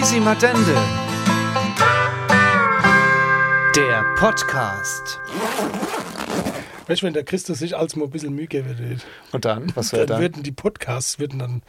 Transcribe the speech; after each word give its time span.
Quisimadende. 0.00 0.74
Der 3.74 4.04
Podcast. 4.16 5.18
Weißt 6.86 7.00
du, 7.00 7.06
wenn 7.06 7.14
der 7.14 7.24
Christus 7.24 7.60
sich 7.60 7.74
als 7.74 7.96
mal 7.96 8.04
ein 8.04 8.10
bisschen 8.10 8.34
Mühe 8.34 8.46
geben 8.46 8.68
würde, 8.78 8.98
Und 9.32 9.46
dann, 9.46 9.72
was 9.74 9.94
wäre 9.94 10.04
dann 10.04 10.16
da? 10.18 10.20
würden 10.20 10.42
die 10.42 10.52
Podcasts 10.52 11.18
würden 11.18 11.38
dann, 11.38 11.62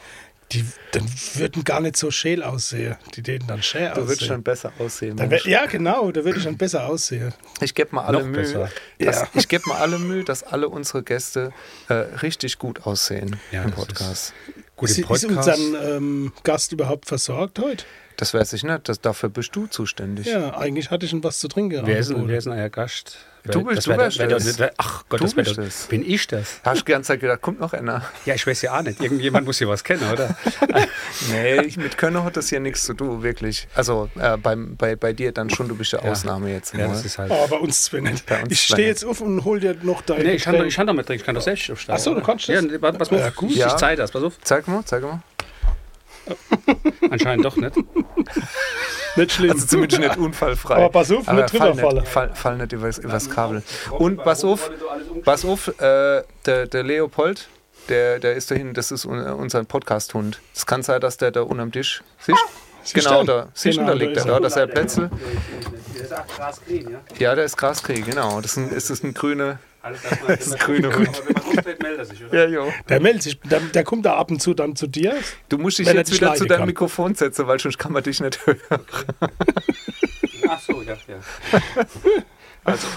die, 0.51 0.65
dann 0.91 1.05
würden 1.35 1.63
gar 1.63 1.79
nicht 1.79 1.95
so 1.95 2.11
scheel 2.11 2.43
aussehen. 2.43 2.97
Die 3.15 3.23
täten 3.23 3.47
dann 3.47 3.63
schön 3.63 3.89
Du 3.93 4.01
würdest 4.01 4.15
aussehen. 4.17 4.27
schon 4.27 4.43
besser 4.43 4.73
aussehen. 4.77 5.15
Dann 5.15 5.31
wär, 5.31 5.47
ja, 5.47 5.65
genau, 5.65 6.11
da 6.11 6.25
würde 6.25 6.37
ich 6.39 6.43
dann 6.43 6.57
besser 6.57 6.85
aussehen. 6.85 7.33
Ich 7.61 7.75
gebe 7.75 7.95
mal 7.95 8.03
alle 8.03 8.19
Noch 8.19 8.27
Mühe, 8.27 8.69
dass, 8.99 9.15
Ja. 9.21 9.27
ich 9.35 9.47
gebe 9.47 9.63
mal 9.69 9.77
alle 9.77 9.99
Mühe, 9.99 10.25
dass 10.25 10.43
alle 10.43 10.67
unsere 10.67 11.01
Gäste 11.01 11.53
äh, 11.87 11.93
richtig 11.93 12.59
gut 12.59 12.85
aussehen 12.85 13.37
Ja, 13.53 13.63
im 13.63 13.71
das 13.71 13.79
ist- 13.79 13.85
Podcast. 13.87 14.33
Gut, 14.75 14.89
Ist, 14.89 14.97
im 14.97 15.03
ist 15.05 15.07
Podcast. 15.27 15.59
unser 15.59 15.95
ähm, 15.95 16.33
Gast 16.43 16.73
überhaupt 16.73 17.05
versorgt 17.07 17.57
heute? 17.59 17.85
Das 18.17 18.33
weiß 18.33 18.53
ich 18.53 18.63
nicht, 18.63 18.89
das, 18.89 18.99
dafür 18.99 19.29
bist 19.29 19.55
du 19.55 19.67
zuständig. 19.67 20.25
Ja, 20.25 20.57
eigentlich 20.57 20.89
hatte 20.89 21.05
ich 21.05 21.11
schon 21.11 21.23
was 21.23 21.37
zu 21.39 21.47
trinken. 21.47 21.81
wer, 21.85 21.99
ist, 21.99 22.07
denn- 22.09 22.15
angeboten. 22.15 22.29
wer 22.31 22.37
ist 22.39 22.43
denn 22.45 22.53
euer 22.53 22.69
Gast? 22.69 23.17
Du 23.43 23.63
bist- 23.63 23.77
Das 23.77 23.83
du 23.85 23.91
wär- 23.91 23.97
wärst 23.99 24.17
wär- 24.19 24.27
das. 24.27 24.59
wär- 24.59 24.73
Ach 24.77 25.05
Gott, 25.07 25.21
Du 25.21 25.23
das 25.25 25.33
bist 25.35 25.57
es. 25.57 25.85
Bin 25.85 26.03
ich 26.03 26.27
das? 26.27 26.59
Hast 26.65 26.81
du 26.81 26.85
die 26.85 26.91
ganze 26.91 27.07
Zeit 27.09 27.21
gedacht, 27.21 27.41
kommt 27.41 27.59
noch 27.61 27.71
einer? 27.73 28.03
Ja, 28.25 28.33
ich 28.33 28.45
weiß 28.45 28.61
ja 28.63 28.77
auch 28.77 28.81
nicht. 28.81 29.01
Irgendjemand 29.01 29.45
muss 29.45 29.59
hier 29.59 29.69
was 29.69 29.83
kennen, 29.85 30.01
oder? 30.11 30.35
Nee, 31.31 31.61
ich, 31.61 31.77
mit 31.77 31.97
Könner 31.97 32.23
hat 32.23 32.35
das 32.37 32.49
hier 32.49 32.59
nichts 32.59 32.83
zu 32.83 32.93
tun, 32.93 33.23
wirklich. 33.23 33.67
Also 33.75 34.09
äh, 34.19 34.35
beim, 34.37 34.75
bei, 34.75 34.95
bei 34.95 35.13
dir 35.13 35.31
dann 35.31 35.49
schon, 35.49 35.67
du 35.67 35.75
bist 35.75 35.93
der 35.93 36.03
Ja. 36.03 36.11
Ausnahme 36.11 36.51
jetzt. 36.51 36.73
Ja, 36.73 36.87
mal. 36.87 36.93
das 36.93 37.05
ist 37.05 37.17
halt. 37.17 37.31
Oh, 37.31 37.47
bei 37.47 37.57
uns 37.57 37.83
zwei 37.83 37.99
nicht. 38.01 38.25
Bei 38.25 38.41
uns 38.43 38.51
ich 38.51 38.61
stehe 38.61 38.87
jetzt 38.87 39.05
auf 39.05 39.21
und 39.21 39.43
hol 39.45 39.59
dir 39.59 39.75
noch 39.81 40.01
dein 40.01 40.23
Nee, 40.23 40.31
ich 40.33 40.43
kann, 40.43 40.53
doch, 40.53 40.57
Getränk. 40.59 40.69
ich 40.71 40.75
kann 40.75 40.87
doch 40.87 40.93
mit 40.93 41.05
trinken, 41.05 41.21
ich 41.21 41.25
kann 41.25 41.35
doch 41.35 41.41
selbst 41.41 41.69
aufsteigen. 41.71 41.97
Ach 41.99 42.03
so, 42.03 42.13
du 42.15 42.21
kannst 42.21 42.49
das? 42.49 42.63
Ja, 42.63 42.91
pass 42.91 43.11
mal 43.11 43.19
Ja, 43.19 43.29
gut. 43.29 43.51
Ich 43.51 43.57
Ja. 43.57 43.77
Zeit 43.77 43.99
hast, 43.99 44.11
pass 44.11 44.23
auf. 44.23 44.33
Zeig 44.43 44.67
mal, 44.67 44.83
zeig 44.85 45.03
mal. 45.03 45.21
Anscheinend 47.09 47.45
doch 47.45 47.55
nicht. 47.55 47.75
Nicht 49.15 49.31
schlimm. 49.31 49.51
Also 49.51 49.65
zumindest 49.65 50.01
nicht 50.01 50.17
unfallfrei. 50.17 50.75
Aber 50.75 50.89
pass 50.89 51.11
auf, 51.11 51.27
Aber 51.27 51.41
nicht 51.41 51.53
nicht, 51.53 52.07
fall, 52.07 52.35
fall 52.35 52.57
nicht 52.57 52.71
übers, 52.73 52.97
übers 52.99 53.29
Kabel. 53.29 53.63
Und 53.91 54.23
pass 54.23 54.43
auf, 54.43 54.69
pass 55.23 55.45
auf, 55.45 55.67
äh, 55.79 56.23
der, 56.45 56.67
der 56.67 56.83
Leopold, 56.83 57.47
der, 57.89 58.19
der 58.19 58.35
ist 58.35 58.51
da 58.51 58.55
hinten, 58.55 58.73
das 58.73 58.91
ist 58.91 59.05
un, 59.05 59.19
unser 59.19 59.63
Podcast-Hund. 59.63 60.39
Es 60.55 60.65
kann 60.65 60.83
sein, 60.83 61.01
dass 61.01 61.17
der 61.17 61.31
da 61.31 61.41
unterm 61.41 61.71
Tisch, 61.71 62.03
siehst 62.19 62.39
Siehst 62.83 63.05
Genau, 63.05 63.19
du? 63.21 63.25
da, 63.27 63.47
siehst 63.53 63.77
Genau, 63.79 63.89
da 63.89 63.95
liegt 63.95 64.15
da 64.15 64.21
er, 64.21 64.27
da, 64.27 64.33
er. 64.35 64.39
das 64.39 64.51
ist 64.53 64.55
der 64.59 64.67
Plätzel. 64.67 65.09
Der 65.93 66.03
ist 66.03 66.13
auch 66.13 66.27
grasgrün, 66.37 66.89
ja? 66.89 66.99
Ja, 67.19 67.35
der 67.35 67.43
ist 67.43 67.57
Graskrieg, 67.57 68.05
genau. 68.05 68.39
Das 68.39 68.51
ist 68.51 68.57
ein, 68.57 68.69
ist 68.69 68.89
das 68.89 69.03
ein 69.03 69.13
grüne, 69.13 69.59
Alles, 69.81 70.01
dass 70.01 70.21
man, 70.21 70.37
ist 70.37 70.53
ein 70.53 70.59
grüner 70.59 70.95
Hund. 70.95 71.23
wenn 71.25 71.35
man 71.35 71.77
meldet 71.81 71.99
er 71.99 72.05
sich, 72.05 72.23
oder? 72.23 72.43
Ja, 72.43 72.49
jo. 72.49 72.73
Der 72.89 72.99
meldet 72.99 73.23
sich, 73.23 73.39
der, 73.41 73.59
der 73.59 73.83
kommt 73.83 74.05
da 74.05 74.15
ab 74.15 74.31
und 74.31 74.41
zu 74.41 74.53
dann 74.53 74.75
zu 74.75 74.87
dir. 74.87 75.15
Du 75.49 75.57
musst 75.57 75.79
dich 75.79 75.87
jetzt 75.87 76.13
wieder 76.13 76.33
zu 76.35 76.45
deinem 76.45 76.59
kann. 76.59 76.67
Mikrofon 76.67 77.15
setzen, 77.15 77.47
weil 77.47 77.59
sonst 77.59 77.77
kann 77.77 77.91
man 77.93 78.03
dich 78.03 78.19
nicht 78.19 78.45
hören. 78.45 78.57
Ach 80.49 80.61
so, 80.61 80.81
ja, 80.81 80.97
ja. 81.07 81.19
Also, 82.63 82.87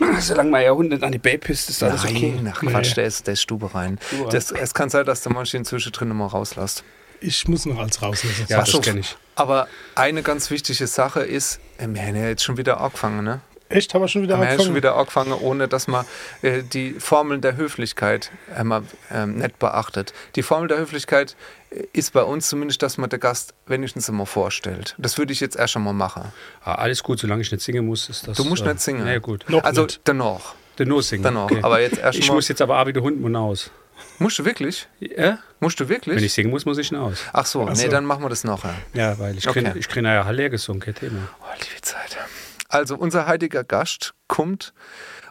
solange 0.20 0.50
man 0.50 0.62
ja 0.62 0.72
Hund 0.72 0.90
nicht 0.90 1.02
an 1.02 1.12
die 1.12 1.18
Babe 1.18 1.38
pisst, 1.38 1.70
ist 1.70 1.82
alles 1.82 2.04
okay. 2.04 2.34
Ach 2.50 2.60
Quatsch, 2.60 2.96
der 2.96 3.04
ist, 3.04 3.26
der 3.26 3.34
ist 3.34 3.42
Stube 3.42 3.74
rein. 3.74 3.98
Stube 4.06 4.24
rein. 4.24 4.30
Das, 4.30 4.50
es 4.50 4.74
kann 4.74 4.90
sein, 4.90 5.04
dass 5.04 5.22
der 5.22 5.32
manche 5.32 5.62
zwischendrin 5.62 6.08
mal 6.08 6.26
rauslässt. 6.26 6.84
Ich 7.20 7.46
muss 7.46 7.66
noch 7.66 7.78
als 7.78 8.02
rauslassen. 8.02 8.46
Ja, 8.48 8.64
das 8.64 8.80
kenne 8.80 9.00
ich. 9.00 9.16
Aber 9.36 9.68
eine 9.94 10.22
ganz 10.22 10.50
wichtige 10.50 10.86
Sache 10.86 11.20
ist, 11.20 11.60
äh, 11.78 11.86
wir 11.88 12.02
haben 12.02 12.16
ja 12.16 12.26
jetzt 12.28 12.42
schon 12.42 12.56
wieder 12.56 12.80
angefangen, 12.80 13.24
ne? 13.24 13.40
Echt, 13.72 13.94
haben 13.94 14.02
wir 14.02 14.08
schon 14.08 14.22
wieder 14.22 14.34
Wir 14.34 14.36
haben 14.38 14.42
ja 14.44 14.50
schon 14.50 14.74
angefangen? 14.74 14.76
wieder 14.76 14.96
angefangen, 14.96 15.32
ohne 15.32 15.68
dass 15.68 15.88
man 15.88 16.04
äh, 16.42 16.62
die 16.62 16.92
Formeln 16.94 17.40
der 17.40 17.56
Höflichkeit 17.56 18.30
einmal 18.54 18.82
ähm, 19.10 19.36
nicht 19.38 19.58
beachtet. 19.58 20.12
Die 20.36 20.42
Formel 20.42 20.68
der 20.68 20.78
Höflichkeit 20.78 21.36
äh, 21.70 21.84
ist 21.92 22.12
bei 22.12 22.22
uns 22.22 22.48
zumindest, 22.48 22.82
dass 22.82 22.98
man 22.98 23.10
der 23.10 23.18
Gast 23.18 23.54
wenigstens 23.66 24.08
einmal 24.08 24.26
vorstellt. 24.26 24.94
Das 24.98 25.18
würde 25.18 25.32
ich 25.32 25.40
jetzt 25.40 25.56
erst 25.56 25.76
einmal 25.76 25.94
machen. 25.94 26.32
Ah, 26.64 26.74
alles 26.76 27.02
gut, 27.02 27.18
solange 27.18 27.42
ich 27.42 27.50
nicht 27.50 27.62
singen 27.62 27.86
muss, 27.86 28.08
ist 28.08 28.28
das. 28.28 28.36
Du 28.36 28.44
musst 28.44 28.62
äh, 28.64 28.68
nicht 28.68 28.80
singen. 28.80 29.06
Ja, 29.06 29.18
gut. 29.18 29.44
Noch 29.48 29.64
also 29.64 29.82
nicht. 29.82 30.06
dennoch. 30.06 30.54
Der 30.78 30.86
No 30.86 31.00
singen. 31.00 31.22
Dennoch. 31.22 31.50
Aber 31.62 31.80
jetzt 31.80 31.98
erst 31.98 32.18
Ich 32.18 32.28
mal. 32.28 32.34
muss 32.34 32.48
jetzt 32.48 32.62
aber 32.62 32.80
auch 32.80 32.86
wie 32.86 32.92
der 32.92 33.02
Hund 33.02 33.20
muss 33.20 33.34
aus. 33.34 33.70
Musst 34.18 34.38
du 34.38 34.44
wirklich? 34.44 34.88
Ja? 35.00 35.38
Musst 35.60 35.78
du 35.80 35.88
wirklich? 35.88 36.16
Wenn 36.16 36.24
ich 36.24 36.32
singen 36.32 36.50
muss, 36.50 36.64
muss 36.64 36.78
ich 36.78 36.94
aus. 36.94 37.18
Ach 37.32 37.46
so, 37.46 37.66
Ach 37.68 37.74
nee, 37.74 37.82
so. 37.82 37.88
dann 37.88 38.04
machen 38.04 38.22
wir 38.24 38.28
das 38.28 38.44
nachher. 38.44 38.74
Ja, 38.94 39.18
weil 39.18 39.36
ich 39.36 39.48
Okay. 39.48 39.62
kriege 39.62 39.78
ich 39.78 39.88
krieg 39.88 40.04
ja 40.04 40.28
leer 40.30 40.50
gesungen, 40.50 40.80
kein 40.80 40.94
Thema. 40.94 41.28
Oh, 41.40 41.44
liebe 41.58 41.80
Zeit. 41.82 42.16
Also, 42.72 42.96
unser 42.96 43.26
heutiger 43.26 43.64
Gast 43.64 44.14
kommt 44.28 44.72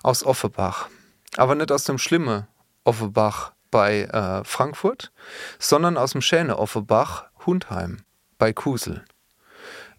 aus 0.03 0.23
Offenbach. 0.23 0.89
Aber 1.37 1.55
nicht 1.55 1.71
aus 1.71 1.85
dem 1.85 1.97
schlimmen 1.97 2.47
Offenbach 2.83 3.53
bei 3.71 4.03
äh, 4.03 4.43
Frankfurt, 4.43 5.11
sondern 5.57 5.97
aus 5.97 6.11
dem 6.11 6.21
schönen 6.21 6.51
Offenbach 6.51 7.25
Hundheim 7.43 8.03
bei 8.37 8.53
Kusel. 8.53 9.03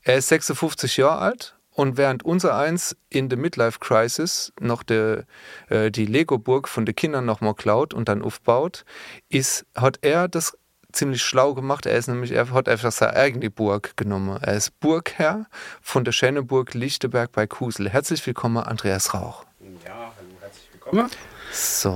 Er 0.02 0.18
ist 0.18 0.28
56 0.28 0.98
Jahre 0.98 1.18
alt 1.18 1.56
und 1.70 1.96
während 1.96 2.22
unser 2.22 2.54
eins 2.56 2.96
in 3.10 3.28
der 3.28 3.38
Midlife 3.38 3.80
Crisis 3.80 4.52
noch 4.60 4.84
de, 4.84 5.24
äh, 5.68 5.90
die 5.90 6.06
Lego-Burg 6.06 6.68
von 6.68 6.86
den 6.86 6.94
Kindern 6.94 7.24
nochmal 7.24 7.54
klaut 7.54 7.92
und 7.92 8.08
dann 8.08 8.22
aufbaut, 8.22 8.84
ist, 9.30 9.66
hat 9.74 9.98
er 10.02 10.28
das 10.28 10.56
ziemlich 10.92 11.22
schlau 11.22 11.54
gemacht. 11.54 11.86
Er 11.86 11.96
ist 11.96 12.08
nämlich, 12.08 12.32
er 12.32 12.50
hat 12.50 12.68
einfach 12.68 12.92
seine 12.92 13.14
eigene 13.14 13.50
Burg 13.50 13.96
genommen. 13.96 14.38
Er 14.42 14.54
ist 14.54 14.78
Burgherr 14.80 15.46
von 15.80 16.04
der 16.04 16.12
schönen 16.12 16.46
Burg 16.46 16.74
Lichtenberg 16.74 17.32
bei 17.32 17.46
Kusel. 17.46 17.88
Herzlich 17.88 18.26
willkommen, 18.26 18.58
Andreas 18.58 19.14
Rauch. 19.14 19.44
Ja, 19.84 20.12
hallo, 20.16 20.30
herzlich 20.40 20.68
willkommen. 20.72 21.10
So. 21.52 21.90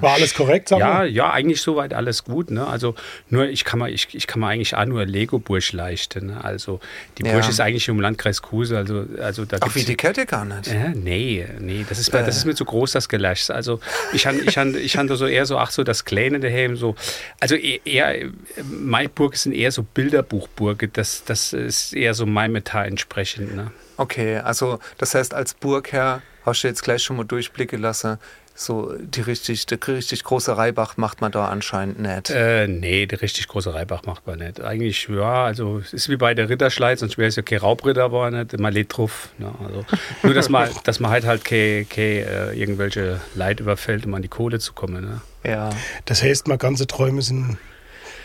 War 0.00 0.14
alles 0.14 0.34
korrekt, 0.34 0.68
sag 0.70 0.78
Ja, 0.80 0.88
mal? 0.94 1.08
ja, 1.08 1.30
eigentlich 1.30 1.60
soweit 1.60 1.92
alles 1.94 2.24
gut. 2.24 2.50
Ne? 2.50 2.66
Also 2.66 2.94
nur 3.28 3.44
ich 3.46 3.64
kann 3.64 3.78
mal, 3.78 3.90
ich, 3.90 4.08
ich 4.14 4.26
kann 4.26 4.40
mal 4.40 4.48
eigentlich 4.48 4.74
auch 4.76 4.84
nur 4.86 5.04
Lego-Burg 5.04 5.72
leisten. 5.72 6.26
Ne? 6.28 6.42
Also 6.42 6.80
die 7.18 7.24
Ja. 7.26 7.32
Burg 7.32 7.48
ist 7.48 7.60
eigentlich 7.60 7.86
im 7.88 8.00
Landkreis 8.00 8.40
Kusel. 8.42 8.76
Also, 8.78 9.04
also 9.20 9.44
da 9.44 9.58
Ach, 9.60 9.74
wie 9.74 9.84
die 9.84 9.96
Kette 9.96 10.26
gar 10.26 10.44
nicht. 10.44 10.66
Ja, 10.68 10.88
nee, 10.88 11.46
nee, 11.60 11.84
das 11.88 11.98
ist, 11.98 12.12
mir, 12.12 12.22
das 12.22 12.36
ist 12.36 12.44
mir 12.44 12.54
zu 12.54 12.64
groß, 12.64 12.92
das 12.92 13.08
Geläsch. 13.08 13.50
Also 13.50 13.80
ich 14.12 14.26
han, 14.26 14.40
ich 14.46 14.56
han, 14.56 14.74
ich 14.74 14.96
han 14.96 15.06
da 15.06 15.16
so 15.16 15.26
eher 15.26 15.46
so, 15.46 15.58
ach 15.58 15.70
so, 15.70 15.84
das 15.84 16.04
Kleine 16.04 16.40
daheim, 16.40 16.76
so. 16.76 16.94
Also 17.40 17.56
e- 17.56 17.80
eher, 17.84 18.22
äh, 18.22 18.30
meine 18.70 19.08
Burg 19.10 19.36
sind 19.36 19.52
eher 19.52 19.70
so 19.72 19.82
Bilderbuchburge, 19.82 20.88
das, 20.88 21.24
das 21.24 21.52
ist 21.52 21.92
eher 21.92 22.14
so 22.14 22.26
mein 22.26 22.52
Metall 22.52 22.86
entsprechend, 22.86 23.54
ne? 23.54 23.70
Okay, 23.96 24.38
also 24.38 24.78
das 24.98 25.14
heißt, 25.14 25.34
als 25.34 25.54
Burgherr 25.54 26.22
hast 26.44 26.62
du 26.64 26.68
jetzt 26.68 26.82
gleich 26.82 27.02
schon 27.02 27.16
mal 27.16 27.24
durchblicken 27.24 27.80
lassen, 27.80 28.18
so 28.56 28.94
die 28.98 29.20
richtig, 29.20 29.66
die 29.66 29.74
richtig 29.74 30.22
große 30.22 30.56
Reibach 30.56 30.96
macht 30.96 31.20
man 31.20 31.32
da 31.32 31.48
anscheinend 31.48 31.98
nicht. 31.98 32.30
Äh, 32.30 32.68
nee, 32.68 33.04
der 33.06 33.20
richtig 33.20 33.48
große 33.48 33.74
Reibach 33.74 34.04
macht 34.04 34.26
man 34.28 34.38
nicht. 34.38 34.60
Eigentlich, 34.60 35.08
ja, 35.08 35.44
also 35.44 35.78
es 35.78 35.92
ist 35.92 36.08
wie 36.08 36.16
bei 36.16 36.34
der 36.34 36.48
Ritterschleiz, 36.48 37.00
sonst 37.00 37.18
wäre 37.18 37.28
es 37.28 37.34
ja 37.36 37.42
kein 37.42 37.58
Raubritter, 37.58 38.04
aber 38.04 38.30
nicht, 38.30 38.56
man 38.58 38.72
lädt 38.72 38.96
drauf. 38.96 39.30
Ne? 39.38 39.52
Also, 39.66 39.84
nur, 40.22 40.34
dass 40.34 40.48
man, 40.48 40.70
dass 40.84 41.00
man 41.00 41.10
halt 41.10 41.26
halt 41.26 41.44
keine, 41.44 41.84
keine, 41.84 42.52
äh, 42.52 42.58
irgendwelche 42.60 43.20
Leid 43.34 43.58
überfällt, 43.58 44.06
um 44.06 44.14
an 44.14 44.22
die 44.22 44.28
Kohle 44.28 44.60
zu 44.60 44.72
kommen. 44.72 45.04
Ne? 45.04 45.20
ja. 45.42 45.70
Das 46.04 46.22
heißt, 46.22 46.46
meine 46.46 46.58
ganze 46.58 46.86
Träume 46.86 47.22
sind 47.22 47.58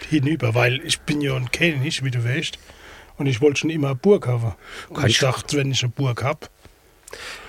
hinüber, 0.10 0.54
weil 0.54 0.80
ich 0.86 1.00
bin 1.02 1.22
ja 1.22 1.36
ein 1.36 1.50
König, 1.52 2.04
wie 2.04 2.12
du 2.12 2.24
weißt. 2.24 2.60
Und 3.18 3.26
ich 3.26 3.42
wollte 3.42 3.60
schon 3.62 3.70
immer 3.70 3.88
eine 3.88 3.96
Burg 3.96 4.28
haben. 4.28 4.54
Und 4.90 4.96
Kann 4.98 5.08
ich 5.08 5.16
ich- 5.16 5.20
dachte, 5.20 5.58
wenn 5.58 5.72
ich 5.72 5.82
eine 5.84 5.92
Burg 5.92 6.24
habe, 6.24 6.48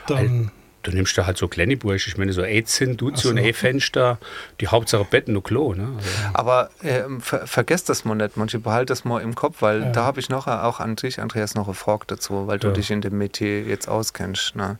dann... 0.07 0.51
Du 0.91 0.97
nimmst 0.97 1.17
da 1.17 1.25
halt 1.27 1.39
so 1.39 1.47
kleine 1.47 1.77
Burg, 1.77 2.05
ich 2.05 2.17
meine 2.19 2.33
so 2.33 2.43
E-Zinn, 2.43 2.97
Duzi 2.97 3.29
Ach 3.29 3.31
und 3.31 3.37
so. 3.39 3.43
E-Fenster, 3.45 4.19
die 4.61 4.67
Hauptsache 4.69 5.05
Betten 5.05 5.37
und 5.37 5.45
Klo. 5.45 5.73
Ne? 5.75 5.89
Also, 5.97 6.09
Aber 6.35 6.71
ähm, 6.83 7.21
ver 7.21 7.47
vergesst 7.47 7.89
das 7.89 8.05
mal 8.05 8.17
nicht, 8.17 8.37
manche 8.37 8.59
behalt 8.59 8.91
das 8.91 9.05
mal 9.05 9.21
im 9.23 9.35
Kopf, 9.37 9.63
weil 9.63 9.83
Ja. 9.83 9.93
da 9.93 10.05
habe 10.05 10.19
ich 10.19 10.29
noch 10.29 10.49
auch 10.49 10.81
an 10.81 10.97
dich, 10.97 11.21
Andreas, 11.21 11.55
noch 11.55 11.67
eine 11.69 11.75
Frage 11.75 12.05
dazu, 12.09 12.47
weil 12.49 12.59
du 12.59 12.69
Ja. 12.69 12.73
dich 12.75 12.91
in 12.91 13.01
dem 13.03 13.19
Metier 13.19 13.63
jetzt 13.63 13.89
auskennst. 13.89 14.57
Ne? 14.57 14.79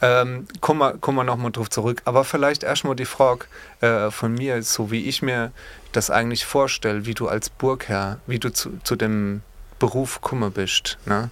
Ähm, 0.00 0.46
kommen 0.60 0.78
wir, 0.80 0.98
kommen 0.98 1.16
wir 1.18 1.24
nochmal 1.24 1.50
drauf 1.50 1.68
zurück. 1.68 2.00
Aber 2.04 2.22
vielleicht 2.24 2.62
erstmal 2.62 2.94
die 2.94 3.04
Frage 3.04 3.46
äh, 3.80 4.10
von 4.12 4.32
mir, 4.34 4.62
so 4.62 4.90
wie 4.92 5.08
ich 5.08 5.20
mir 5.20 5.50
das 5.92 6.10
eigentlich 6.10 6.44
vorstelle, 6.44 7.06
wie 7.06 7.14
du 7.14 7.26
als 7.28 7.50
Burgherr, 7.50 8.20
wie 8.28 8.38
du 8.38 8.52
zu, 8.52 8.78
zu 8.84 8.94
dem 8.94 9.42
Beruf 9.80 10.20
gekommen 10.20 10.52
bist. 10.52 10.98
Ne? 11.06 11.30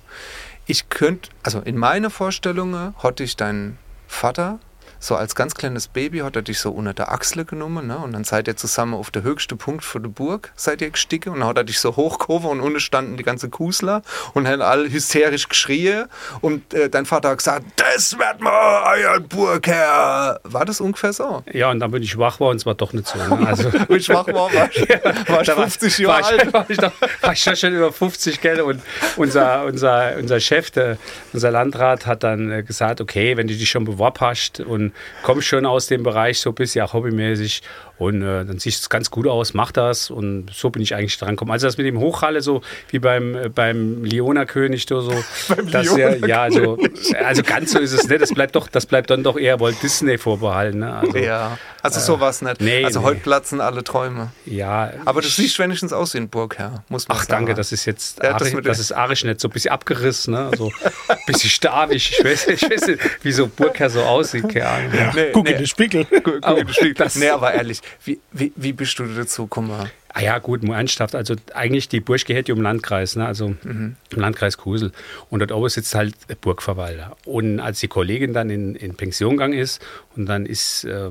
Ich 0.66 0.88
könnte, 0.90 1.30
also 1.44 1.60
in 1.60 1.76
meiner 1.78 2.10
Vorstellungen 2.10 2.94
hatte 2.98 3.22
ich 3.22 3.36
deinen 3.36 3.78
Vater 4.08 4.58
so 5.00 5.14
als 5.16 5.34
ganz 5.34 5.54
kleines 5.54 5.88
Baby 5.88 6.18
hat 6.20 6.36
er 6.36 6.42
dich 6.42 6.58
so 6.58 6.70
unter 6.70 6.92
der 6.94 7.12
Achsel 7.12 7.44
genommen, 7.44 7.86
ne? 7.86 7.98
Und 7.98 8.12
dann 8.12 8.24
seid 8.24 8.48
ihr 8.48 8.56
zusammen 8.56 8.94
auf 8.94 9.10
der 9.10 9.22
höchsten 9.22 9.56
Punkt 9.58 9.84
von 9.84 10.02
der 10.02 10.10
Burg, 10.10 10.52
seid 10.56 10.82
ihr 10.82 10.90
gestiegen 10.90 11.30
und 11.32 11.40
dann 11.40 11.48
hat 11.48 11.56
er 11.56 11.64
dich 11.64 11.78
so 11.80 11.96
hochgehoben 11.96 12.48
und 12.48 12.60
unten 12.60 12.80
standen 12.80 13.16
die 13.16 13.22
ganze 13.22 13.48
Kusler 13.48 14.02
und 14.34 14.46
haben 14.48 14.62
alle 14.62 14.90
hysterisch 14.90 15.48
geschrien 15.48 16.06
und 16.40 16.74
äh, 16.74 16.88
dein 16.90 17.06
Vater 17.06 17.30
hat 17.30 17.38
gesagt, 17.38 17.64
das 17.76 18.18
wird 18.18 18.40
mal 18.40 18.96
euer 18.96 19.20
Burgherr. 19.20 20.40
War 20.44 20.64
das 20.64 20.80
ungefähr 20.80 21.12
so? 21.12 21.42
ja, 21.52 21.70
und 21.70 21.80
dann 21.80 21.90
bin 21.90 22.02
ich 22.02 22.16
wach 22.18 22.40
war 22.40 22.48
und 22.48 22.56
es 22.56 22.66
war 22.66 22.74
doch 22.74 22.92
nicht 22.92 23.06
so. 23.06 23.18
Ne? 23.18 23.46
Also, 23.46 23.72
Wie 23.88 23.96
ich 23.96 24.08
wach 24.08 24.26
war, 24.28 24.52
war 24.52 24.68
ich, 24.72 24.88
war 25.28 25.40
ich 25.40 25.46
Da 25.46 25.56
war- 25.56 25.68
50 25.68 26.06
war 26.06 26.20
Jahre 26.20 26.34
ich, 26.36 26.40
alt. 26.42 26.52
War 26.52 26.66
ich, 26.70 26.76
doch, 26.78 26.92
war 27.22 27.32
ich 27.32 27.44
doch 27.44 27.56
schon 27.56 27.74
über 27.74 27.92
50, 27.92 28.40
gell? 28.40 28.60
Und 28.60 28.80
unser, 29.16 29.64
unser, 29.64 30.16
unser 30.16 30.40
Chef, 30.40 30.70
der, 30.70 30.98
unser 31.32 31.50
Landrat, 31.50 32.06
hat 32.06 32.22
dann 32.22 32.50
äh, 32.50 32.62
gesagt, 32.62 33.00
okay, 33.00 33.36
wenn 33.36 33.46
du 33.46 33.54
dich 33.54 33.68
schon 33.70 33.84
beworben 33.84 34.20
hast 34.20 34.60
und 34.60 34.87
kommst 35.22 35.46
schon 35.48 35.66
aus 35.66 35.86
dem 35.86 36.02
Bereich 36.02 36.40
so 36.40 36.50
ein 36.50 36.54
bisschen 36.54 36.84
auch 36.84 36.92
hobbymäßig 36.92 37.62
Und 37.98 38.22
äh, 38.22 38.44
dann 38.44 38.58
sieht 38.58 38.74
es 38.74 38.88
ganz 38.88 39.10
gut 39.10 39.26
aus, 39.26 39.54
mach 39.54 39.72
das 39.72 40.10
und 40.10 40.50
so 40.52 40.70
bin 40.70 40.82
ich 40.82 40.94
eigentlich 40.94 41.18
dran 41.18 41.30
gekommen. 41.30 41.50
Also 41.50 41.66
das 41.66 41.78
mit 41.78 41.86
dem 41.86 41.98
Hochhalle 41.98 42.42
so 42.42 42.62
wie 42.90 43.00
beim, 43.00 43.34
äh, 43.34 43.48
beim 43.48 44.04
Leona 44.04 44.44
König 44.44 44.86
so, 44.88 45.12
das 45.72 45.96
ja, 45.96 46.14
ja 46.14 46.42
also, 46.42 46.78
also 47.24 47.42
ganz 47.42 47.72
so 47.72 47.80
ist 47.80 47.92
es 47.92 48.08
nicht. 48.08 48.22
Das 48.22 48.32
bleibt 48.32 48.54
doch, 48.54 48.68
das 48.68 48.86
bleibt 48.86 49.10
dann 49.10 49.24
doch 49.24 49.36
eher 49.36 49.58
Walt 49.60 49.82
Disney 49.82 50.16
vorbehalten. 50.16 50.78
Ne? 50.80 50.94
Also, 50.94 51.18
ja, 51.18 51.58
also 51.82 51.98
äh, 51.98 52.02
sowas 52.02 52.42
nicht. 52.42 52.60
Nee, 52.60 52.84
also 52.84 53.00
nee. 53.00 53.06
heute 53.06 53.20
platzen 53.20 53.60
alle 53.60 53.82
Träume. 53.82 54.30
Ja. 54.46 54.92
Aber 55.04 55.20
das 55.20 55.34
sieht 55.34 55.58
wenigstens 55.58 55.92
aus 55.92 56.14
wie 56.14 56.18
ein 56.18 56.28
Burgherr, 56.28 56.84
muss 56.88 57.08
man 57.08 57.16
Ach, 57.16 57.24
sagen. 57.24 57.46
danke, 57.46 57.54
das 57.54 57.72
ist 57.72 57.84
jetzt, 57.84 58.22
ja, 58.22 58.38
das, 58.38 58.52
das, 58.62 58.78
ist 58.78 58.92
arisch 58.92 59.24
nicht, 59.24 59.40
so 59.40 59.48
ein 59.48 59.50
bisschen 59.50 59.72
abgerissen, 59.72 60.34
ne? 60.34 60.50
so 60.56 60.70
ein 61.08 61.18
bisschen 61.26 61.50
stabig. 61.50 62.16
Ich 62.18 62.24
weiß, 62.24 62.46
ich 62.48 62.62
weiß 62.62 62.86
nicht, 62.86 63.00
wie 63.22 63.32
so 63.32 63.48
Burgherr 63.48 63.90
so 63.90 64.02
aussieht, 64.02 64.48
keine 64.48 64.68
Ahnung. 64.68 64.92
Ja, 64.94 65.12
nee, 65.14 65.30
guck 65.32 65.44
nee. 65.44 65.52
in 65.52 65.58
den 65.58 65.66
Spiegel. 65.66 66.04
Guck, 66.04 66.40
guck 66.40 66.58
in 66.58 66.66
den 66.66 66.74
Spiegel. 66.74 67.06
Nee, 67.14 67.28
aber 67.30 67.52
ehrlich, 67.52 67.80
wie, 68.04 68.20
wie, 68.32 68.52
wie 68.56 68.72
bist 68.72 68.98
du 68.98 69.04
dazu 69.04 69.44
gekommen? 69.44 69.90
Ah 70.12 70.20
ja, 70.20 70.38
gut, 70.38 70.64
Ernsthaft. 70.64 71.14
Also 71.14 71.36
eigentlich 71.54 71.88
die 71.88 72.00
Burg 72.00 72.24
gehört 72.24 72.48
ja 72.48 72.54
um 72.54 72.62
Landkreis, 72.62 73.16
ne? 73.16 73.26
also 73.26 73.50
mhm. 73.62 73.96
im 74.10 74.20
Landkreis 74.20 74.56
Kusel. 74.56 74.92
Und 75.30 75.40
dort 75.40 75.52
oben 75.52 75.68
sitzt 75.68 75.94
halt 75.94 76.14
der 76.28 76.34
Burgverwalter. 76.34 77.16
Und 77.24 77.60
als 77.60 77.80
die 77.80 77.88
Kollegin 77.88 78.32
dann 78.32 78.50
in, 78.50 78.74
in 78.74 78.94
Pension 78.94 79.32
gegangen 79.32 79.58
ist 79.58 79.84
und 80.16 80.26
dann 80.26 80.46
ist 80.46 80.84
äh, 80.84 81.10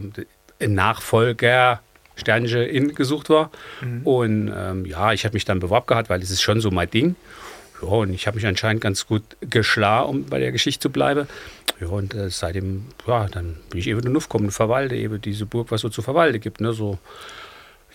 ein 0.60 0.74
Nachfolger 0.74 1.82
Sternchen 2.18 2.64
in 2.64 2.96
gesucht 2.96 3.30
war. 3.30 3.52
Mhm. 3.82 4.02
Und 4.04 4.54
ähm, 4.56 4.86
ja, 4.86 5.14
ich 5.14 5.24
habe 5.24 5.36
mich 5.36 5.46
dann 5.46 5.60
beworben 5.60 5.88
gehabt, 5.88 6.10
weil 6.10 6.22
es 6.22 6.32
ist 6.32 6.42
schon 6.42 6.60
so 6.60 6.72
mein 6.72 6.90
Ding. 6.90 7.16
Ja, 7.82 7.88
und 7.88 8.14
ich 8.14 8.28
habe 8.28 8.36
mich 8.36 8.46
anscheinend 8.46 8.82
ganz 8.82 9.08
gut 9.08 9.24
geschlagen, 9.42 10.10
um 10.10 10.26
bei 10.26 10.40
der 10.40 10.52
Geschichte 10.52 10.82
zu 10.82 10.90
bleiben. 10.90 11.28
Ja, 11.80 11.88
und 11.88 12.14
äh, 12.14 12.30
seitdem, 12.30 12.86
ja, 13.06 13.28
dann 13.28 13.58
bin 13.70 13.80
ich 13.80 13.88
eben 13.88 14.12
nur 14.12 14.22
gekommen, 14.22 14.52
verwalte 14.52 14.96
eben 14.96 15.22
diese 15.22 15.46
Burg, 15.46 15.72
was 15.72 15.82
so 15.82 15.90
zu 15.90 16.02
verwalten 16.02 16.40
gibt. 16.40 16.62
Ne? 16.62 16.74
So 16.74 16.98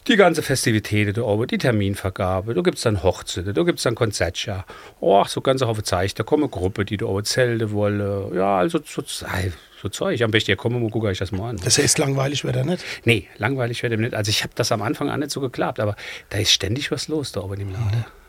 die 0.08 0.16
ganze 0.16 0.42
Festivität 0.42 1.16
da 1.16 1.22
oben, 1.22 1.46
die 1.46 1.58
Terminvergabe, 1.58 2.54
da 2.54 2.60
gibt 2.60 2.76
es 2.76 2.82
dann 2.82 3.02
Hochzeiten, 3.02 3.54
da 3.54 3.62
gibt 3.62 3.78
es 3.78 3.84
dann 3.84 3.94
Konzertja. 3.94 4.64
Oh, 5.00 5.24
so 5.24 5.40
ganze 5.40 5.66
Haufen 5.66 5.84
Zeichen, 5.84 6.16
da 6.16 6.24
kommen 6.24 6.50
Gruppe, 6.50 6.84
die 6.84 6.96
da 6.96 7.06
oben 7.06 7.24
zelten 7.24 7.70
wollen. 7.70 8.34
Ja, 8.34 8.58
also 8.58 8.80
so, 8.84 9.02
so 9.04 9.88
Zeug. 9.88 10.22
Am 10.22 10.30
besten, 10.30 10.52
ja, 10.52 10.56
komm 10.56 10.80
mal, 10.80 10.90
gucke 10.90 11.10
ich 11.10 11.18
das 11.18 11.32
mal 11.32 11.50
an. 11.50 11.60
Das 11.62 11.78
heißt, 11.78 11.98
langweilig 11.98 12.44
wird 12.44 12.56
er 12.56 12.64
nicht? 12.64 12.84
Nee, 13.04 13.28
langweilig 13.38 13.82
wird 13.82 13.92
er 13.92 13.98
nicht. 13.98 14.14
Also 14.14 14.30
ich 14.30 14.42
habe 14.42 14.52
das 14.54 14.72
am 14.72 14.82
Anfang 14.82 15.08
an 15.10 15.20
nicht 15.20 15.32
so 15.32 15.40
geklappt, 15.40 15.80
aber 15.80 15.96
da 16.30 16.38
ist 16.38 16.52
ständig 16.52 16.90
was 16.90 17.08
los 17.08 17.32
da 17.32 17.40
oben 17.40 17.60
im 17.60 17.72
Laden. 17.72 17.98
Mhm. 17.98 18.21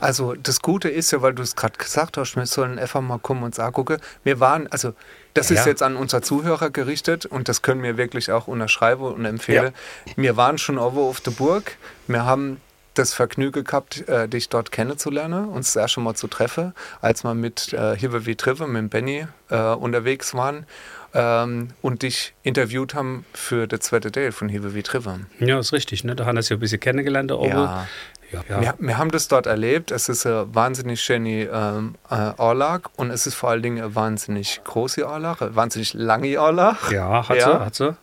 Also 0.00 0.34
das 0.34 0.60
Gute 0.60 0.88
ist 0.88 1.10
ja, 1.10 1.22
weil 1.22 1.34
du 1.34 1.42
es 1.42 1.56
gerade 1.56 1.78
gesagt 1.78 2.16
hast, 2.16 2.36
wir 2.36 2.46
sollen 2.46 2.78
einfach 2.78 3.00
mal 3.00 3.18
kommen 3.18 3.42
und 3.42 3.54
sagen, 3.54 3.72
gucke, 3.72 3.98
wir 4.24 4.40
waren, 4.40 4.66
also 4.68 4.94
das 5.34 5.50
ja. 5.50 5.60
ist 5.60 5.66
jetzt 5.66 5.82
an 5.82 5.96
unsere 5.96 6.22
Zuhörer 6.22 6.70
gerichtet 6.70 7.26
und 7.26 7.48
das 7.48 7.62
können 7.62 7.82
wir 7.82 7.96
wirklich 7.96 8.32
auch 8.32 8.48
unterschreiben 8.48 9.04
und 9.04 9.24
empfehlen. 9.24 9.72
Ja. 10.06 10.12
Wir 10.16 10.36
waren 10.36 10.58
schon 10.58 10.78
auf 10.78 11.20
der 11.20 11.30
Burg, 11.32 11.76
wir 12.06 12.24
haben 12.24 12.60
das 12.94 13.14
Vergnügen 13.14 13.64
gehabt, 13.64 14.08
äh, 14.08 14.28
dich 14.28 14.48
dort 14.48 14.72
kennenzulernen, 14.72 15.48
uns 15.48 15.72
das 15.72 15.82
erste 15.82 16.00
Mal 16.00 16.14
zu 16.14 16.26
treffen, 16.26 16.74
als 17.00 17.24
wir 17.24 17.34
mit 17.34 17.72
äh, 17.72 17.96
Hive 17.96 18.26
wie 18.26 18.34
Trive, 18.34 18.66
mit 18.66 18.90
Benny 18.90 19.26
äh, 19.48 19.56
unterwegs 19.56 20.34
waren 20.34 20.66
ähm, 21.14 21.68
und 21.82 22.02
dich 22.02 22.34
interviewt 22.42 22.94
haben 22.94 23.24
für 23.32 23.66
das 23.66 23.80
zweite 23.80 24.10
Teil 24.12 24.32
von 24.32 24.48
Hive 24.48 24.74
wie 24.74 24.82
Trive. 24.82 25.20
Ja, 25.38 25.58
ist 25.58 25.72
richtig. 25.72 26.04
Ne? 26.04 26.16
Da 26.16 26.26
haben 26.26 26.36
wir 26.36 26.42
ja 26.42 26.56
ein 26.56 26.60
bisschen 26.60 26.80
kennengelernt. 26.80 27.32
Auch. 27.32 27.46
Ja. 27.46 27.86
Ja. 28.32 28.60
Wir, 28.60 28.74
wir, 28.78 28.98
haben 28.98 29.10
das 29.10 29.28
dort 29.28 29.46
erlebt. 29.46 29.90
Es 29.90 30.08
ist 30.08 30.26
eine 30.26 30.54
wahnsinnig 30.54 31.02
schöne 31.02 31.48
ähm, 31.52 31.94
äh, 32.10 32.14
Anlage 32.14 32.88
und 32.96 33.10
es 33.10 33.26
ist 33.26 33.34
vor 33.34 33.50
allen 33.50 33.62
Dingen 33.62 33.78
eine 33.78 33.94
wahnsinnig 33.94 34.60
große 34.64 35.06
Anlage, 35.06 35.46
eine 35.46 35.56
wahnsinnig 35.56 35.94
lange 35.94 36.38
Anlage. 36.38 36.94
Ja, 36.94 37.28
hat 37.28 37.36
ja. 37.36 37.44
sie, 37.44 37.64
hat 37.64 37.74
sie. 37.74 37.96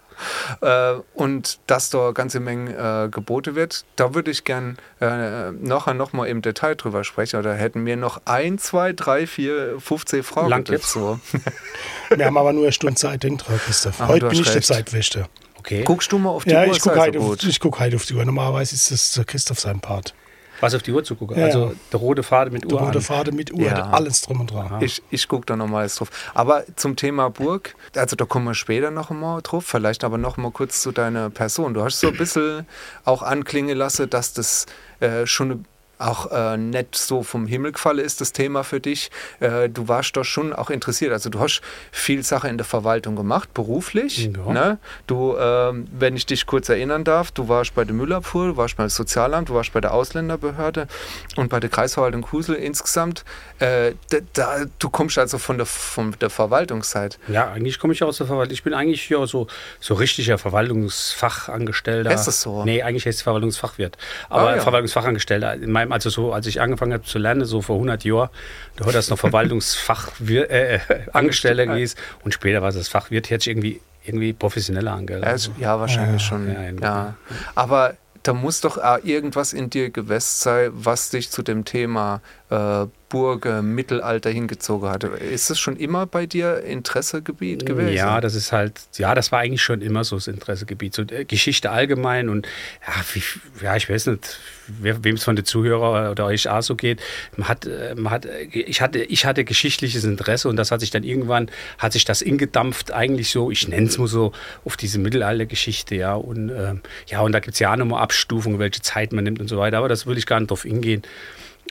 Äh, 0.61 0.93
und 1.13 1.59
dass 1.67 1.89
da 1.89 2.05
eine 2.05 2.13
ganze 2.13 2.39
Menge 2.39 3.05
äh, 3.05 3.09
geboten 3.09 3.55
wird, 3.55 3.85
da 3.95 4.13
würde 4.13 4.31
ich 4.31 4.43
gern 4.43 4.77
äh, 4.99 5.51
nachher 5.51 5.93
nochmal 5.93 6.27
im 6.27 6.41
Detail 6.41 6.75
drüber 6.75 7.03
sprechen. 7.03 7.39
Oder 7.39 7.53
hätten 7.53 7.85
wir 7.85 7.97
noch 7.97 8.21
ein, 8.25 8.57
zwei, 8.57 8.93
drei, 8.93 9.27
vier, 9.27 9.79
15 9.79 10.23
Fragen 10.23 10.49
Lang 10.49 10.63
dazu. 10.63 11.19
wir 12.09 12.25
haben 12.25 12.37
aber 12.37 12.53
nur 12.53 12.63
eine 12.63 12.71
Stunde 12.71 12.95
Zeit, 12.95 13.23
denk 13.23 13.43
dran, 13.43 13.59
Christoph. 13.63 13.99
Heute 14.07 14.27
bin 14.27 14.39
ich 14.39 14.45
recht. 14.45 14.55
der 14.55 14.61
Zeitwächter. 14.63 15.29
Okay. 15.67 15.83
Guckst 15.83 16.09
du 16.13 16.17
mal 16.17 16.29
auf 16.29 16.45
die 16.45 16.51
ja, 16.51 16.65
Uhr? 16.65 16.71
Ich 16.71 16.79
gucke 16.79 16.97
halt, 16.97 17.17
auf, 17.17 17.37
guck 17.59 17.79
halt 17.81 17.93
auf 17.93 18.05
die 18.05 18.13
Uhr. 18.13 18.23
Normalerweise 18.23 18.73
ist 18.73 18.89
das 18.89 19.25
Christoph 19.25 19.59
sein 19.59 19.81
Part. 19.81 20.13
Was 20.61 20.73
auf 20.73 20.81
die 20.81 20.93
Uhr 20.93 21.03
zu 21.03 21.15
gucken? 21.15 21.37
Ja, 21.37 21.45
also 21.47 21.75
der 21.91 21.99
rote 21.99 22.23
Faden 22.23 22.53
mit 22.53 22.63
Uhr. 22.65 22.79
Der 22.79 22.87
rote 22.87 23.01
Faden 23.01 23.35
mit 23.35 23.51
Uhr, 23.51 23.63
ja. 23.63 23.89
alles 23.89 24.21
drum 24.21 24.39
und 24.39 24.51
dran. 24.51 24.81
Ich, 24.81 25.03
ich 25.09 25.27
gucke 25.27 25.45
da 25.45 25.57
nochmals 25.57 25.95
drauf. 25.95 26.09
Aber 26.33 26.63
zum 26.77 26.95
Thema 26.95 27.29
Burg, 27.29 27.75
also 27.97 28.15
da 28.15 28.23
kommen 28.23 28.45
wir 28.45 28.55
später 28.55 28.91
noch 28.91 29.09
mal 29.09 29.41
drauf, 29.41 29.65
vielleicht 29.65 30.05
aber 30.05 30.17
noch 30.17 30.37
mal 30.37 30.51
kurz 30.51 30.81
zu 30.81 30.93
deiner 30.93 31.29
Person. 31.29 31.73
Du 31.73 31.83
hast 31.83 31.99
so 31.99 32.07
ein 32.07 32.17
bisschen 32.17 32.65
auch 33.03 33.21
anklingen 33.21 33.77
lassen, 33.77 34.09
dass 34.09 34.31
das 34.31 34.67
äh, 35.01 35.27
schon 35.27 35.51
eine 35.51 35.59
auch 35.99 36.31
äh, 36.31 36.57
nicht 36.57 36.95
so 36.95 37.23
vom 37.23 37.47
Himmel 37.47 37.71
gefallen 37.71 37.99
ist, 37.99 38.21
das 38.21 38.33
Thema 38.33 38.63
für 38.63 38.79
dich. 38.79 39.09
Äh, 39.39 39.69
du 39.69 39.87
warst 39.87 40.15
doch 40.17 40.23
schon 40.23 40.53
auch 40.53 40.69
interessiert. 40.69 41.11
Also 41.11 41.29
du 41.29 41.39
hast 41.39 41.61
viel 41.91 42.23
Sache 42.23 42.47
in 42.47 42.57
der 42.57 42.65
Verwaltung 42.65 43.15
gemacht, 43.15 43.53
beruflich. 43.53 44.29
Ja. 44.33 44.51
Ne? 44.51 44.77
Du, 45.07 45.35
äh, 45.35 45.73
wenn 45.91 46.15
ich 46.15 46.25
dich 46.25 46.45
kurz 46.45 46.69
erinnern 46.69 47.03
darf, 47.03 47.31
du 47.31 47.47
warst 47.47 47.75
bei 47.75 47.83
der 47.83 47.93
Müllabfuhr, 47.93 48.47
du 48.47 48.57
warst 48.57 48.77
beim 48.77 48.89
Sozialamt, 48.89 49.49
du 49.49 49.55
warst 49.55 49.73
bei 49.73 49.81
der 49.81 49.93
Ausländerbehörde 49.93 50.87
und 51.35 51.49
bei 51.49 51.59
der 51.59 51.69
Kreisverwaltung 51.69 52.21
Kusel 52.21 52.55
insgesamt. 52.55 53.23
Äh, 53.59 53.93
da, 54.09 54.17
da, 54.33 54.65
du 54.79 54.89
kommst 54.89 55.17
also 55.17 55.37
von 55.37 55.57
der, 55.57 55.65
von 55.65 56.15
der 56.19 56.29
Verwaltungszeit. 56.29 57.17
Ja, 57.27 57.51
eigentlich 57.51 57.79
komme 57.79 57.93
ich 57.93 58.03
aus 58.03 58.17
der 58.17 58.27
Verwaltung. 58.27 58.53
Ich 58.53 58.63
bin 58.63 58.73
eigentlich 58.73 59.01
hier 59.01 59.25
so, 59.27 59.47
so 59.79 59.95
richtiger 59.95 60.37
Verwaltungsfachangestellter. 60.37 62.11
Ist 62.11 62.25
das 62.25 62.41
so? 62.41 62.63
Nee, 62.63 62.83
eigentlich 62.83 63.05
heißt 63.05 63.17
es 63.17 63.23
Verwaltungsfachwirt. 63.23 63.97
Aber 64.29 64.49
ah, 64.49 64.55
ja. 64.55 64.61
Verwaltungsfachangestellter. 64.61 65.53
In 65.55 65.71
meinem, 65.71 65.86
also 65.91 66.09
so, 66.09 66.33
als 66.33 66.47
ich 66.47 66.61
angefangen 66.61 66.93
habe 66.93 67.03
zu 67.03 67.19
lernen, 67.19 67.45
so 67.45 67.61
vor 67.61 67.75
100 67.75 68.03
Jahren, 68.03 68.29
da 68.75 68.85
hat 68.85 68.95
das 68.95 69.09
noch 69.09 69.19
Verwaltungsfachangestellter 69.19 70.51
äh, 70.51 70.75
äh 70.75 71.01
Angestellter 71.13 71.65
gewesen 71.65 71.97
und 72.23 72.33
später 72.33 72.61
war 72.61 72.69
es 72.69 72.75
das 72.75 72.87
Fachwirt, 72.87 73.29
hätte 73.29 73.43
ich 73.43 73.47
irgendwie 73.49 73.81
irgendwie 74.05 74.33
professioneller 74.33 74.93
angehört. 74.93 75.51
Ja, 75.59 75.79
wahrscheinlich 75.79 76.21
ja, 76.21 76.27
schon. 76.27 76.47
Ja, 76.47 76.69
ja. 76.81 77.15
Aber 77.55 77.95
da 78.23 78.33
muss 78.33 78.61
doch 78.61 78.77
irgendwas 79.03 79.53
in 79.53 79.69
dir 79.69 79.89
gewesen 79.89 80.41
sein, 80.41 80.69
was 80.73 81.09
dich 81.09 81.29
zu 81.29 81.43
dem 81.43 81.63
Thema 81.65 82.21
äh, 82.49 82.85
Burg, 83.09 83.45
Mittelalter 83.61 84.29
hingezogen 84.29 84.89
hatte. 84.89 85.07
Ist 85.07 85.49
es 85.49 85.59
schon 85.59 85.77
immer 85.77 86.05
bei 86.05 86.25
dir 86.25 86.61
Interessegebiet 86.63 87.65
gewesen? 87.65 87.93
Ja, 87.93 88.19
das 88.19 88.35
ist 88.35 88.51
halt, 88.51 88.81
ja, 88.97 89.15
das 89.15 89.31
war 89.31 89.39
eigentlich 89.39 89.61
schon 89.61 89.81
immer 89.81 90.03
so 90.03 90.17
das 90.17 90.27
Interessegebiet. 90.27 90.93
So 90.93 91.03
äh, 91.03 91.23
Geschichte 91.23 91.71
allgemein 91.71 92.27
und 92.27 92.47
ja, 92.85 92.93
wie, 93.13 93.23
ja 93.63 93.75
ich 93.77 93.89
weiß 93.89 94.07
nicht, 94.07 94.39
wem 94.67 95.15
es 95.15 95.23
von 95.23 95.35
den 95.35 95.45
Zuhörern 95.45 96.11
oder 96.11 96.25
euch 96.25 96.49
auch 96.49 96.61
so 96.61 96.75
geht. 96.75 97.01
Man 97.35 97.47
hat, 97.47 97.65
äh, 97.65 97.95
man 97.95 98.11
hat, 98.11 98.25
äh, 98.25 98.43
ich, 98.51 98.81
hatte, 98.81 98.99
ich 98.99 99.25
hatte 99.25 99.43
geschichtliches 99.43 100.03
Interesse 100.03 100.49
und 100.49 100.55
das 100.55 100.71
hat 100.71 100.79
sich 100.79 100.91
dann 100.91 101.03
irgendwann, 101.03 101.49
hat 101.77 101.93
sich 101.93 102.05
das 102.05 102.21
ingedampft, 102.21 102.91
eigentlich 102.91 103.29
so, 103.29 103.51
ich 103.51 103.67
nenne 103.67 103.87
es 103.87 103.97
mal 103.97 104.07
so, 104.07 104.31
auf 104.65 104.77
diese 104.77 104.99
Mittelaltergeschichte, 104.99 105.95
ja. 105.95 106.13
Und 106.13 106.49
ähm, 106.49 106.81
ja, 107.07 107.21
und 107.21 107.31
da 107.31 107.39
gibt 107.39 107.53
es 107.53 107.59
ja 107.59 107.71
auch 107.71 107.77
nochmal 107.77 108.01
Abstufungen, 108.01 108.59
welche 108.59 108.81
Zeit 108.81 109.13
man 109.13 109.23
nimmt 109.23 109.39
und 109.39 109.47
so 109.47 109.57
weiter, 109.57 109.77
aber 109.77 109.89
das 109.89 110.05
will 110.05 110.17
ich 110.17 110.25
gar 110.25 110.39
nicht 110.39 110.51
drauf 110.51 110.63
hingehen. 110.63 111.01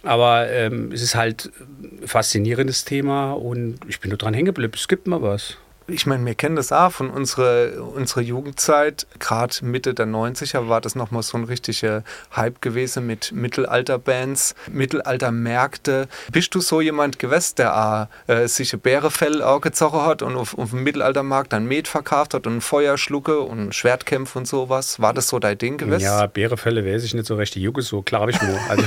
Aber 0.02 0.48
ähm, 0.50 0.92
es 0.92 1.02
ist 1.02 1.14
halt 1.14 1.50
ein 1.82 2.06
faszinierendes 2.06 2.84
Thema 2.84 3.32
und 3.32 3.78
ich 3.88 4.00
bin 4.00 4.10
nur 4.10 4.18
dran 4.18 4.34
hängen 4.34 4.46
geblieben. 4.46 4.72
Es 4.76 4.88
gibt 4.88 5.06
mal 5.06 5.22
was 5.22 5.56
ich 5.88 6.06
meine, 6.06 6.24
wir 6.26 6.34
kennen 6.34 6.56
das 6.56 6.72
auch 6.72 6.90
von 6.90 7.10
unserer, 7.10 7.82
unserer 7.94 8.20
Jugendzeit. 8.20 9.06
Gerade 9.18 9.54
Mitte 9.62 9.94
der 9.94 10.06
90er 10.06 10.68
war 10.68 10.80
das 10.80 10.94
nochmal 10.94 11.22
so 11.22 11.38
ein 11.38 11.44
richtiger 11.44 12.02
Hype 12.34 12.60
gewesen 12.60 13.06
mit 13.06 13.32
Mittelalterbands, 13.32 14.54
Mittelaltermärkte. 14.68 16.08
Bist 16.32 16.54
du 16.54 16.60
so 16.60 16.80
jemand 16.80 17.18
gewesen, 17.18 17.54
der 17.58 18.08
äh, 18.26 18.48
sich 18.48 18.72
ein 18.72 18.80
Bärefell 18.80 19.42
gezogen 19.60 20.02
hat 20.02 20.22
und 20.22 20.36
auf, 20.36 20.58
auf 20.58 20.70
dem 20.70 20.82
Mittelaltermarkt 20.82 21.52
dann 21.52 21.66
Met 21.66 21.86
verkauft 21.86 22.34
hat 22.34 22.46
und 22.46 22.62
Feuer 22.62 22.98
schlucke 22.98 23.40
und 23.40 23.74
Schwertkämpfe 23.74 24.38
und 24.38 24.46
sowas? 24.46 25.00
War 25.00 25.14
das 25.14 25.28
so 25.28 25.38
dein 25.38 25.56
Ding 25.56 25.78
gewesen? 25.78 26.04
Ja, 26.04 26.26
Bärefälle 26.26 26.84
weiß 26.84 27.04
ich 27.04 27.14
nicht 27.14 27.26
so 27.26 27.36
recht. 27.36 27.54
Die 27.54 27.62
Jugend 27.62 27.86
so, 27.86 28.02
klar 28.02 28.22
habe 28.22 28.32
ich 28.32 28.42
nur. 28.42 28.58
Also, 28.68 28.84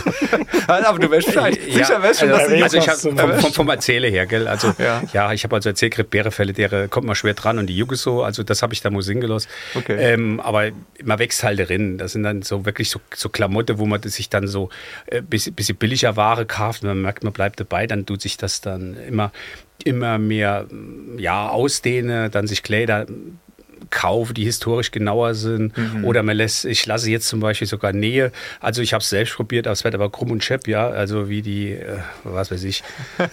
Aber 0.68 1.00
du 1.00 1.10
weißt 1.10 1.30
vielleicht, 1.30 1.66
ja, 1.66 1.86
sicher 1.86 2.04
weißt 2.04 2.20
schon, 2.20 2.32
also, 2.32 2.64
also 2.64 2.78
ich 2.78 2.90
habe 2.90 3.00
vom, 3.00 3.18
vom, 3.40 3.54
vom 3.54 3.70
Erzählen 3.70 4.12
her, 4.12 4.26
gell? 4.26 4.48
Also, 4.48 4.74
ja, 4.78 5.02
ja 5.14 5.32
ich 5.32 5.44
habe 5.44 5.56
also 5.56 5.70
erzählt, 5.70 6.10
Bärefälle, 6.10 6.54
der 6.54 6.89
kommt 6.90 7.08
man 7.08 7.16
schwer 7.16 7.34
dran 7.34 7.58
und 7.58 7.68
die 7.68 7.76
Jugend 7.76 8.00
so, 8.00 8.24
also 8.24 8.44
das 8.44 8.62
habe 8.62 8.74
ich 8.74 8.82
da 8.82 8.90
Musik 8.90 9.22
gelassen. 9.22 9.50
Okay. 9.76 9.96
Ähm, 9.98 10.40
aber 10.40 10.72
man 11.04 11.20
wächst 11.20 11.44
halt 11.44 11.60
drin. 11.60 11.98
Das 11.98 12.14
sind 12.14 12.24
dann 12.24 12.42
so 12.42 12.66
wirklich 12.66 12.90
so, 12.90 13.00
so 13.14 13.30
Klamotte, 13.30 13.80
wo 13.80 13.86
man 13.86 14.02
sich 14.04 14.30
dann 14.30 14.48
so 14.48 14.70
ein 15.12 15.20
äh, 15.20 15.22
bisschen, 15.22 15.54
bisschen 15.54 15.76
billiger 15.76 16.16
Ware 16.16 16.46
kauft 16.46 16.84
und 16.84 16.90
man 16.90 17.02
merkt, 17.02 17.24
man 17.24 17.34
bleibt 17.34 17.60
dabei, 17.60 17.88
dann 17.88 18.06
tut 18.06 18.22
sich 18.22 18.38
das 18.38 18.62
dann 18.62 18.96
immer, 19.08 19.32
immer 19.84 20.18
mehr 20.18 20.68
ja, 21.18 21.50
ausdehnen, 21.50 22.32
dann 22.32 22.48
sich 22.48 22.64
Kleider 22.64 23.06
kaufe, 23.90 24.34
die 24.34 24.44
historisch 24.44 24.92
genauer 24.92 25.36
sind. 25.36 25.78
Mhm. 25.78 26.06
Oder 26.06 26.24
man 26.24 26.38
lässt, 26.38 26.66
ich 26.66 26.86
lasse 26.86 27.10
jetzt 27.10 27.28
zum 27.28 27.40
Beispiel 27.40 27.68
sogar 27.68 27.94
Nähe. 27.94 28.32
Also 28.60 28.82
ich 28.82 28.94
habe 28.94 29.02
es 29.02 29.10
selbst 29.10 29.36
probiert, 29.36 29.68
aber 29.68 29.74
es 29.74 29.84
wird 29.84 29.96
aber 29.96 30.10
krumm 30.10 30.32
und 30.32 30.44
schepp, 30.44 30.68
ja. 30.68 30.90
Also 30.90 31.30
wie 31.30 31.42
die, 31.42 31.72
äh, 31.72 32.00
was 32.24 32.52
weiß 32.52 32.64
ich. 32.64 32.84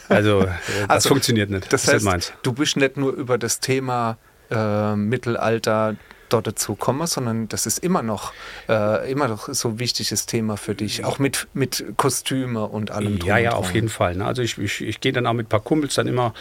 Also 0.08 0.42
äh, 0.42 0.46
das 0.82 0.88
also, 0.88 1.08
funktioniert 1.10 1.50
nicht. 1.50 1.72
Das, 1.72 1.84
das 1.84 2.06
heißt, 2.06 2.34
du 2.42 2.52
bist 2.52 2.76
nicht 2.76 2.96
nur 2.96 3.12
über 3.12 3.38
das 3.38 3.60
Thema 3.60 4.18
äh, 4.50 4.94
Mittelalter 4.96 5.96
dort 6.28 6.46
dazu 6.46 6.74
komme, 6.74 7.06
sondern 7.06 7.48
das 7.48 7.66
ist 7.66 7.78
immer 7.78 8.02
noch, 8.02 8.32
äh, 8.68 9.10
immer 9.10 9.28
noch 9.28 9.48
so 9.52 9.68
ein 9.68 9.78
wichtiges 9.78 10.26
Thema 10.26 10.56
für 10.56 10.74
dich, 10.74 11.04
auch 11.04 11.18
mit, 11.18 11.46
mit 11.54 11.84
Kostüme 11.96 12.66
und 12.66 12.90
allem. 12.90 13.18
Ja, 13.24 13.38
ja, 13.38 13.52
auf 13.52 13.74
jeden 13.74 13.88
Fall. 13.88 14.16
Ne? 14.16 14.26
Also 14.26 14.42
ich, 14.42 14.58
ich, 14.58 14.82
ich 14.82 15.00
gehe 15.00 15.12
dann 15.12 15.26
auch 15.26 15.32
mit 15.32 15.46
ein 15.46 15.48
paar 15.48 15.60
Kumpels 15.60 15.94
dann 15.94 16.06
immer 16.06 16.34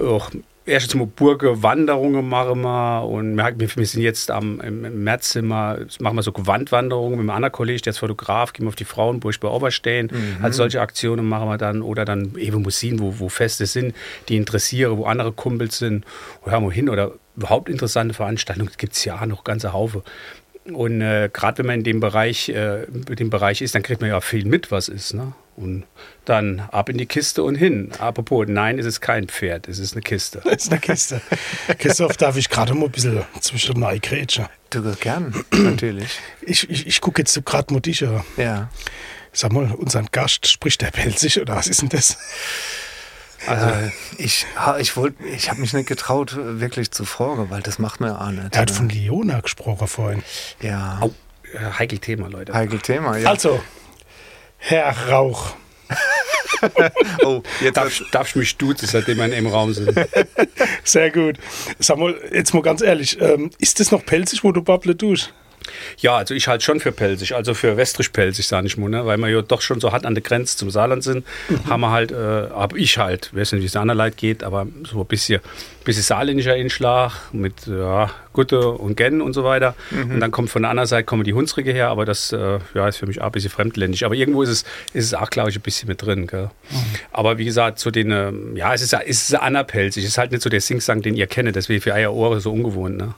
auch 0.00 0.30
erst 0.68 0.94
mal 0.94 1.06
Burge 1.06 1.62
Wanderungen 1.62 2.28
machen 2.28 2.60
wir 2.60 3.04
und 3.04 3.36
wir, 3.36 3.76
wir 3.76 3.86
sind 3.86 4.02
jetzt 4.02 4.30
am, 4.30 4.60
im 4.60 5.02
März 5.02 5.34
immer, 5.34 5.78
machen 5.98 6.16
wir 6.16 6.22
so 6.22 6.32
Gewandwanderungen 6.32 7.12
mit 7.12 7.20
einem 7.20 7.30
anderen 7.30 7.52
Kollegen, 7.52 7.82
der 7.82 7.92
ist 7.92 7.98
Fotograf, 7.98 8.52
gehen 8.52 8.66
wir 8.66 8.68
auf 8.68 8.76
die 8.76 8.84
Frauenburg 8.84 9.40
bei 9.40 9.48
Oberstein. 9.48 10.10
Mhm. 10.12 10.44
Also 10.44 10.58
solche 10.58 10.80
Aktionen 10.80 11.28
machen 11.28 11.48
wir 11.48 11.58
dann 11.58 11.82
oder 11.82 12.04
dann 12.04 12.36
eben 12.36 12.62
Museen, 12.62 13.00
wo, 13.00 13.18
wo 13.18 13.28
Feste 13.28 13.66
sind, 13.66 13.94
die 14.28 14.36
interessieren, 14.36 14.96
wo 14.98 15.04
andere 15.04 15.32
Kumpels 15.32 15.78
sind, 15.78 16.04
wo 16.44 16.50
hören 16.50 16.64
wir 16.64 16.72
hin 16.72 16.88
oder 16.88 17.12
überhaupt 17.36 17.68
interessante 17.68 18.14
Veranstaltungen 18.14 18.70
gibt 18.76 18.94
es 18.94 19.04
ja 19.04 19.24
noch 19.24 19.44
ganze 19.44 19.72
Haufe. 19.72 20.02
Und 20.70 21.00
äh, 21.00 21.30
gerade 21.32 21.58
wenn 21.58 21.66
man 21.66 21.76
in 21.76 21.84
dem 21.84 22.00
Bereich, 22.00 22.48
äh, 22.48 22.86
dem 22.88 23.30
Bereich 23.30 23.62
ist, 23.62 23.74
dann 23.74 23.82
kriegt 23.82 24.00
man 24.00 24.10
ja 24.10 24.20
viel 24.20 24.44
mit, 24.44 24.70
was 24.70 24.88
ist. 24.88 25.14
Ne? 25.14 25.32
Und 25.56 25.84
dann 26.24 26.60
ab 26.60 26.88
in 26.88 26.98
die 26.98 27.06
Kiste 27.06 27.42
und 27.42 27.56
hin. 27.56 27.90
Apropos, 27.98 28.46
nein, 28.48 28.78
es 28.78 28.86
ist 28.86 29.00
kein 29.00 29.28
Pferd, 29.28 29.66
es 29.66 29.78
ist 29.78 29.94
eine 29.94 30.02
Kiste. 30.02 30.40
Es 30.44 30.64
ist 30.64 30.70
eine 30.70 30.80
Kiste. 30.80 31.20
Christoph, 31.78 32.16
darf 32.16 32.36
ich 32.36 32.48
gerade 32.48 32.74
mal 32.74 32.86
ein 32.86 32.92
bisschen 32.92 33.24
zwischen 33.40 33.80
den 33.80 34.00
grätschen? 34.00 34.46
Du 34.70 34.82
gern, 34.96 35.34
natürlich. 35.52 36.20
Ich, 36.42 36.68
ich, 36.70 36.86
ich 36.86 37.00
gucke 37.00 37.22
jetzt 37.22 37.44
gerade 37.44 37.72
mal 37.72 37.80
dich. 37.80 38.04
Ja. 38.36 38.70
Sag 39.32 39.52
mal, 39.52 39.72
unseren 39.72 40.06
Gast, 40.12 40.46
spricht 40.46 40.80
der 40.80 40.90
Pelzig 40.90 41.40
oder 41.40 41.56
was 41.56 41.66
ist 41.66 41.82
denn 41.82 41.88
das? 41.88 42.18
Also 43.46 43.66
äh, 43.66 43.90
ich, 44.18 44.46
ich, 44.78 44.92
ich 45.34 45.50
habe 45.50 45.60
mich 45.60 45.72
nicht 45.72 45.88
getraut, 45.88 46.36
wirklich 46.36 46.90
zu 46.90 47.04
fragen, 47.04 47.50
weil 47.50 47.62
das 47.62 47.78
macht 47.78 48.00
mir 48.00 48.20
auch 48.20 48.30
nicht. 48.30 48.54
Er 48.54 48.62
hat 48.62 48.70
von 48.70 48.88
Leona 48.88 49.40
gesprochen 49.40 49.86
vorhin. 49.86 50.22
Ja. 50.60 50.98
Oh, 51.00 51.12
heikel 51.78 51.98
Thema, 51.98 52.28
Leute. 52.28 52.52
Heikel 52.52 52.80
Thema, 52.80 53.16
ja. 53.16 53.28
Also, 53.28 53.60
Herr 54.58 55.08
Rauch. 55.08 55.54
oh, 57.24 57.42
jetzt 57.60 57.76
darfst, 57.76 58.04
darfst 58.10 58.34
du 58.34 58.40
mich 58.40 58.56
duzen, 58.56 58.86
seitdem 58.86 59.18
wir 59.18 59.32
im 59.32 59.46
Raum 59.46 59.72
sind. 59.72 59.94
Sehr 60.84 61.10
gut. 61.10 61.38
Sag 61.78 61.98
mal, 61.98 62.14
jetzt 62.32 62.52
mal 62.52 62.62
ganz 62.62 62.82
ehrlich, 62.82 63.20
ähm, 63.20 63.50
ist 63.58 63.80
das 63.80 63.90
noch 63.90 64.04
pelzig, 64.04 64.44
wo 64.44 64.52
du 64.52 64.62
Babble 64.62 64.96
tust? 64.96 65.32
Ja, 65.98 66.16
also 66.16 66.34
ich 66.34 66.48
halte 66.48 66.64
schon 66.64 66.80
für 66.80 66.92
pelzig, 66.92 67.34
also 67.34 67.54
für 67.54 67.76
westrisch-pelzig, 67.76 68.46
sage 68.46 68.66
ich 68.66 68.76
mal, 68.76 68.88
ne? 68.88 69.06
weil 69.06 69.18
wir 69.18 69.28
ja 69.28 69.42
doch 69.42 69.60
schon 69.60 69.80
so 69.80 69.92
hart 69.92 70.06
an 70.06 70.14
der 70.14 70.22
Grenze 70.22 70.56
zum 70.56 70.70
Saarland 70.70 71.02
sind, 71.02 71.24
mhm. 71.48 71.66
haben 71.68 71.80
wir 71.80 71.90
halt, 71.90 72.12
äh, 72.12 72.14
habe 72.14 72.78
ich 72.78 72.98
halt, 72.98 73.34
weiß 73.34 73.52
nicht, 73.52 73.62
wie 73.62 73.66
es 73.66 73.76
anderen 73.76 73.98
Leid 73.98 74.16
geht, 74.16 74.42
aber 74.42 74.66
so 74.84 75.00
ein 75.00 75.06
bisschen, 75.06 75.40
bisschen 75.84 76.02
saarländischer 76.02 76.56
Inschlag 76.56 77.12
mit 77.32 77.66
ja, 77.66 78.10
Gutte 78.32 78.68
und 78.68 78.96
Gen 78.96 79.20
und 79.20 79.32
so 79.32 79.42
weiter. 79.42 79.74
Mhm. 79.90 80.12
Und 80.12 80.20
dann 80.20 80.30
kommt 80.30 80.50
von 80.50 80.62
der 80.62 80.70
anderen 80.70 80.86
Seite 80.86 81.04
kommen 81.04 81.24
die 81.24 81.34
Hunsrige 81.34 81.72
her, 81.72 81.88
aber 81.88 82.04
das 82.04 82.30
äh, 82.32 82.58
ja, 82.74 82.86
ist 82.86 82.98
für 82.98 83.06
mich 83.06 83.20
auch 83.20 83.26
ein 83.26 83.32
bisschen 83.32 83.50
fremdländisch. 83.50 84.04
Aber 84.04 84.14
irgendwo 84.14 84.42
ist 84.42 84.50
es, 84.50 84.64
ist 84.92 85.06
es 85.06 85.14
auch, 85.14 85.30
glaube 85.30 85.50
ich, 85.50 85.56
ein 85.56 85.62
bisschen 85.62 85.88
mit 85.88 86.00
drin. 86.00 86.28
Mhm. 86.30 86.48
Aber 87.10 87.38
wie 87.38 87.44
gesagt, 87.44 87.78
so 87.78 87.90
den, 87.90 88.10
äh, 88.10 88.32
ja, 88.54 88.74
es 88.74 88.82
ist, 88.82 88.92
es 88.92 89.30
ist 89.30 89.34
anerpelzig, 89.34 90.04
es 90.04 90.10
ist 90.10 90.18
halt 90.18 90.30
nicht 90.30 90.42
so 90.42 90.50
der 90.50 90.60
Singsang, 90.60 91.02
den 91.02 91.16
ihr 91.16 91.26
kennt, 91.26 91.54
deswegen 91.56 91.80
für 91.80 91.92
euer 91.92 92.12
Ohren 92.12 92.38
so 92.40 92.52
ungewohnt. 92.52 92.96
Ne? 92.96 93.14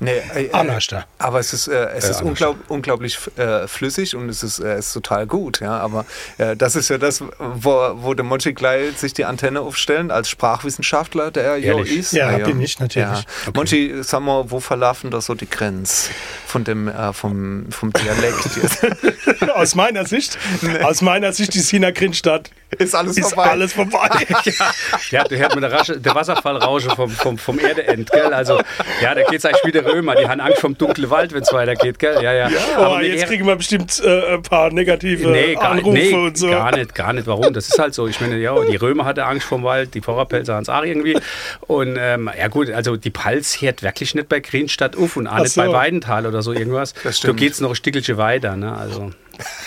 Nee, 0.00 0.22
äh, 0.34 0.44
äh, 0.44 1.02
aber 1.18 1.40
es 1.40 1.52
ist, 1.52 1.68
äh, 1.68 1.88
es 1.96 2.04
äh, 2.04 2.10
ist 2.10 2.22
unglaub, 2.22 2.56
unglaublich 2.68 3.18
äh, 3.36 3.66
flüssig 3.66 4.14
und 4.14 4.28
es 4.28 4.42
ist, 4.42 4.60
äh, 4.60 4.78
ist 4.78 4.92
total 4.92 5.26
gut. 5.26 5.60
Ja? 5.60 5.78
Aber 5.78 6.04
das 6.56 6.76
ist 6.76 6.88
ja 6.88 6.98
das, 6.98 7.22
wo, 7.38 7.90
wo 7.96 8.14
der 8.14 8.24
Mochi 8.24 8.52
gleich 8.52 8.96
sich 8.98 9.12
die 9.12 9.24
Antenne 9.24 9.60
aufstellen 9.60 10.10
als 10.10 10.28
Sprachwissenschaftler, 10.28 11.30
der 11.30 11.44
er 11.44 11.56
ja 11.56 11.78
ist. 11.80 12.12
Ja, 12.12 12.36
ja, 12.36 12.46
bin 12.46 12.60
ich 12.60 12.78
natürlich. 12.78 13.08
Ja. 13.08 13.24
Okay. 13.46 13.52
Monchi, 13.54 13.94
sag 14.02 14.20
mal, 14.20 14.50
wo 14.50 14.60
verlaufen 14.60 15.10
da 15.10 15.20
so 15.20 15.34
die 15.34 15.48
Grenzen 15.48 16.12
von 16.46 16.64
dem, 16.64 16.90
vom, 17.12 17.66
vom 17.70 17.92
Dialekt? 17.92 18.48
aus 19.54 19.74
meiner 19.74 20.06
Sicht, 20.06 20.38
nee. 20.62 20.80
aus 20.80 21.02
meiner 21.02 21.32
Sicht, 21.32 21.54
die 21.54 21.60
Sina 21.60 21.90
Grinstadt 21.90 22.50
ist 22.76 22.94
alles 22.94 23.16
ist 23.16 23.32
vorbei. 23.32 23.50
alles 23.50 23.72
vorbei. 23.72 24.26
ja, 24.44 24.52
ja, 25.10 25.24
du 25.24 25.36
hörst 25.36 25.54
mit 25.54 25.64
der, 25.64 25.96
der 25.96 26.14
Wasserfallrausche 26.14 26.90
vom, 26.90 27.10
vom, 27.10 27.38
vom 27.38 27.58
Erdeend, 27.58 28.10
gell? 28.10 28.32
Also, 28.32 28.60
ja, 29.00 29.14
da 29.14 29.22
geht 29.22 29.38
es 29.38 29.44
eigentlich 29.44 29.57
wie 29.64 29.72
der 29.72 29.84
Römer. 29.84 30.14
Die 30.14 30.28
haben 30.28 30.40
Angst 30.40 30.60
vom 30.60 30.76
dunklen 30.76 31.10
Wald, 31.10 31.32
wenn 31.32 31.42
es 31.42 31.52
weitergeht, 31.52 31.98
gell? 31.98 32.22
Ja, 32.22 32.32
ja. 32.32 32.48
oh, 32.78 32.98
jetzt 33.00 33.26
kriegen 33.26 33.46
wir 33.46 33.56
bestimmt 33.56 34.00
äh, 34.04 34.34
ein 34.34 34.42
paar 34.42 34.72
negative 34.72 35.28
nee, 35.30 35.54
gar, 35.54 35.72
Anrufe 35.72 35.98
nee, 35.98 36.12
und 36.12 36.36
so. 36.36 36.48
Gar 36.48 36.76
nicht, 36.76 36.94
gar 36.94 37.12
nicht. 37.12 37.26
Warum? 37.26 37.52
Das 37.52 37.68
ist 37.68 37.78
halt 37.78 37.94
so. 37.94 38.06
Ich 38.06 38.20
meine, 38.20 38.38
ja, 38.38 38.54
die 38.64 38.76
Römer 38.76 39.04
hatten 39.04 39.20
Angst 39.20 39.46
vom 39.46 39.62
Wald, 39.62 39.94
die 39.94 40.00
Vorderpelzer 40.00 40.54
haben 40.54 40.62
es 40.62 40.68
auch 40.68 40.84
irgendwie. 40.84 41.18
Und 41.66 41.96
ähm, 41.98 42.30
ja, 42.38 42.48
gut, 42.48 42.70
also 42.70 42.96
die 42.96 43.10
Pals 43.10 43.60
hört 43.60 43.82
wirklich 43.82 44.14
nicht 44.14 44.28
bei 44.28 44.40
Greenstadt 44.40 44.96
auf 44.96 45.16
und 45.16 45.26
auch 45.26 45.38
nicht 45.38 45.52
so. 45.52 45.62
bei 45.62 45.72
Weidental 45.72 46.26
oder 46.26 46.42
so 46.42 46.52
irgendwas. 46.52 46.94
Da 47.22 47.32
geht 47.32 47.52
es 47.52 47.60
noch 47.60 47.70
ein 47.70 47.76
Stückchen 47.76 48.16
weiter, 48.16 48.56
ne? 48.56 48.76
Also. 48.76 49.10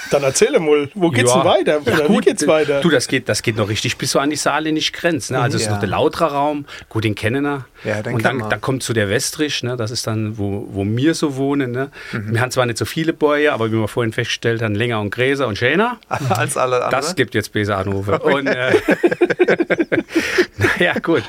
Dann 0.09 0.23
erzähle 0.23 0.59
mal, 0.59 0.89
wo 0.93 1.09
geht's 1.09 1.31
ja. 1.33 1.41
denn 1.41 1.51
weiter? 1.51 1.81
Ja, 1.85 2.07
gut, 2.07 2.17
wie 2.17 2.29
geht's 2.29 2.45
weiter? 2.47 2.81
Du, 2.81 2.89
das 2.89 3.07
geht, 3.07 3.29
das 3.29 3.41
geht 3.41 3.55
noch 3.57 3.69
richtig 3.69 3.97
bis 3.97 4.11
so 4.11 4.19
an 4.19 4.29
die 4.29 4.35
saarländische 4.35 4.91
Grenze. 4.91 5.33
Ne? 5.33 5.39
Also 5.39 5.57
es 5.57 5.63
ja. 5.63 5.69
ist 5.69 5.73
noch 5.73 5.79
der 5.79 5.89
lautere 5.89 6.31
Raum, 6.31 6.65
gut, 6.89 7.03
den 7.03 7.15
kennen 7.15 7.43
wir. 7.43 7.65
Ja, 7.83 8.01
den 8.01 8.15
und 8.15 8.25
dann, 8.25 8.49
dann 8.49 8.61
kommt 8.61 8.83
zu 8.83 8.93
der 8.93 9.09
Westrich, 9.09 9.63
ne? 9.63 9.77
das 9.77 9.91
ist 9.91 10.05
dann, 10.07 10.37
wo, 10.37 10.67
wo 10.71 10.85
wir 10.85 11.15
so 11.15 11.35
wohnen. 11.35 11.71
Ne? 11.71 11.89
Mhm. 12.11 12.33
Wir 12.33 12.41
haben 12.41 12.51
zwar 12.51 12.65
nicht 12.65 12.77
so 12.77 12.85
viele 12.85 13.13
Bäume, 13.13 13.51
aber 13.51 13.71
wie 13.71 13.75
wir 13.75 13.87
vorhin 13.87 14.13
festgestellt 14.13 14.61
haben, 14.61 14.75
länger 14.75 14.99
und 14.99 15.11
Gräser 15.11 15.47
und 15.47 15.57
schöner. 15.57 15.99
Als 16.29 16.57
alle 16.57 16.83
anderen. 16.83 16.91
Das 16.91 17.15
gibt 17.15 17.33
jetzt 17.33 17.51
besser 17.51 17.77
Anrufe. 17.77 18.19
und, 18.19 18.47
äh, 18.47 18.73
naja, 20.57 20.93
gut. 20.99 21.23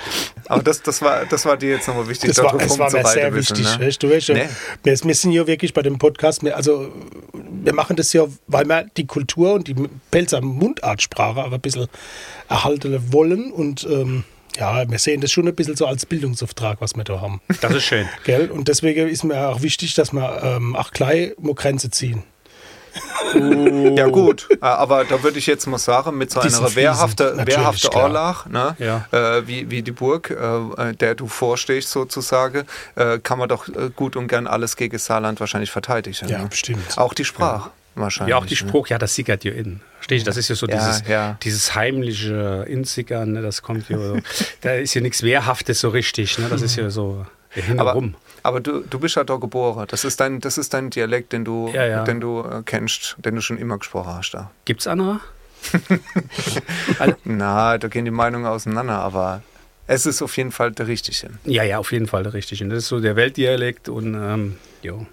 Aber 0.46 0.62
das, 0.62 0.82
das, 0.82 1.00
war, 1.02 1.24
das 1.26 1.44
war 1.44 1.56
dir 1.56 1.70
jetzt 1.70 1.88
nochmal 1.88 2.08
wichtig. 2.08 2.28
Das 2.34 2.42
war, 2.42 2.60
es 2.60 2.78
war 2.78 2.90
mir 2.90 3.04
sehr 3.06 3.34
wichtig. 3.34 3.78
Ne? 3.78 3.90
Du 3.98 4.10
weißt, 4.10 4.30
nee. 4.30 4.48
wir, 4.82 4.98
wir 5.04 5.14
sind 5.14 5.32
ja 5.32 5.46
wirklich 5.46 5.72
bei 5.72 5.82
dem 5.82 5.98
Podcast, 5.98 6.44
also 6.52 6.92
wir 7.32 7.72
machen 7.72 7.96
das 7.96 8.12
ja, 8.12 8.26
weil 8.46 8.66
wir 8.66 8.86
die 8.96 9.06
Kultur 9.06 9.54
und 9.54 9.68
die 9.68 9.74
Pelzer 10.10 10.40
Mundartsprache 10.40 11.42
aber 11.42 11.56
ein 11.56 11.60
bisschen 11.60 11.88
erhalten 12.48 13.12
wollen 13.12 13.52
und 13.52 13.86
ähm, 13.90 14.24
ja, 14.56 14.88
wir 14.90 14.98
sehen 14.98 15.20
das 15.20 15.32
schon 15.32 15.48
ein 15.48 15.54
bisschen 15.54 15.76
so 15.76 15.86
als 15.86 16.04
Bildungsauftrag, 16.06 16.80
was 16.80 16.94
wir 16.94 17.04
da 17.04 17.20
haben. 17.20 17.40
Das 17.60 17.72
ist 17.74 17.84
schön. 17.84 18.06
Gell? 18.24 18.50
Und 18.50 18.68
deswegen 18.68 19.08
ist 19.08 19.24
mir 19.24 19.48
auch 19.48 19.62
wichtig, 19.62 19.94
dass 19.94 20.12
wir 20.12 20.42
ähm, 20.42 20.76
auch 20.76 20.90
gleich 20.90 21.32
mal 21.38 21.54
Grenze 21.54 21.90
ziehen. 21.90 22.22
Uh. 23.34 23.96
Ja 23.96 24.08
gut, 24.08 24.48
äh, 24.50 24.56
aber 24.60 25.04
da 25.04 25.22
würde 25.22 25.38
ich 25.38 25.46
jetzt 25.46 25.66
mal 25.66 25.78
sagen, 25.78 26.18
mit 26.18 26.30
so 26.30 26.40
einer 26.40 26.74
wehrhaften 26.74 27.46
wehrhafte 27.46 27.90
Orlach, 27.94 28.46
ne, 28.46 28.76
ja. 28.78 29.06
äh, 29.12 29.46
wie, 29.46 29.70
wie 29.70 29.80
die 29.80 29.92
Burg, 29.92 30.30
äh, 30.30 30.92
der 30.92 31.14
du 31.14 31.26
vorstehst 31.26 31.90
sozusagen, 31.90 32.64
äh, 32.96 33.18
kann 33.18 33.38
man 33.38 33.48
doch 33.48 33.68
äh, 33.68 33.90
gut 33.96 34.16
und 34.16 34.28
gern 34.28 34.46
alles 34.46 34.76
gegen 34.76 34.98
Saarland 34.98 35.40
wahrscheinlich 35.40 35.70
verteidigen. 35.70 36.28
Ja, 36.28 36.40
ne? 36.40 36.48
bestimmt. 36.50 36.98
Auch 36.98 37.14
die 37.14 37.24
Sprache. 37.24 37.70
Ja. 37.70 37.81
Wahrscheinlich. 37.94 38.30
Ja, 38.30 38.38
auch 38.38 38.46
die 38.46 38.54
ne? 38.54 38.58
Spruch, 38.58 38.88
ne? 38.88 38.94
ja, 38.94 38.98
das 38.98 39.14
sickert 39.14 39.44
ja 39.44 39.52
in. 39.52 39.80
Verstehe 39.96 40.22
Das 40.22 40.36
ist 40.36 40.48
ja 40.48 40.54
so 40.54 40.66
ja, 40.66 40.76
dieses, 40.76 41.08
ja. 41.08 41.38
dieses 41.42 41.74
heimliche 41.74 42.64
Insickern, 42.68 43.32
ne? 43.32 43.42
das 43.42 43.62
kommt 43.62 43.88
ja 43.88 43.98
so. 43.98 44.18
da 44.62 44.74
ist 44.74 44.94
ja 44.94 45.00
nichts 45.00 45.22
Wehrhaftes 45.22 45.80
so 45.80 45.90
richtig, 45.90 46.38
ne? 46.38 46.48
Das 46.48 46.62
ist 46.62 46.76
ja 46.76 46.90
so 46.90 47.26
hintenrum. 47.50 48.14
Aber 48.42 48.60
du, 48.60 48.80
du 48.80 48.98
bist 48.98 49.16
ja 49.16 49.24
da 49.24 49.36
geboren. 49.36 49.86
Das 49.88 50.04
ist 50.04 50.18
dein, 50.20 50.40
das 50.40 50.58
ist 50.58 50.74
dein 50.74 50.90
Dialekt, 50.90 51.32
den 51.32 51.44
du, 51.44 51.68
ja. 51.72 52.02
Den 52.04 52.20
du 52.20 52.40
äh, 52.40 52.62
kennst, 52.64 53.16
den 53.18 53.36
du 53.36 53.40
schon 53.40 53.58
immer 53.58 53.78
gesprochen 53.78 54.14
hast. 54.14 54.32
Da. 54.32 54.50
es 54.66 54.86
andere? 54.86 55.20
Na, 57.24 57.78
da 57.78 57.88
gehen 57.88 58.04
die 58.04 58.10
Meinungen 58.10 58.46
auseinander, 58.46 58.98
aber 58.98 59.42
es 59.86 60.06
ist 60.06 60.22
auf 60.22 60.36
jeden 60.36 60.50
Fall 60.50 60.72
der 60.72 60.88
richtige. 60.88 61.30
Ja, 61.44 61.62
ja, 61.62 61.78
auf 61.78 61.92
jeden 61.92 62.06
Fall 62.06 62.24
der 62.24 62.34
richtige. 62.34 62.66
Das 62.66 62.78
ist 62.78 62.88
so 62.88 63.00
der 63.00 63.14
Weltdialekt 63.14 63.88
und 63.88 64.14
ähm, 64.14 64.56
jo. 64.82 65.06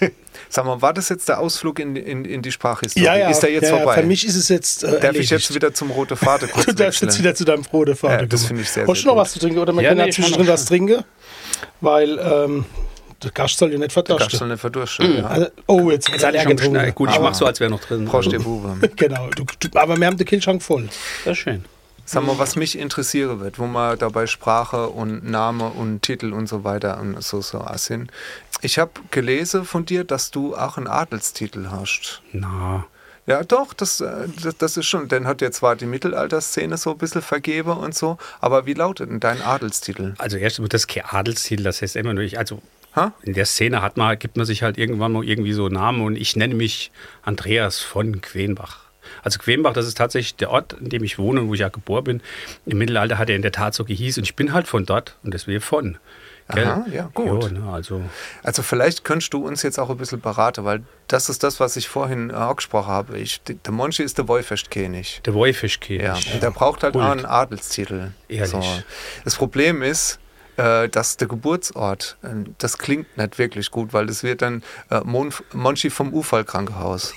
Sag 0.54 0.66
mal, 0.66 0.80
war 0.80 0.92
das 0.92 1.08
jetzt 1.08 1.28
der 1.28 1.40
Ausflug 1.40 1.80
in, 1.80 1.96
in, 1.96 2.24
in 2.24 2.40
die 2.40 2.52
Sprachhistorie? 2.52 3.04
Ja, 3.04 3.16
ja, 3.16 3.28
ist 3.28 3.40
der 3.40 3.50
jetzt 3.50 3.70
ja, 3.72 3.76
vorbei? 3.76 3.94
Für 3.94 4.06
mich 4.06 4.24
ist 4.24 4.36
es 4.36 4.48
jetzt. 4.48 4.84
Äh, 4.84 4.92
Darf 4.92 5.02
erledigt. 5.02 5.24
ich 5.24 5.30
jetzt 5.30 5.52
wieder 5.52 5.74
zum 5.74 5.90
Rote 5.90 6.14
Vater 6.14 6.46
kurz 6.52 6.66
Du 6.66 6.72
darfst 6.74 7.02
jetzt 7.02 7.18
wieder 7.18 7.34
zu 7.34 7.44
deinem 7.44 7.64
Rote 7.72 7.96
Vater 7.96 8.20
ja, 8.20 8.26
Das 8.26 8.44
finde 8.44 8.62
ich 8.62 8.70
sehr, 8.70 8.86
Wolltest 8.86 9.04
du 9.04 9.08
noch 9.08 9.16
was 9.16 9.32
zu 9.32 9.40
trinken 9.40 9.58
oder 9.58 9.72
man 9.72 9.82
ja, 9.82 9.90
kann 9.90 9.98
nee, 9.98 10.06
ja 10.06 10.12
zwischendrin 10.12 10.46
was 10.46 10.66
trinken? 10.66 11.02
Weil 11.80 12.20
ähm, 12.20 12.66
der 13.20 13.32
Gast 13.32 13.58
soll 13.58 13.72
ja 13.72 13.78
nicht 13.78 13.90
verdursten. 13.90 14.18
Der 14.18 14.26
Gast 14.28 14.38
soll 14.38 14.48
nicht 14.48 14.60
verdursten, 14.60 15.10
mhm. 15.10 15.16
ja. 15.16 15.26
Also, 15.26 15.46
oh, 15.66 15.90
jetzt, 15.90 16.08
jetzt 16.08 16.24
hat 16.24 16.34
er 16.36 16.42
schnell. 16.42 16.92
Gut, 16.92 17.10
ich 17.10 17.18
mache 17.18 17.34
so, 17.34 17.46
als 17.46 17.58
wäre 17.58 17.70
noch 17.70 17.80
drin. 17.80 18.04
Prost, 18.04 18.30
Bube. 18.38 18.88
genau, 18.96 19.30
du, 19.34 19.44
du, 19.58 19.76
aber 19.76 19.96
wir 19.96 20.06
haben 20.06 20.16
den 20.16 20.26
Kühlschrank 20.26 20.62
voll. 20.62 20.88
Das 21.24 21.32
ist 21.32 21.38
schön. 21.38 21.64
Sag 22.06 22.24
mal, 22.24 22.38
was 22.38 22.54
mich 22.56 22.78
interessieren 22.78 23.40
wird, 23.40 23.58
wo 23.58 23.66
man 23.66 23.98
dabei 23.98 24.26
Sprache 24.26 24.88
und 24.88 25.28
Name 25.28 25.70
und 25.70 26.02
Titel 26.02 26.32
und 26.32 26.48
so 26.48 26.62
weiter 26.62 27.00
und 27.00 27.22
so 27.22 27.40
so 27.40 27.64
sind. 27.76 28.10
Ich 28.60 28.78
habe 28.78 28.92
gelesen 29.10 29.64
von 29.64 29.86
dir, 29.86 30.04
dass 30.04 30.30
du 30.30 30.54
auch 30.54 30.76
einen 30.76 30.86
Adelstitel 30.86 31.68
hast. 31.70 32.22
Na. 32.32 32.86
Ja, 33.26 33.42
doch, 33.42 33.72
das, 33.72 34.00
äh, 34.00 34.28
das, 34.42 34.58
das, 34.58 34.76
ist 34.76 34.86
schon. 34.86 35.08
Dann 35.08 35.26
hat 35.26 35.40
dir 35.40 35.50
zwar 35.50 35.76
die 35.76 35.86
Mittelalterszene 35.86 36.76
so 36.76 36.90
ein 36.90 36.98
bisschen 36.98 37.22
vergeben 37.22 37.72
und 37.72 37.94
so, 37.94 38.18
aber 38.40 38.66
wie 38.66 38.74
lautet 38.74 39.08
denn 39.08 39.20
dein 39.20 39.40
Adelstitel? 39.40 40.14
Also 40.18 40.36
erst 40.36 40.60
das 40.68 40.82
ist 40.82 40.88
kein 40.88 41.06
Adelstitel, 41.06 41.62
das 41.62 41.80
heißt 41.80 41.96
immer 41.96 42.12
nur, 42.12 42.22
ich, 42.22 42.38
also 42.38 42.60
ha? 42.94 43.14
in 43.22 43.32
der 43.32 43.46
Szene 43.46 43.80
hat 43.80 43.96
man, 43.96 44.18
gibt 44.18 44.36
man 44.36 44.44
sich 44.44 44.62
halt 44.62 44.76
irgendwann 44.76 45.12
mal 45.12 45.24
irgendwie 45.24 45.54
so 45.54 45.68
Namen 45.68 46.02
und 46.02 46.16
ich 46.16 46.36
nenne 46.36 46.54
mich 46.54 46.90
Andreas 47.22 47.80
von 47.80 48.20
Quenbach. 48.20 48.83
Also 49.24 49.38
Quenbach, 49.38 49.72
das 49.72 49.86
ist 49.86 49.96
tatsächlich 49.96 50.36
der 50.36 50.50
Ort, 50.50 50.74
in 50.74 50.90
dem 50.90 51.02
ich 51.02 51.18
wohne 51.18 51.40
und 51.40 51.48
wo 51.48 51.54
ich 51.54 51.60
ja 51.60 51.68
geboren 51.70 52.04
bin. 52.04 52.22
Im 52.66 52.78
Mittelalter 52.78 53.18
hat 53.18 53.30
er 53.30 53.36
in 53.36 53.42
der 53.42 53.52
Tat 53.52 53.74
so 53.74 53.84
gehieß 53.84 54.18
und 54.18 54.24
ich 54.24 54.36
bin 54.36 54.52
halt 54.52 54.68
von 54.68 54.86
dort 54.86 55.16
und 55.24 55.34
deswegen 55.34 55.60
von 55.60 55.98
Aha, 56.48 56.84
ja, 56.92 57.10
gut. 57.14 57.26
Jo, 57.26 57.48
ne, 57.48 57.72
also. 57.72 58.02
also 58.42 58.62
vielleicht 58.62 59.02
könntest 59.04 59.32
du 59.32 59.46
uns 59.46 59.62
jetzt 59.62 59.78
auch 59.78 59.88
ein 59.88 59.96
bisschen 59.96 60.20
beraten, 60.20 60.64
weil 60.64 60.82
das 61.08 61.30
ist 61.30 61.42
das, 61.42 61.58
was 61.58 61.76
ich 61.76 61.88
vorhin 61.88 62.28
äh, 62.30 62.34
auch 62.34 62.56
gesprochen 62.56 62.88
habe. 62.88 63.18
Ich, 63.18 63.40
der 63.42 63.72
Monchi 63.72 64.02
ist 64.02 64.18
der 64.18 64.28
Wolfechtkönig. 64.28 65.22
Der 65.24 65.32
Wolfechtkönig. 65.32 66.02
Ja, 66.02 66.14
und 66.34 66.42
der 66.42 66.50
braucht 66.50 66.82
halt 66.82 66.92
Kult. 66.92 67.04
auch 67.04 67.12
einen 67.12 67.24
Adelstitel. 67.24 68.12
Ehrlich. 68.28 68.50
So. 68.50 68.62
Das 69.24 69.36
Problem 69.36 69.82
ist, 69.82 70.18
äh, 70.56 70.88
dass 70.90 71.16
der 71.16 71.28
Geburtsort, 71.28 72.18
äh, 72.22 72.28
das 72.58 72.76
klingt 72.76 73.16
nicht 73.16 73.38
wirklich 73.38 73.70
gut, 73.70 73.94
weil 73.94 74.06
das 74.06 74.22
wird 74.22 74.42
dann 74.42 74.62
äh, 74.90 75.00
Monchi 75.00 75.88
vom 75.88 76.12
Ufallkrankenhaus. 76.12 77.14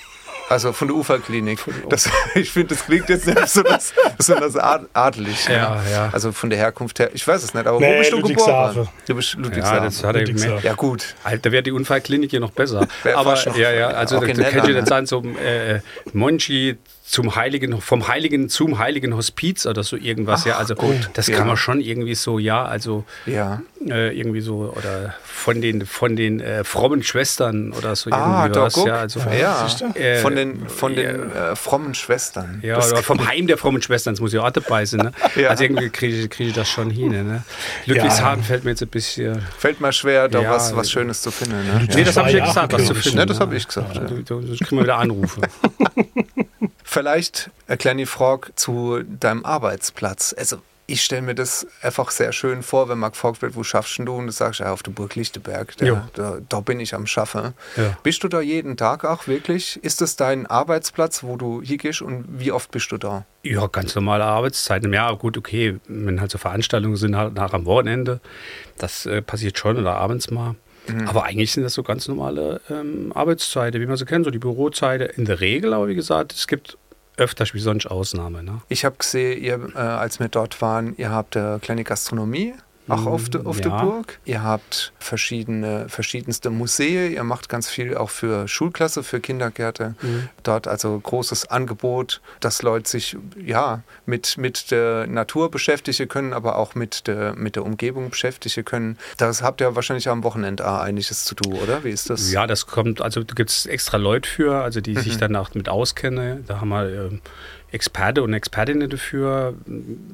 Also 0.49 0.71
von 0.71 0.87
der 0.87 0.95
Uferklinik. 0.95 1.59
Das, 1.89 2.09
ich 2.35 2.51
finde, 2.51 2.75
das 2.75 2.85
klingt 2.85 3.09
jetzt 3.09 3.27
nicht 3.27 3.39
besonders, 3.39 3.93
besonders 4.17 4.55
adelig. 4.55 5.47
Ja, 5.47 5.81
ja. 5.91 6.09
Also 6.11 6.31
von 6.31 6.49
der 6.49 6.57
Herkunft 6.57 6.99
her. 6.99 7.09
Ich 7.13 7.27
weiß 7.27 7.43
es 7.43 7.53
nicht, 7.53 7.67
aber 7.67 7.79
nee, 7.79 7.93
wo 7.93 7.99
bist 7.99 8.11
du 8.13 8.21
geboren? 8.21 8.87
Du 9.07 9.15
bist 9.15 9.33
Ludwigshafen. 9.33 9.77
Ja, 9.77 9.83
das 9.83 10.03
hat 10.03 10.15
er 10.15 10.23
gemerkt. 10.23 10.63
Ja, 10.63 10.73
gut. 10.73 11.15
Da 11.41 11.51
wäre 11.51 11.63
die 11.63 11.71
Unfallklinik 11.71 12.31
hier 12.31 12.39
noch 12.39 12.51
besser. 12.51 12.87
aber 13.13 13.37
ja, 13.57 13.71
ja, 13.71 13.87
also 13.89 14.19
da, 14.19 14.27
da 14.27 14.49
könnt 14.49 14.67
ihr 14.67 14.75
dann 14.75 14.85
sagen, 14.85 15.05
so 15.05 15.21
äh, 15.21 15.81
Monchi 16.13 16.77
zum 17.07 17.37
Heiligen, 17.37 17.79
vom 17.79 18.09
Heiligen 18.09 18.49
zum 18.49 18.79
Heiligen 18.79 19.15
Hospiz 19.15 19.65
oder 19.65 19.81
so 19.83 19.95
irgendwas. 19.95 20.41
Ach, 20.41 20.47
ja, 20.47 20.57
also 20.57 20.75
gut. 20.75 21.09
das 21.13 21.27
ja. 21.27 21.37
kann 21.37 21.47
man 21.47 21.55
schon 21.55 21.79
irgendwie 21.79 22.15
so, 22.15 22.37
ja, 22.37 22.65
also 22.65 23.05
ja. 23.25 23.61
Äh, 23.87 24.17
irgendwie 24.19 24.41
so 24.41 24.73
oder 24.75 25.15
von 25.23 25.61
den 25.61 25.85
von 25.85 26.17
den 26.17 26.41
äh, 26.41 26.65
frommen 26.65 27.03
Schwestern 27.03 27.71
oder 27.71 27.95
so 27.95 28.09
ah, 28.11 28.43
irgendwie 28.43 28.59
was. 28.59 28.75
Ja, 28.75 28.95
also 28.97 29.21
ja. 29.21 29.67
Äh, 29.93 30.17
von 30.17 30.35
den 30.35 30.67
von 30.67 30.95
den 30.95 31.31
äh, 31.31 31.55
frommen 31.55 31.93
Schwestern. 31.93 32.59
Ja, 32.61 32.75
das 32.75 32.91
oder 32.91 33.03
vom 33.03 33.25
Heim 33.25 33.47
der 33.47 33.57
frommen 33.57 33.81
Schwestern. 33.81 34.15
Das 34.15 34.19
muss 34.19 34.33
ja 34.33 34.41
auch 34.41 34.51
dabei 34.51 34.83
sein. 34.83 34.99
Ne? 34.99 35.11
ja. 35.41 35.49
Also 35.49 35.63
irgendwie 35.63 35.89
kriege 35.89 36.13
ich, 36.13 36.29
krieg 36.29 36.49
ich 36.49 36.53
das 36.53 36.67
schon 36.67 36.89
hin. 36.89 37.11
Ne? 37.11 37.43
Ludwigshafen 37.85 38.43
fällt 38.43 38.65
mir 38.65 38.71
jetzt 38.71 38.81
ein 38.81 38.89
bisschen. 38.89 39.41
Fällt 39.57 39.79
mir 39.79 39.93
schwer, 39.93 40.27
da 40.27 40.43
was, 40.49 40.75
was 40.75 40.91
Schönes 40.91 41.21
zu 41.21 41.31
finden. 41.31 41.65
Ne? 41.65 41.87
Nee, 41.95 42.03
das 42.03 42.17
habe 42.17 42.29
ich 42.29 42.35
ja 42.35 42.45
gesagt, 42.45 42.73
was 42.73 42.85
zu 42.85 42.95
finden. 42.95 43.19
Ne, 43.19 43.25
das 43.25 43.39
habe 43.39 43.55
ich 43.55 43.65
gesagt. 43.65 43.95
Ja. 43.95 44.01
Sonst 44.27 44.59
kriegen 44.59 44.75
wir 44.75 44.83
wieder 44.83 44.97
Anrufe. 44.97 45.39
Vielleicht 46.97 47.51
erklären 47.67 47.99
die 47.99 48.07
Frage 48.07 48.55
zu 48.55 49.03
deinem 49.03 49.45
Arbeitsplatz. 49.45 50.33
Also 50.35 50.57
ich 50.87 51.03
stelle 51.03 51.21
mir 51.21 51.35
das 51.35 51.67
einfach 51.83 52.09
sehr 52.09 52.31
schön 52.31 52.63
vor, 52.63 52.89
wenn 52.89 52.97
man 52.97 53.11
gefragt 53.11 53.43
wird, 53.43 53.55
wo 53.55 53.61
schaffst 53.61 53.99
du? 53.99 54.15
Und 54.15 54.25
du 54.25 54.31
sagst, 54.31 54.61
ja, 54.61 54.71
auf 54.73 54.81
der 54.81 54.91
Burg 54.91 55.13
Lichtenberg, 55.13 55.77
da, 55.77 56.09
da, 56.15 56.37
da, 56.49 56.59
bin 56.61 56.79
ich 56.79 56.95
am 56.95 57.05
Schaffen. 57.05 57.53
Ja. 57.75 57.95
Bist 58.01 58.23
du 58.23 58.27
da 58.29 58.41
jeden 58.41 58.77
Tag 58.77 59.05
auch 59.05 59.27
wirklich? 59.27 59.77
Ist 59.83 60.01
das 60.01 60.15
dein 60.15 60.47
Arbeitsplatz, 60.47 61.21
wo 61.21 61.35
du 61.35 61.61
hier 61.61 61.77
gehst 61.77 62.01
und 62.01 62.25
wie 62.29 62.51
oft 62.51 62.71
bist 62.71 62.91
du 62.91 62.97
da? 62.97 63.25
Ja, 63.43 63.67
ganz 63.67 63.93
normale 63.93 64.23
Arbeitszeiten. 64.23 64.91
Ja, 64.91 65.11
gut, 65.11 65.37
okay, 65.37 65.77
wenn 65.87 66.19
halt 66.19 66.31
so 66.31 66.39
Veranstaltungen 66.39 66.95
sind, 66.95 67.15
halt 67.15 67.35
nach 67.35 67.53
am 67.53 67.65
Wochenende, 67.65 68.21
das 68.79 69.05
äh, 69.05 69.21
passiert 69.21 69.59
schon 69.59 69.77
oder 69.77 69.97
abends 69.97 70.31
mal. 70.31 70.55
Mhm. 70.87 71.07
Aber 71.07 71.25
eigentlich 71.25 71.51
sind 71.51 71.63
das 71.63 71.73
so 71.73 71.83
ganz 71.83 72.07
normale 72.07 72.61
ähm, 72.69 73.11
Arbeitszeiten, 73.13 73.81
wie 73.81 73.85
man 73.85 73.97
sie 73.97 74.05
kennt, 74.05 74.25
so 74.25 74.31
die 74.31 74.39
Bürozeiten 74.39 75.09
in 75.15 75.25
der 75.25 75.41
Regel. 75.41 75.73
Aber 75.73 75.87
wie 75.87 75.95
gesagt, 75.95 76.33
es 76.33 76.47
gibt 76.47 76.77
öfter 77.17 77.45
wie 77.53 77.59
sonst 77.59 77.87
Ausnahme. 77.87 78.43
Ne? 78.43 78.61
Ich 78.69 78.85
habe 78.85 78.95
gesehen, 78.97 79.41
ihr, 79.41 79.69
äh, 79.75 79.79
als 79.79 80.19
wir 80.19 80.27
dort 80.27 80.61
waren, 80.61 80.95
ihr 80.97 81.11
habt 81.11 81.35
äh, 81.35 81.59
kleine 81.59 81.83
Gastronomie 81.83 82.53
auch 82.87 83.05
auf, 83.05 83.29
de, 83.29 83.45
auf 83.45 83.57
ja. 83.57 83.69
der 83.69 83.85
Burg. 83.85 84.19
Ihr 84.25 84.43
habt 84.43 84.93
verschiedene, 84.99 85.89
verschiedenste 85.89 86.49
Museen. 86.49 87.13
Ihr 87.13 87.23
macht 87.23 87.49
ganz 87.49 87.69
viel 87.69 87.95
auch 87.95 88.09
für 88.09 88.47
Schulklasse, 88.47 89.03
für 89.03 89.19
Kindergärte. 89.19 89.95
Mhm. 90.01 90.29
Dort 90.43 90.67
also 90.67 90.99
großes 90.99 91.49
Angebot, 91.49 92.21
dass 92.39 92.61
Leute 92.61 92.89
sich 92.89 93.17
ja 93.43 93.83
mit, 94.05 94.37
mit 94.37 94.71
der 94.71 95.07
Natur 95.07 95.51
beschäftigen 95.51 96.07
können, 96.07 96.33
aber 96.33 96.57
auch 96.57 96.75
mit 96.75 97.07
der, 97.07 97.35
mit 97.35 97.55
der 97.55 97.65
Umgebung 97.65 98.09
beschäftigen 98.09 98.65
können. 98.65 98.97
Das 99.17 99.41
habt 99.41 99.61
ihr 99.61 99.75
wahrscheinlich 99.75 100.09
am 100.09 100.23
Wochenende 100.23 100.67
einiges 100.67 101.25
zu 101.25 101.35
tun, 101.35 101.53
oder? 101.53 101.83
Wie 101.83 101.89
ist 101.89 102.09
das? 102.09 102.31
Ja, 102.31 102.47
das 102.47 102.67
kommt, 102.67 103.01
also 103.01 103.23
da 103.23 103.33
gibt 103.33 103.49
es 103.49 103.65
extra 103.65 103.97
Leute 103.97 104.29
für, 104.29 104.61
also 104.63 104.81
die 104.81 104.93
mhm. 104.93 105.01
sich 105.01 105.17
danach 105.17 105.53
mit 105.53 105.69
auskennen. 105.69 106.45
Da 106.47 106.61
haben 106.61 106.69
wir 106.69 106.85
äh, 106.87 107.19
Experte 107.77 108.23
und 108.23 108.33
Expertinnen 108.33 108.89
dafür, 108.89 109.53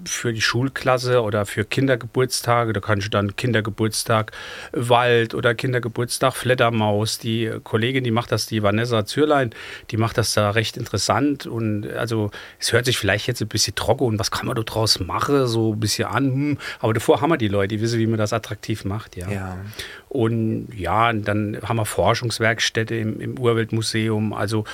für 0.04 0.34
die 0.34 0.42
Schulklasse 0.42 1.22
oder 1.22 1.46
für 1.46 1.64
Kindergeburtstage. 1.64 2.74
Da 2.74 2.82
kannst 2.82 3.06
du 3.08 3.10
dann 3.10 3.38
Kindergeburtstag 3.38 4.34
Wald 4.74 5.34
oder 5.34 5.56
Kindergeburtstag 5.56 6.36
Fledermaus. 6.36 7.20
Die 7.20 7.50
Kollegin, 7.64 8.04
die 8.04 8.12
macht 8.12 8.34
das, 8.34 8.48
die 8.48 8.64
Vanessa 8.64 9.06
Zürlein, 9.06 9.52
die 9.92 9.98
macht 9.98 10.18
das 10.18 10.34
da 10.34 10.50
recht 10.50 10.76
interessant. 10.76 11.48
Und 11.48 11.90
also 11.94 12.32
es 12.60 12.74
hört 12.74 12.84
sich 12.86 12.98
vielleicht 12.98 13.28
jetzt 13.28 13.42
ein 13.42 13.48
bisschen 13.48 13.76
trocken 13.76 14.04
und 14.04 14.20
was 14.20 14.30
kann 14.30 14.48
man 14.48 14.58
da 14.58 14.64
draus 14.64 15.00
machen, 15.00 15.48
so 15.48 15.72
ein 15.72 15.80
bisschen 15.80 16.10
an. 16.10 16.34
Hm. 16.34 16.58
Aber 16.80 16.94
davor 16.94 17.22
haben 17.22 17.30
wir 17.30 17.38
die 17.38 17.48
Leute, 17.48 17.78
die 17.78 17.82
wissen, 17.82 17.98
wie 17.98 18.08
man 18.08 18.18
das 18.18 18.34
attraktiv 18.34 18.84
macht. 18.84 19.16
Ja. 19.16 19.32
ja. 19.32 19.58
Und 20.10 20.68
ja, 20.76 21.14
dann 21.14 21.60
haben 21.64 21.78
wir 21.78 21.86
Forschungswerkstätte 21.86 22.96
im, 22.96 23.22
im 23.22 23.40
Urweltmuseum. 23.40 24.34
Also 24.34 24.66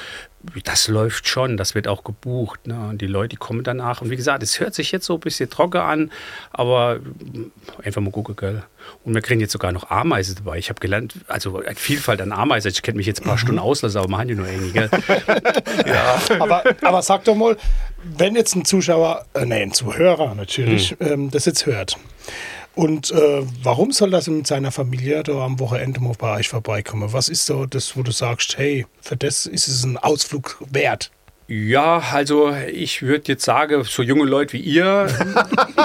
das 0.64 0.88
läuft 0.88 1.28
schon, 1.28 1.58
das 1.58 1.76
wird 1.76 1.88
auch 1.88 2.04
gebucht. 2.04 2.68
Ne? 2.68 2.90
Und 2.90 3.02
die 3.02 3.08
Leute 3.08 3.38
kommen 3.38 3.64
danach. 3.64 4.02
Und 4.02 4.10
wie 4.10 4.16
gesagt, 4.16 4.44
es 4.44 4.60
hört 4.60 4.74
sich 4.74 4.92
jetzt 4.92 5.06
so 5.06 5.16
ein 5.16 5.20
bisschen 5.20 5.50
trocken 5.50 5.82
an, 5.82 6.12
aber 6.52 7.00
einfach 7.84 8.02
mal 8.02 8.12
gucken, 8.12 8.36
gell. 8.36 8.64
Und 9.04 9.14
wir 9.14 9.22
kriegen 9.22 9.40
jetzt 9.40 9.52
sogar 9.52 9.72
noch 9.72 9.90
Ameisen 9.90 10.36
dabei. 10.36 10.58
Ich 10.58 10.70
habe 10.70 10.80
gelernt, 10.80 11.14
also 11.28 11.62
Vielfalt 11.76 12.22
an 12.22 12.32
Ameisen. 12.32 12.72
Ich 12.72 12.82
kenne 12.82 12.98
mich 12.98 13.08
jetzt 13.08 13.22
ein 13.22 13.26
paar 13.26 13.34
mhm. 13.34 13.40
Stunden 13.40 13.60
aus, 13.60 13.84
aber 13.84 14.08
machen 14.08 14.28
die 14.28 14.36
nur 14.36 14.48
irgendwie, 14.48 14.72
gell? 14.72 14.90
ja. 15.86 16.20
aber, 16.40 16.64
aber 16.82 17.02
sag 17.02 17.24
doch 17.26 17.36
mal, 17.36 17.58
wenn 18.18 18.36
jetzt 18.36 18.56
ein 18.56 18.66
Zuschauer, 18.66 19.26
äh, 19.34 19.46
nee, 19.46 19.62
ein 19.62 19.74
Zuhörer 19.74 20.36
natürlich, 20.36 20.92
hm. 20.92 20.98
ähm, 21.02 21.32
das 21.32 21.46
jetzt 21.46 21.66
hört 21.66 21.98
und 22.80 23.12
äh, 23.12 23.44
warum 23.62 23.92
soll 23.92 24.10
das 24.10 24.28
mit 24.28 24.48
seiner 24.48 24.72
Familie 24.72 25.22
da 25.24 25.44
am 25.44 25.60
Wochenende 25.60 26.00
mal 26.00 26.14
bei 26.18 26.38
euch 26.38 26.48
vorbeikommen? 26.48 27.12
Was 27.12 27.28
ist 27.28 27.46
so 27.46 27.66
das, 27.66 27.98
wo 27.98 28.04
du 28.04 28.12
sagst, 28.12 28.58
hey, 28.58 28.86
für 29.02 29.18
das 29.18 29.46
ist 29.46 29.68
es 29.68 29.84
ein 29.84 29.98
Ausflug 29.98 30.64
wert? 30.70 31.12
Ja, 31.50 32.04
also 32.14 32.56
ich 32.72 33.02
würde 33.02 33.24
jetzt 33.32 33.44
sagen, 33.44 33.84
so 33.84 34.04
junge 34.04 34.26
Leute 34.26 34.54
wie 34.54 34.60
ihr. 34.60 35.08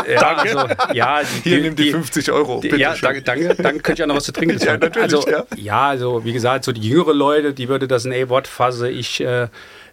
ja, 0.06 0.20
danke. 0.20 0.58
Also, 0.58 0.74
ja, 0.92 1.22
die, 1.22 1.48
Hier 1.48 1.70
die, 1.70 1.74
die 1.74 1.90
50 1.90 2.30
Euro. 2.32 2.60
Die, 2.60 2.68
ja, 2.68 2.94
danke, 3.00 3.22
danke. 3.22 3.54
Dann 3.54 3.82
könnt 3.82 3.98
ihr 3.98 4.04
auch 4.04 4.08
noch 4.08 4.16
was 4.16 4.24
zu 4.24 4.32
trinken 4.32 4.58
ja, 4.62 4.76
natürlich, 4.76 5.14
also, 5.14 5.26
ja. 5.26 5.46
ja, 5.56 5.88
also 5.88 6.22
wie 6.22 6.34
gesagt, 6.34 6.64
so 6.64 6.72
die 6.72 6.86
jüngeren 6.86 7.16
Leute, 7.16 7.54
die 7.54 7.70
würde 7.70 7.88
das 7.88 8.04
in 8.04 8.12
ein 8.12 8.28
Wort 8.28 8.46
fassen. 8.46 8.88
Ich 8.88 9.22
äh, 9.22 9.44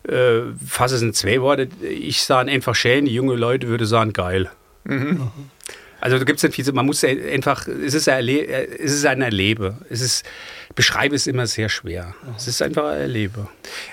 äh, 0.09 0.41
fasse 0.67 0.95
es 0.95 1.01
in 1.03 1.13
zwei 1.13 1.41
Worte. 1.41 1.69
Ich 1.81 2.21
sage 2.21 2.51
einfach 2.51 2.75
schön, 2.75 3.05
die 3.05 3.13
jungen 3.13 3.37
Leute 3.37 3.69
würde 3.69 3.85
sagen 3.85 4.11
geil. 4.11 4.51
Mhm. 4.83 5.31
Also 6.01 6.17
da 6.17 6.25
gibt 6.25 6.37
es 6.37 6.43
nicht 6.43 6.55
viel, 6.55 6.73
man 6.73 6.87
muss 6.87 7.03
einfach, 7.03 7.67
es 7.67 7.93
ist, 7.93 8.09
ein 8.09 8.27
es 8.27 8.91
ist 8.91 9.05
ein 9.05 9.21
Erlebe. 9.21 9.77
Es 9.89 10.01
ist, 10.01 10.25
beschreibe 10.75 11.15
es 11.15 11.27
immer 11.27 11.47
sehr 11.47 11.69
schwer. 11.69 12.13
Es 12.35 12.47
ist 12.47 12.61
einfach 12.61 12.85
ein 12.85 13.01
Erlebe. 13.01 13.47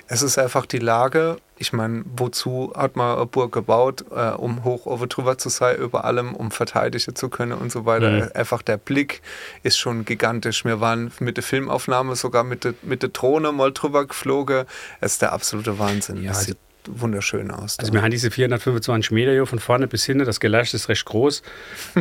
Es 0.08 0.22
ist 0.22 0.38
einfach 0.38 0.64
die 0.66 0.78
Lage, 0.78 1.36
ich 1.59 1.73
meine, 1.73 2.05
wozu 2.16 2.73
hat 2.77 2.97
man 2.97 3.16
eine 3.16 3.27
Burg 3.27 3.53
gebaut, 3.53 4.05
äh, 4.11 4.31
um 4.31 4.64
hoch 4.64 4.87
over 4.87 5.07
drüber 5.07 5.38
zu 5.38 5.49
sein, 5.49 5.77
über 5.77 6.05
allem, 6.05 6.35
um 6.35 6.51
verteidigen 6.51 7.14
zu 7.14 7.29
können 7.29 7.53
und 7.53 7.73
so 7.73 7.85
weiter. 7.85 8.11
Mhm. 8.11 8.31
Einfach 8.35 8.62
der 8.62 8.77
Blick 8.77 9.23
ist 9.62 9.79
schon 9.79 10.05
gigantisch. 10.05 10.64
Wir 10.64 10.81
waren 10.81 11.11
mit 11.21 11.37
der 11.37 11.44
Filmaufnahme 11.44 12.16
sogar 12.16 12.44
mit 12.44 12.64
der, 12.64 12.75
mit 12.83 13.03
der 13.03 13.11
Drohne 13.11 13.53
mal 13.53 13.73
drüber 13.73 14.07
geflogen. 14.07 14.64
Es 15.01 15.12
ist 15.12 15.23
der 15.23 15.33
absolute 15.33 15.79
Wahnsinn. 15.79 16.23
Ja, 16.23 16.31
also 16.31 16.55
wunderschön 16.87 17.51
aus. 17.51 17.79
Also 17.79 17.92
wir 17.92 18.03
haben 18.03 18.11
diese 18.11 18.31
425 18.31 19.11
Meter 19.11 19.33
hier 19.33 19.47
von 19.47 19.59
vorne 19.59 19.87
bis 19.87 20.05
hinten, 20.05 20.25
das 20.25 20.40
Gelage 20.40 20.71
ist 20.75 20.88
recht 20.88 21.05
groß. 21.05 21.42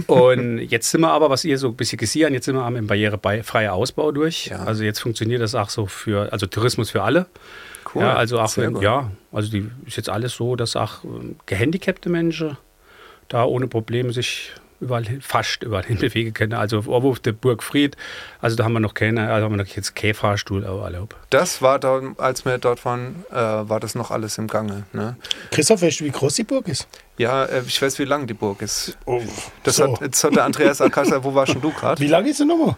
Und 0.07 0.59
jetzt 0.69 0.91
sind 0.91 1.01
wir 1.01 1.11
aber, 1.11 1.29
was 1.29 1.43
ihr 1.43 1.57
so 1.57 1.69
ein 1.69 1.75
bisschen 1.75 1.97
gesehen 1.97 2.33
jetzt 2.33 2.45
sind 2.45 2.55
wir 2.55 2.63
am 2.63 2.87
barrierefreien 2.87 3.71
Ausbau 3.71 4.11
durch. 4.11 4.47
Ja. 4.47 4.63
Also 4.63 4.83
jetzt 4.83 4.99
funktioniert 4.99 5.41
das 5.41 5.55
auch 5.55 5.69
so 5.69 5.87
für, 5.87 6.31
also 6.31 6.45
Tourismus 6.45 6.91
für 6.91 7.03
alle. 7.03 7.27
Cool. 7.97 8.03
Ja, 8.03 8.15
also 8.15 8.39
auch 8.39 8.55
wenn, 8.57 8.79
ja, 8.79 9.09
also 9.31 9.49
die 9.49 9.71
ist 9.87 9.97
jetzt 9.97 10.09
alles 10.09 10.35
so, 10.35 10.55
dass 10.55 10.75
auch 10.75 11.03
ähm, 11.03 11.35
gehandicapte 11.47 12.09
Menschen 12.09 12.57
da 13.27 13.43
ohne 13.43 13.67
Probleme 13.67 14.13
sich 14.13 14.51
überall 14.79 15.05
fast 15.19 15.63
überall 15.63 15.83
hin 15.87 15.97
bewegen 15.97 16.31
können. 16.35 16.53
Also 16.53 16.83
auf 16.85 17.19
der 17.19 17.31
Burg 17.31 17.63
Fried, 17.63 17.97
also 18.39 18.55
da 18.55 18.65
haben 18.65 18.73
wir 18.73 18.79
noch 18.79 18.93
keine, 18.93 19.31
also 19.31 19.45
haben 19.45 19.57
wir 19.57 19.63
noch 19.63 19.75
jetzt 19.75 19.95
keinen 19.95 20.13
Fahrstuhl 20.13 20.63
erlaubt. 20.63 21.15
Das 21.31 21.63
war 21.63 21.79
dann, 21.79 22.13
als 22.19 22.45
wir 22.45 22.59
dort 22.59 22.85
waren, 22.85 23.25
äh, 23.31 23.35
war 23.35 23.79
das 23.79 23.95
noch 23.95 24.11
alles 24.11 24.37
im 24.37 24.47
Gange. 24.47 24.83
Ne? 24.93 25.17
Christoph, 25.49 25.81
weißt 25.81 26.01
du, 26.01 26.05
wie 26.05 26.11
groß 26.11 26.35
die 26.35 26.43
Burg 26.43 26.67
ist? 26.67 26.87
Ja, 27.17 27.45
äh, 27.45 27.63
ich 27.65 27.81
weiß, 27.81 27.97
wie 27.97 28.05
lang 28.05 28.27
die 28.27 28.35
Burg 28.35 28.61
ist. 28.61 28.95
Oh, 29.05 29.23
das 29.63 29.77
so. 29.77 29.91
hat, 29.91 30.01
jetzt 30.01 30.23
hat 30.23 30.35
der 30.35 30.45
Andreas 30.45 30.81
Alcázar, 30.81 31.23
wo 31.23 31.33
warst 31.33 31.55
du 31.55 31.71
gerade? 31.71 31.99
Wie 31.99 32.07
lang 32.07 32.27
ist 32.27 32.39
die 32.39 32.45
Nummer? 32.45 32.77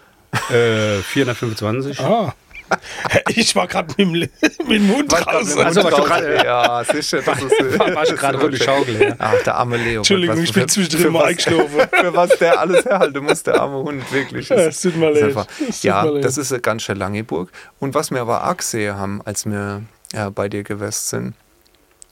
Äh, 0.50 1.02
425. 1.02 2.00
Ah. 2.00 2.34
Ich 3.30 3.56
war 3.56 3.68
gerade 3.68 3.94
mit, 3.98 4.32
mit, 4.68 4.70
dem 4.70 4.88
Mund 4.88 5.14
raus. 5.14 5.58
Also, 5.58 5.84
war 5.84 5.92
grad, 5.92 6.24
ja, 6.44 6.84
sicher. 6.84 7.22
Das 7.22 7.42
ist, 7.42 7.54
war, 7.80 7.96
war 7.96 8.06
schon 8.06 8.16
gerade 8.16 8.40
runde 8.40 8.58
Schaukel. 8.58 9.02
Ja. 9.02 9.16
Ach, 9.18 9.44
der 9.44 9.56
arme 9.56 9.78
Leo. 9.78 10.00
Entschuldigung, 10.00 10.42
ich 10.44 10.54
bin 10.54 10.68
zwischendrin 10.68 11.14
mal 11.14 11.26
eingeschlafen. 11.26 11.80
Für 11.92 12.16
was 12.16 12.38
der 12.40 12.60
alles 12.60 12.86
herhalten 12.86 13.24
muss, 13.24 13.44
der 13.44 13.62
arme 13.62 13.78
Hund, 13.78 14.12
wirklich. 14.12 14.50
Ja, 14.50 14.58
es 14.58 14.82
tut 14.82 14.96
mir 14.96 15.12
leid. 15.12 15.36
Ja, 15.82 16.06
das 16.20 16.38
ist 16.38 16.52
eine 16.52 16.62
ganz 16.62 16.84
schön 16.84 16.98
lange 16.98 17.24
Burg. 17.24 17.52
Und 17.80 17.94
was 17.94 18.12
wir 18.12 18.22
aber 18.22 18.50
auch 18.50 18.58
gesehen 18.58 18.96
haben, 18.96 19.22
als 19.24 19.46
wir 19.46 19.84
ja, 20.14 20.30
bei 20.30 20.50
dir 20.50 20.64
gewesen 20.64 20.92
sind, 20.92 21.34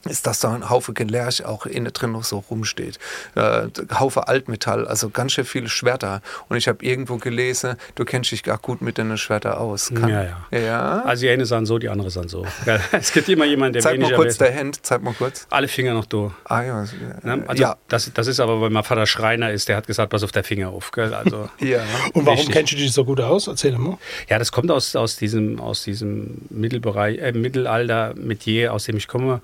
ist, 0.07 0.27
dass 0.27 0.39
da 0.39 0.53
ein 0.53 0.69
Haufe 0.69 0.93
Gelärch 0.93 1.45
auch 1.45 1.65
innen 1.65 1.91
drin 1.93 2.11
noch 2.11 2.23
so 2.23 2.43
rumsteht. 2.49 2.99
Äh, 3.35 3.67
Haufe 3.93 4.27
Altmetall, 4.27 4.87
also 4.87 5.09
ganz 5.09 5.33
schön 5.33 5.45
viele 5.45 5.69
Schwerter. 5.69 6.21
Und 6.49 6.57
ich 6.57 6.67
habe 6.67 6.83
irgendwo 6.83 7.17
gelesen, 7.17 7.75
du 7.95 8.05
kennst 8.05 8.31
dich 8.31 8.43
gar 8.43 8.57
gut 8.57 8.81
mit 8.81 8.97
den 8.97 9.17
Schwertern 9.17 9.53
aus. 9.53 9.91
Kann, 9.93 10.09
ja, 10.09 10.23
ja, 10.51 10.59
ja. 10.59 11.01
Also 11.03 11.21
die 11.21 11.29
eine 11.29 11.45
sind 11.45 11.65
so, 11.65 11.77
die 11.77 11.89
andere 11.89 12.09
sind 12.09 12.29
so. 12.29 12.45
Ja, 12.65 12.79
es 12.91 13.11
gibt 13.11 13.29
immer 13.29 13.45
jemanden, 13.45 13.73
der 13.73 13.81
Zeig 13.81 13.99
mal 13.99 14.13
kurz 14.13 14.37
der 14.37 14.55
Hand, 14.55 14.79
zeig 14.85 15.01
mal 15.01 15.13
kurz. 15.13 15.47
Alle 15.49 15.67
Finger 15.67 15.93
noch 15.93 16.05
da. 16.05 16.31
Ah 16.45 16.61
ja. 16.61 16.85
Ne? 17.23 17.43
Also 17.47 17.61
ja. 17.61 17.77
Das, 17.87 18.11
das 18.13 18.27
ist 18.27 18.39
aber, 18.39 18.61
weil 18.61 18.69
mein 18.69 18.83
Vater 18.83 19.05
Schreiner 19.05 19.51
ist, 19.51 19.69
der 19.69 19.77
hat 19.77 19.87
gesagt, 19.87 20.11
pass 20.11 20.23
auf 20.23 20.31
der 20.31 20.43
Finger 20.43 20.69
auf. 20.69 20.91
Gell? 20.91 21.13
Also, 21.13 21.49
ja. 21.59 21.79
Und 22.13 22.25
warum 22.25 22.37
richtig. 22.39 22.55
kennst 22.55 22.73
du 22.73 22.77
dich 22.77 22.91
so 22.91 23.05
gut 23.05 23.21
aus? 23.21 23.47
Erzähl 23.47 23.77
mal. 23.77 23.97
Ja, 24.29 24.39
das 24.39 24.51
kommt 24.51 24.71
aus, 24.71 24.95
aus 24.95 25.17
diesem, 25.17 25.59
aus 25.59 25.83
diesem 25.83 26.41
Mittelbereich, 26.49 27.19
äh, 27.19 27.31
Mittelalter, 27.31 28.13
Metier, 28.15 28.73
aus 28.73 28.85
dem 28.85 28.97
ich 28.97 29.07
komme 29.07 29.41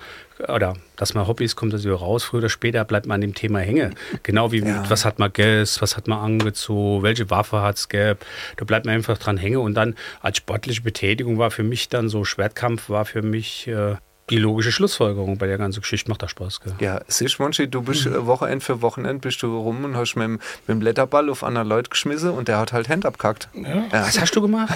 oder 0.49 0.75
dass 0.95 1.13
man 1.13 1.27
Hobbys 1.27 1.55
kommt 1.55 1.73
das 1.73 1.83
wieder 1.83 1.95
raus, 1.95 2.23
früher 2.23 2.39
oder 2.39 2.49
später 2.49 2.83
bleibt 2.85 3.05
man 3.05 3.15
an 3.15 3.21
dem 3.21 3.33
Thema 3.33 3.59
hängen. 3.59 3.95
Genau 4.23 4.51
wie 4.51 4.59
ja. 4.59 4.83
was 4.89 5.05
hat 5.05 5.19
man 5.19 5.31
gegessen, 5.31 5.81
was 5.81 5.97
hat 5.97 6.07
man 6.07 6.19
angezogen, 6.19 7.03
welche 7.03 7.29
Waffe 7.29 7.61
hat 7.61 7.77
es 7.77 7.89
gehabt. 7.89 8.25
Da 8.57 8.65
bleibt 8.65 8.85
man 8.85 8.95
einfach 8.95 9.17
dran 9.17 9.37
hängen. 9.37 9.57
Und 9.57 9.73
dann 9.75 9.95
als 10.21 10.37
sportliche 10.37 10.81
Betätigung 10.81 11.37
war 11.37 11.51
für 11.51 11.63
mich 11.63 11.89
dann 11.89 12.09
so 12.09 12.25
Schwertkampf, 12.25 12.89
war 12.89 13.05
für 13.05 13.21
mich 13.21 13.67
äh, 13.67 13.95
die 14.29 14.37
logische 14.37 14.71
Schlussfolgerung 14.71 15.37
bei 15.37 15.47
der 15.47 15.57
ganzen 15.57 15.81
Geschichte. 15.81 16.09
Macht 16.09 16.23
da 16.23 16.27
Spaß, 16.27 16.61
gell? 16.61 16.73
Ja, 16.79 17.01
siehst 17.07 17.39
du, 17.39 17.67
du 17.67 17.81
bist 17.81 18.05
mhm. 18.05 18.25
Wochenende 18.25 18.63
für 18.63 18.81
Wochenende 18.81 19.19
bist 19.19 19.41
du 19.43 19.57
rum 19.57 19.83
und 19.83 19.97
hast 19.97 20.15
mit, 20.15 20.29
mit 20.29 20.39
dem 20.67 20.79
Blätterball 20.79 21.29
auf 21.29 21.43
andere 21.43 21.63
Leute 21.63 21.89
geschmissen 21.89 22.31
und 22.31 22.47
der 22.47 22.57
hat 22.57 22.73
halt 22.73 22.89
Hand 22.89 23.05
abkackt. 23.05 23.49
Ja. 23.53 23.75
Ja. 23.75 23.83
Was 23.91 24.19
hast 24.19 24.35
du 24.35 24.41
gemacht? 24.41 24.73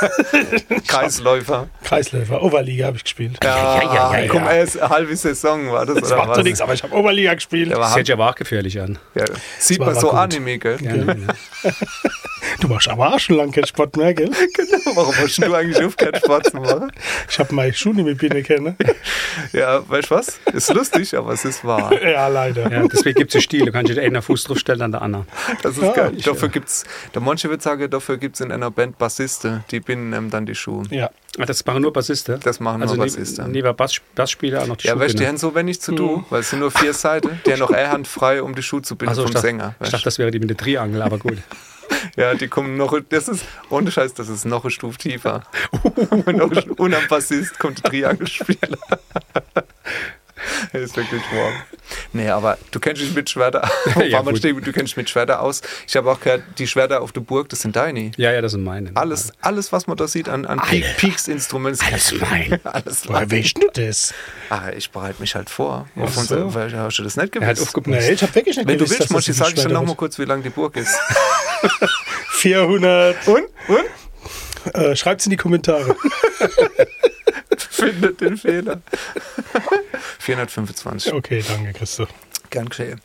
Kreisläufer. 0.86 1.68
Kreisläufer, 1.82 2.42
Oberliga 2.42 2.86
habe 2.86 2.96
ich 2.96 3.04
gespielt. 3.04 3.38
Ja, 3.42 3.82
ja, 3.82 3.94
ja, 3.94 4.18
ja, 4.18 4.28
Guck 4.28 4.42
mal, 4.42 4.54
erst 4.54 4.78
eine 4.78 4.90
halbe 4.90 5.16
Saison 5.16 5.72
war 5.72 5.86
das. 5.86 5.96
Das 6.00 6.10
macht 6.10 6.36
doch 6.36 6.42
nichts, 6.42 6.60
aber 6.60 6.74
ich 6.74 6.82
habe 6.82 6.94
Oberliga 6.94 7.34
gespielt. 7.34 7.72
Das 7.72 7.96
hört 7.96 8.08
ja 8.08 8.14
aber 8.14 8.30
auch 8.30 8.34
gefährlich 8.34 8.80
an. 8.80 8.98
Ja. 9.14 9.24
Sieht 9.58 9.80
man 9.80 9.94
so 9.94 10.10
gut. 10.10 10.18
Anime, 10.18 10.58
gell? 10.58 10.78
Ja, 10.80 10.94
ja. 10.94 11.14
Du 12.60 12.68
machst 12.68 12.88
aber 12.88 13.14
auch 13.14 13.18
schon 13.18 13.36
lange 13.36 13.52
keinen 13.52 13.66
Sport 13.66 13.96
mehr, 13.96 14.14
gell? 14.14 14.30
Genau, 14.54 14.96
warum 14.96 15.14
hast 15.16 15.38
du 15.38 15.54
eigentlich 15.54 15.82
auf 15.84 15.96
keinen 15.96 16.16
Sport 16.16 16.46
zu 16.46 16.56
machen? 16.56 16.92
Ich 17.28 17.38
habe 17.38 17.54
meine 17.54 17.72
Schuhe 17.72 17.94
nicht 17.94 18.04
mit 18.04 18.18
Biene 18.18 18.42
kennen. 18.42 18.76
Ja, 19.52 19.88
weißt 19.88 20.10
du 20.10 20.14
was? 20.16 20.40
Ist 20.52 20.72
lustig, 20.74 21.16
aber 21.16 21.32
es 21.32 21.44
ist 21.44 21.64
wahr. 21.64 21.92
Ja, 22.08 22.28
leider. 22.28 22.70
Ja, 22.70 22.86
deswegen 22.88 23.16
gibt 23.16 23.34
es 23.34 23.42
Stil. 23.42 23.66
Du 23.66 23.72
kannst 23.72 23.92
dir 23.92 24.00
einen 24.00 24.22
Fuß 24.22 24.44
draufstellen, 24.44 24.80
dann 24.80 24.92
der 24.92 25.02
andere. 25.02 25.26
Das 25.62 25.76
ist 25.76 25.82
ja, 25.82 25.92
geil. 25.92 26.12
Dafür 26.24 26.48
ja. 26.48 26.52
gibt's, 26.52 26.84
der 27.14 27.20
Manche 27.20 27.50
wird 27.50 27.62
sagen, 27.62 27.90
dafür 27.90 28.16
gibt 28.16 28.36
es 28.36 28.40
in 28.40 28.50
einer 28.50 28.70
Band 28.70 28.98
Bassisten, 28.98 29.64
die 29.70 29.80
binden 29.80 30.12
ähm, 30.12 30.30
dann 30.30 30.46
die 30.46 30.54
Schuhe. 30.54 30.84
Ja. 30.90 31.10
Ah, 31.38 31.44
das 31.44 31.64
machen 31.64 31.82
nur 31.82 31.92
Bassisten? 31.92 32.40
Das 32.40 32.58
machen 32.60 32.82
also 32.82 32.94
nur 32.94 33.04
Bassisten. 33.04 33.44
Also 33.44 33.52
lieber 33.52 33.74
Bass, 33.74 34.00
Bassspieler 34.14 34.66
noch 34.66 34.76
die 34.76 34.88
Ja, 34.88 34.98
weißt 34.98 35.14
du, 35.14 35.18
die 35.18 35.26
haben 35.26 35.36
so 35.36 35.54
wenig 35.54 35.80
zu 35.80 35.94
tun, 35.94 36.20
mhm. 36.20 36.24
weil 36.30 36.40
es 36.40 36.50
sind 36.50 36.60
nur 36.60 36.70
vier 36.70 36.94
Seiten. 36.94 37.40
Die 37.46 37.52
haben 37.52 37.60
noch 37.60 37.70
eine 37.72 37.90
Hand 37.90 38.08
frei, 38.08 38.42
um 38.42 38.54
die 38.54 38.62
Schuhe 38.62 38.82
zu 38.82 38.96
binden 38.96 39.14
so, 39.14 39.22
vom 39.22 39.28
ich 39.28 39.34
dachte, 39.34 39.46
Sänger. 39.46 39.74
Ich 39.80 39.90
dachte, 39.90 40.04
das 40.04 40.18
wäre 40.18 40.30
die 40.30 40.40
mit 40.40 40.50
der 40.50 40.56
Triangel, 40.56 41.02
aber 41.02 41.18
gut. 41.18 41.38
Ja, 42.16 42.34
die 42.34 42.48
kommen 42.48 42.76
noch, 42.76 42.98
das 43.08 43.28
ist, 43.28 43.44
ohne 43.70 43.90
Scheiß, 43.90 44.14
das 44.14 44.28
ist 44.28 44.44
noch 44.44 44.64
eine 44.64 44.70
Stufe 44.70 44.98
tiefer. 44.98 45.42
und 46.76 46.94
am 46.94 47.08
Bassist 47.08 47.58
kommt 47.58 47.84
der 47.84 47.90
Triangelspieler. 47.90 48.78
Das 50.72 50.82
ist 50.82 50.96
wirklich 50.96 51.22
warm. 51.32 51.54
Nee, 52.12 52.28
aber 52.28 52.58
du 52.70 52.80
kennst 52.80 53.02
dich 53.02 53.14
mit 53.14 53.30
Schwerter 53.30 53.70
ja, 54.08 54.22
steht, 54.36 54.56
du 54.56 54.72
kennst 54.72 54.88
dich 54.92 54.96
mit 54.96 55.10
Schwerter 55.10 55.40
aus. 55.40 55.62
Ich 55.86 55.96
habe 55.96 56.10
auch 56.10 56.20
gehört, 56.20 56.42
die 56.58 56.66
Schwerter 56.66 57.00
auf 57.00 57.12
der 57.12 57.20
Burg, 57.20 57.48
das 57.48 57.60
sind 57.60 57.76
deine. 57.76 58.10
Ja, 58.16 58.32
ja, 58.32 58.40
das 58.40 58.52
sind 58.52 58.64
meine. 58.64 58.90
Alles, 58.94 59.32
alles 59.40 59.72
was 59.72 59.86
man 59.86 59.96
da 59.96 60.06
sieht 60.06 60.28
an, 60.28 60.44
an 60.46 60.60
Peaks-Instrumenten. 60.98 61.84
Alles 61.90 62.14
mein. 62.20 62.60
alles 62.64 63.08
Woher 63.08 63.30
weißt 63.30 63.58
du 63.58 63.68
das? 63.72 64.14
Ah, 64.50 64.70
ich 64.76 64.90
bereite 64.90 65.20
mich 65.20 65.34
halt 65.34 65.50
vor. 65.50 65.88
Ja, 65.96 66.06
so. 66.08 66.54
weil, 66.54 66.72
hast 66.72 66.98
du 66.98 67.04
das 67.04 67.16
nicht 67.16 67.32
gewusst? 67.32 67.74
Halt 67.74 67.86
nee, 67.86 68.10
ich 68.12 68.22
habe 68.22 68.34
wirklich 68.34 68.56
nicht 68.56 68.68
Wenn 68.68 68.78
gewusst, 68.78 68.94
du 68.94 68.98
willst, 69.00 69.12
Monchi, 69.12 69.32
sag 69.32 69.48
ich 69.48 69.54
dir 69.54 69.68
noch 69.68 69.84
mal 69.84 69.96
kurz, 69.96 70.18
wie 70.18 70.24
lang 70.24 70.42
die 70.42 70.50
Burg 70.50 70.76
ist. 70.76 70.96
400. 72.30 73.26
Und? 73.26 73.44
Und? 73.68 74.74
Äh, 74.74 74.96
Schreibt 74.96 75.20
es 75.20 75.26
in 75.26 75.30
die 75.30 75.36
Kommentare. 75.36 75.96
Findet 77.78 78.20
den 78.20 78.36
Fehler. 78.36 78.82
425. 80.18 81.12
Okay, 81.12 81.44
danke, 81.46 81.72
Christoph. 81.72 82.08
Gern 82.50 82.68
geschehen. 82.68 83.00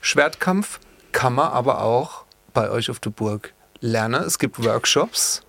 Schwertkampf 0.00 0.80
kann 1.12 1.34
man 1.34 1.48
aber 1.48 1.82
auch 1.82 2.24
bei 2.54 2.70
euch 2.70 2.90
auf 2.90 3.00
der 3.00 3.10
Burg 3.10 3.52
lernen. 3.80 4.22
Es 4.22 4.38
gibt 4.38 4.62
Workshops. 4.62 5.42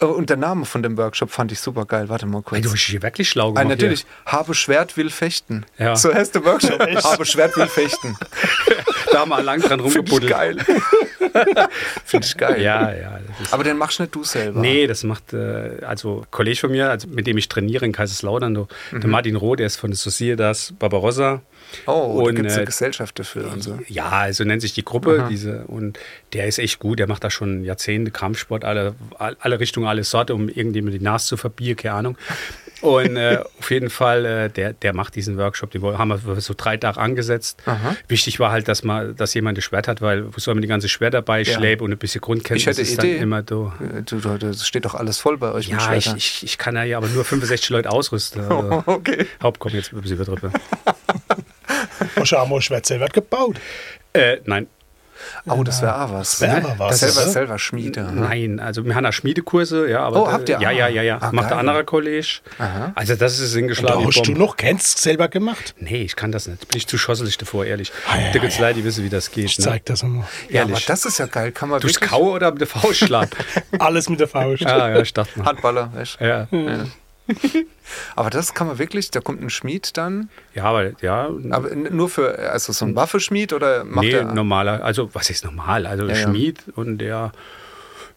Oh, 0.00 0.06
und 0.06 0.30
der 0.30 0.36
Name 0.36 0.64
von 0.64 0.82
dem 0.82 0.96
Workshop 0.96 1.30
fand 1.30 1.50
ich 1.50 1.58
super 1.58 1.84
geil. 1.84 2.08
Warte 2.08 2.24
mal 2.26 2.42
kurz. 2.42 2.56
Hey, 2.56 2.62
du 2.62 2.70
bist 2.70 2.84
hier 2.84 3.02
wirklich 3.02 3.28
schlau 3.28 3.48
gemacht. 3.48 3.64
Ah, 3.64 3.68
natürlich. 3.68 4.00
Hier. 4.24 4.32
Habe 4.32 4.54
Schwert 4.54 4.96
will 4.96 5.10
fechten. 5.10 5.66
Ja. 5.76 5.96
So 5.96 6.14
heißt 6.14 6.36
der 6.36 6.44
Workshop. 6.44 6.78
Habe 7.04 7.26
Schwert 7.26 7.56
will 7.56 7.66
fechten. 7.66 8.16
Da 9.12 9.26
wir 9.26 9.42
lang 9.42 9.60
dran 9.60 9.80
rumgebuddelt. 9.80 10.62
Finde 10.62 10.76
ich 10.76 10.86
geil. 11.36 11.68
Finde 12.04 12.26
ich 12.26 12.36
geil. 12.36 12.62
Ja, 12.62 12.92
ja. 12.92 13.20
Aber 13.50 13.64
den 13.64 13.76
machst 13.76 14.00
nicht 14.00 14.14
du 14.14 14.24
selber. 14.24 14.60
Nee, 14.60 14.86
das 14.86 15.04
macht 15.04 15.32
äh, 15.32 15.78
also 15.86 16.20
ein 16.20 16.30
Kollege 16.30 16.58
von 16.58 16.70
mir, 16.70 16.90
also 16.90 17.08
mit 17.08 17.26
dem 17.26 17.36
ich 17.38 17.48
trainiere 17.48 17.84
in 17.84 17.92
Kaiserslautern, 17.92 18.54
der 18.54 18.66
mhm. 18.92 19.10
Martin 19.10 19.36
Roh, 19.36 19.56
der 19.56 19.66
ist 19.66 19.76
von 19.76 19.90
der 19.90 19.96
Societas 19.96 20.74
Barbarossa. 20.78 21.42
Oh, 21.86 21.92
und, 21.92 22.26
da 22.26 22.32
gibt 22.32 22.48
es 22.48 22.54
eine 22.54 22.62
äh, 22.62 22.66
Gesellschaft 22.66 23.18
dafür 23.18 23.52
und 23.52 23.62
so. 23.62 23.78
Ja, 23.88 24.08
also 24.08 24.44
nennt 24.44 24.62
sich 24.62 24.72
die 24.72 24.84
Gruppe. 24.84 25.26
Diese, 25.28 25.64
und 25.66 25.98
der 26.32 26.46
ist 26.46 26.58
echt 26.58 26.78
gut. 26.78 26.98
Der 26.98 27.06
macht 27.06 27.24
da 27.24 27.30
schon 27.30 27.64
Jahrzehnte 27.64 28.10
Kampfsport, 28.10 28.64
alle, 28.64 28.94
alle 29.18 29.60
Richtungen, 29.60 29.86
alle 29.86 30.04
Sorte, 30.04 30.34
um 30.34 30.48
irgendwie 30.48 30.80
die 30.90 31.04
Nase 31.04 31.26
zu 31.26 31.36
verbieren, 31.36 31.76
keine 31.76 31.94
Ahnung. 31.94 32.18
Und 32.80 33.16
äh, 33.16 33.38
auf 33.58 33.70
jeden 33.70 33.90
Fall, 33.90 34.24
äh, 34.24 34.48
der, 34.48 34.72
der 34.72 34.94
macht 34.94 35.16
diesen 35.16 35.36
Workshop, 35.36 35.70
den 35.70 35.82
haben 35.82 36.08
wir 36.08 36.40
so 36.40 36.54
drei 36.56 36.76
Tage 36.76 37.00
angesetzt. 37.00 37.60
Aha. 37.66 37.96
Wichtig 38.06 38.38
war 38.38 38.52
halt, 38.52 38.68
dass 38.68 38.84
man, 38.84 39.16
dass 39.16 39.34
jemand 39.34 39.58
das 39.58 39.64
Schwert 39.64 39.88
hat, 39.88 40.00
weil 40.00 40.26
wo 40.32 40.38
soll 40.38 40.54
man 40.54 40.62
die 40.62 40.68
ganze 40.68 40.88
Schwert 40.88 41.14
dabei 41.14 41.42
ja. 41.42 41.54
schlägt 41.54 41.82
und 41.82 41.90
ein 41.90 41.98
bisschen 41.98 42.20
Grundkenntnis 42.20 42.78
ich 42.78 42.92
ist 42.92 42.98
Idee. 42.98 43.14
dann 43.14 43.22
immer 43.22 43.42
da. 43.42 43.74
Du, 44.06 44.20
du, 44.20 44.38
das 44.38 44.66
steht 44.66 44.84
doch 44.84 44.94
alles 44.94 45.18
voll 45.18 45.38
bei 45.38 45.52
euch 45.52 45.68
ja. 45.68 45.94
Ich, 45.94 46.14
ich, 46.14 46.42
ich 46.44 46.58
kann 46.58 46.76
ja 46.76 46.96
aber 46.96 47.08
nur 47.08 47.24
65 47.24 47.70
Leute 47.70 47.90
ausrüsten. 47.90 48.42
Also 48.42 48.82
okay. 48.86 49.26
Hauptkommen 49.42 49.76
jetzt 49.76 49.92
ein 49.92 50.00
bisschen 50.00 50.20
übertrieben. 50.20 50.52
Hast 52.16 52.32
du 52.32 52.36
auch 52.36 52.48
mal 52.48 52.60
Schwert 52.60 52.86
selber 52.86 53.08
gebaut? 53.08 53.56
Äh, 54.12 54.38
nein. 54.44 54.66
Oh, 55.46 55.62
das 55.62 55.82
wäre 55.82 56.00
auch 56.00 56.12
was. 56.12 56.38
Das 56.38 56.40
wäre 56.40 56.60
ne? 56.60 56.74
was. 56.78 57.00
Selber, 57.00 57.30
selber 57.30 57.58
Schmiede. 57.58 58.02
Ne? 58.02 58.20
Nein, 58.20 58.60
also 58.60 58.84
wir 58.84 58.94
haben 58.94 59.04
da 59.04 59.12
Schmiedekurse, 59.12 59.88
ja, 59.88 60.00
aber. 60.00 60.22
Oh, 60.22 60.32
habt 60.32 60.48
ihr? 60.48 60.60
Ja, 60.60 60.70
ja, 60.70 60.88
ja, 60.88 61.02
ja. 61.02 61.18
Ah, 61.20 61.30
Macht 61.32 61.50
der 61.50 61.58
andere 61.58 61.84
Kollege. 61.84 62.26
Aha. 62.58 62.92
Also 62.94 63.14
das 63.14 63.38
ist 63.38 63.54
hingeschlagen. 63.54 64.06
Hast 64.06 64.26
du 64.26 64.32
noch 64.32 64.56
kennst 64.56 64.98
selber 64.98 65.28
gemacht? 65.28 65.74
Nee, 65.78 66.02
ich 66.02 66.16
kann 66.16 66.32
das 66.32 66.46
nicht. 66.46 66.68
Bin 66.68 66.78
ich 66.78 66.86
zu 66.86 66.98
schosselig 66.98 67.38
davor, 67.38 67.64
ehrlich. 67.64 67.92
Ah, 68.08 68.18
ja, 68.18 68.32
da 68.32 68.38
gibt's 68.38 68.58
ja. 68.58 68.66
Leute, 68.66 68.80
die 68.80 68.84
wissen, 68.84 69.04
wie 69.04 69.08
das 69.08 69.30
geht. 69.30 69.44
Ich 69.46 69.58
ne? 69.58 69.64
zeig 69.64 69.84
das 69.86 70.02
immer. 70.02 70.28
Ja, 70.50 70.62
aber 70.62 70.78
das 70.86 71.04
ist 71.04 71.18
ja 71.18 71.26
geil. 71.26 71.52
Kann 71.52 71.68
man 71.68 71.80
Durchs 71.80 72.00
Kau 72.00 72.34
oder 72.34 72.50
mit 72.50 72.60
der 72.60 72.68
Faust 72.68 72.98
schlagen? 72.98 73.30
Alles 73.78 74.08
mit 74.08 74.20
der 74.20 74.28
Faust. 74.28 74.66
Ah, 74.66 74.90
ja, 74.90 75.00
ich 75.00 75.12
dachte 75.12 75.38
mal. 75.38 75.46
Handballer, 75.46 75.90
weißt 75.94 76.18
du? 76.20 76.24
Ja. 76.24 76.48
ja. 76.50 76.84
Aber 78.16 78.30
das 78.30 78.54
kann 78.54 78.66
man 78.66 78.78
wirklich, 78.78 79.10
da 79.10 79.20
kommt 79.20 79.42
ein 79.42 79.50
Schmied 79.50 79.96
dann. 79.96 80.28
Ja, 80.54 80.64
aber 80.64 80.92
ja. 81.02 81.30
Aber 81.50 81.74
nur 81.74 82.08
für, 82.08 82.38
also 82.50 82.72
so 82.72 82.84
ein 82.84 82.96
Waffeschmied 82.96 83.52
oder 83.52 83.84
macht 83.84 84.04
nee, 84.04 84.10
der? 84.10 84.24
normaler, 84.24 84.84
also 84.84 85.14
was 85.14 85.30
ist 85.30 85.44
normal? 85.44 85.86
Also 85.86 86.06
ja, 86.06 86.14
Schmied 86.14 86.62
ja. 86.66 86.72
und 86.76 86.98
der, 86.98 87.32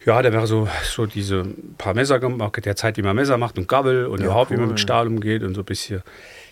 ja, 0.04 0.22
der 0.22 0.32
wäre 0.32 0.46
so, 0.46 0.68
so 0.84 1.06
diese 1.06 1.44
paar 1.78 1.94
Messer 1.94 2.18
gemacht, 2.18 2.64
der 2.64 2.76
Zeit, 2.76 2.96
wie 2.96 3.02
man 3.02 3.16
Messer 3.16 3.38
macht 3.38 3.58
und 3.58 3.68
Gabel 3.68 4.06
und 4.06 4.20
ja, 4.20 4.26
überhaupt, 4.26 4.50
cool. 4.50 4.56
wie 4.56 4.60
man 4.60 4.70
mit 4.70 4.80
Stahl 4.80 5.06
umgeht 5.06 5.42
und 5.42 5.54
so 5.54 5.62
ein 5.62 5.66
bisschen 5.66 6.02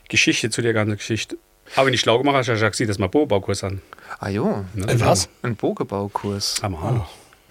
Geschichte 0.09 0.51
zu 0.51 0.63
der 0.63 0.73
ganzen 0.73 0.97
Geschichte. 0.97 1.37
Aber 1.77 1.87
wenn 1.87 1.95
ich 1.95 2.01
schlau 2.01 2.19
gemacht 2.19 2.35
habe, 2.35 2.57
sag 2.57 2.79
ich 2.81 2.87
das 2.87 2.99
mal 2.99 3.09
Bogenbaukurs 3.09 3.63
an. 3.63 3.81
Ah 4.19 4.29
jo. 4.29 4.65
Ne? 4.75 4.87
Was? 5.01 5.29
Ein 5.43 5.55
Bogenbaukurs. 5.55 6.61
Am 6.63 6.75
oh. 6.75 7.07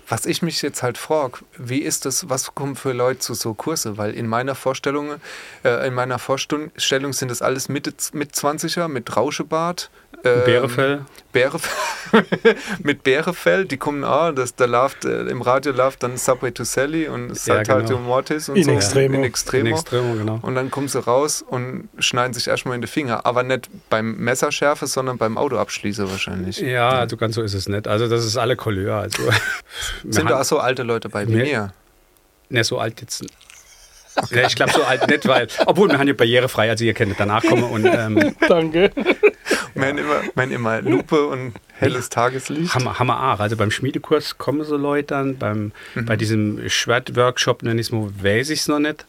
Was 0.09 0.25
ich 0.25 0.41
mich 0.41 0.61
jetzt 0.63 0.81
halt 0.81 0.97
frage, 0.97 1.39
wie 1.57 1.79
ist 1.79 2.05
das, 2.05 2.29
was 2.29 2.55
kommen 2.55 2.75
für 2.75 2.93
Leute 2.93 3.19
zu 3.19 3.35
so 3.35 3.53
Kurse? 3.53 3.97
Weil 3.97 4.15
in 4.15 4.27
meiner 4.27 4.55
Vorstellung, 4.55 5.15
äh, 5.63 5.87
in 5.87 5.93
meiner 5.93 6.17
Vorstellung 6.17 6.71
sind 7.13 7.29
das 7.29 7.43
alles 7.43 7.69
Mitte, 7.69 7.93
mit 8.13 8.33
20er 8.33 8.87
mit 8.87 9.15
Rauschebart, 9.15 9.91
ähm, 10.23 10.43
Bärefell. 10.45 11.05
Bärefell. 11.31 12.25
mit 12.83 13.03
Bärefell, 13.03 13.65
die 13.65 13.77
kommen 13.77 14.03
auch, 14.03 14.31
das, 14.31 14.55
da 14.55 14.65
läuft, 14.65 15.05
äh, 15.05 15.21
im 15.27 15.41
Radio 15.41 15.71
läuft 15.71 16.03
dann 16.03 16.17
Subway 16.17 16.51
to 16.51 16.63
Sally 16.63 17.07
und 17.07 17.37
Saltatio 17.37 17.81
ja, 17.81 17.87
genau. 17.87 17.99
Mortis 17.99 18.49
und 18.49 18.57
in 18.57 18.65
so. 18.65 18.71
Extremo. 18.71 19.15
In 19.15 19.23
Extremo. 19.23 19.67
In 19.67 19.73
Extremo, 19.73 20.15
genau. 20.15 20.39
Und 20.41 20.55
dann 20.55 20.71
kommen 20.71 20.87
sie 20.87 20.99
raus 20.99 21.43
und 21.47 21.87
schneiden 21.99 22.33
sich 22.33 22.47
erstmal 22.47 22.75
in 22.75 22.81
die 22.81 22.87
Finger. 22.87 23.25
Aber 23.25 23.43
nicht 23.43 23.69
beim 23.89 24.15
Messerschärfe, 24.17 24.87
sondern 24.87 25.17
beim 25.17 25.37
Autoabschließer 25.37 26.09
wahrscheinlich. 26.09 26.59
Ja, 26.59 26.89
also 26.89 27.15
ganz 27.15 27.35
so 27.35 27.41
ist 27.41 27.53
es 27.53 27.69
nicht. 27.69 27.87
Also 27.87 28.09
das 28.09 28.25
ist 28.25 28.35
alle 28.35 28.55
Couleur. 28.55 28.97
Also, 28.97 29.23
Sind 30.07 30.29
da 30.29 30.39
auch 30.39 30.45
so 30.45 30.59
alte 30.59 30.83
Leute 30.83 31.09
bei 31.09 31.25
mir? 31.25 31.73
Ne, 32.49 32.63
so 32.63 32.79
alt 32.79 33.01
jetzt 33.01 33.23
ja, 34.31 34.47
ich 34.47 34.55
glaube 34.55 34.71
so 34.71 34.83
alt 34.83 35.07
nicht, 35.07 35.27
weil, 35.27 35.47
obwohl 35.65 35.89
wir 35.89 35.97
haben 35.97 36.07
ja 36.07 36.13
barrierefrei, 36.13 36.69
also 36.69 36.83
ihr 36.83 36.93
könnt 36.93 37.19
danach 37.19 37.43
kommen 37.43 37.63
und 37.63 37.85
ähm, 37.85 38.35
Danke. 38.47 38.91
Wir 39.73 39.88
haben 39.88 39.97
immer, 39.97 40.21
wir 40.35 40.51
immer 40.51 40.81
Lupe 40.81 41.27
und 41.27 41.53
Helles. 41.73 42.09
Tageslicht? 42.09 42.75
Hammer, 42.75 42.99
Hammer 42.99 43.33
auch. 43.33 43.39
Also 43.39 43.55
beim 43.55 43.71
Schmiedekurs 43.71 44.38
kommen 44.38 44.63
so 44.63 44.75
Leute 44.75 45.07
dann, 45.07 45.38
beim, 45.38 45.71
mhm. 45.95 46.05
bei 46.05 46.15
diesem 46.17 46.67
Schwertworkshop, 46.69 47.63
nenne 47.63 47.79
ich 47.79 47.88
es 47.88 47.91
mal, 47.91 48.09
weiß 48.21 48.49
ich 48.49 48.62
es 48.62 48.67
noch 48.67 48.79
nicht. 48.79 49.05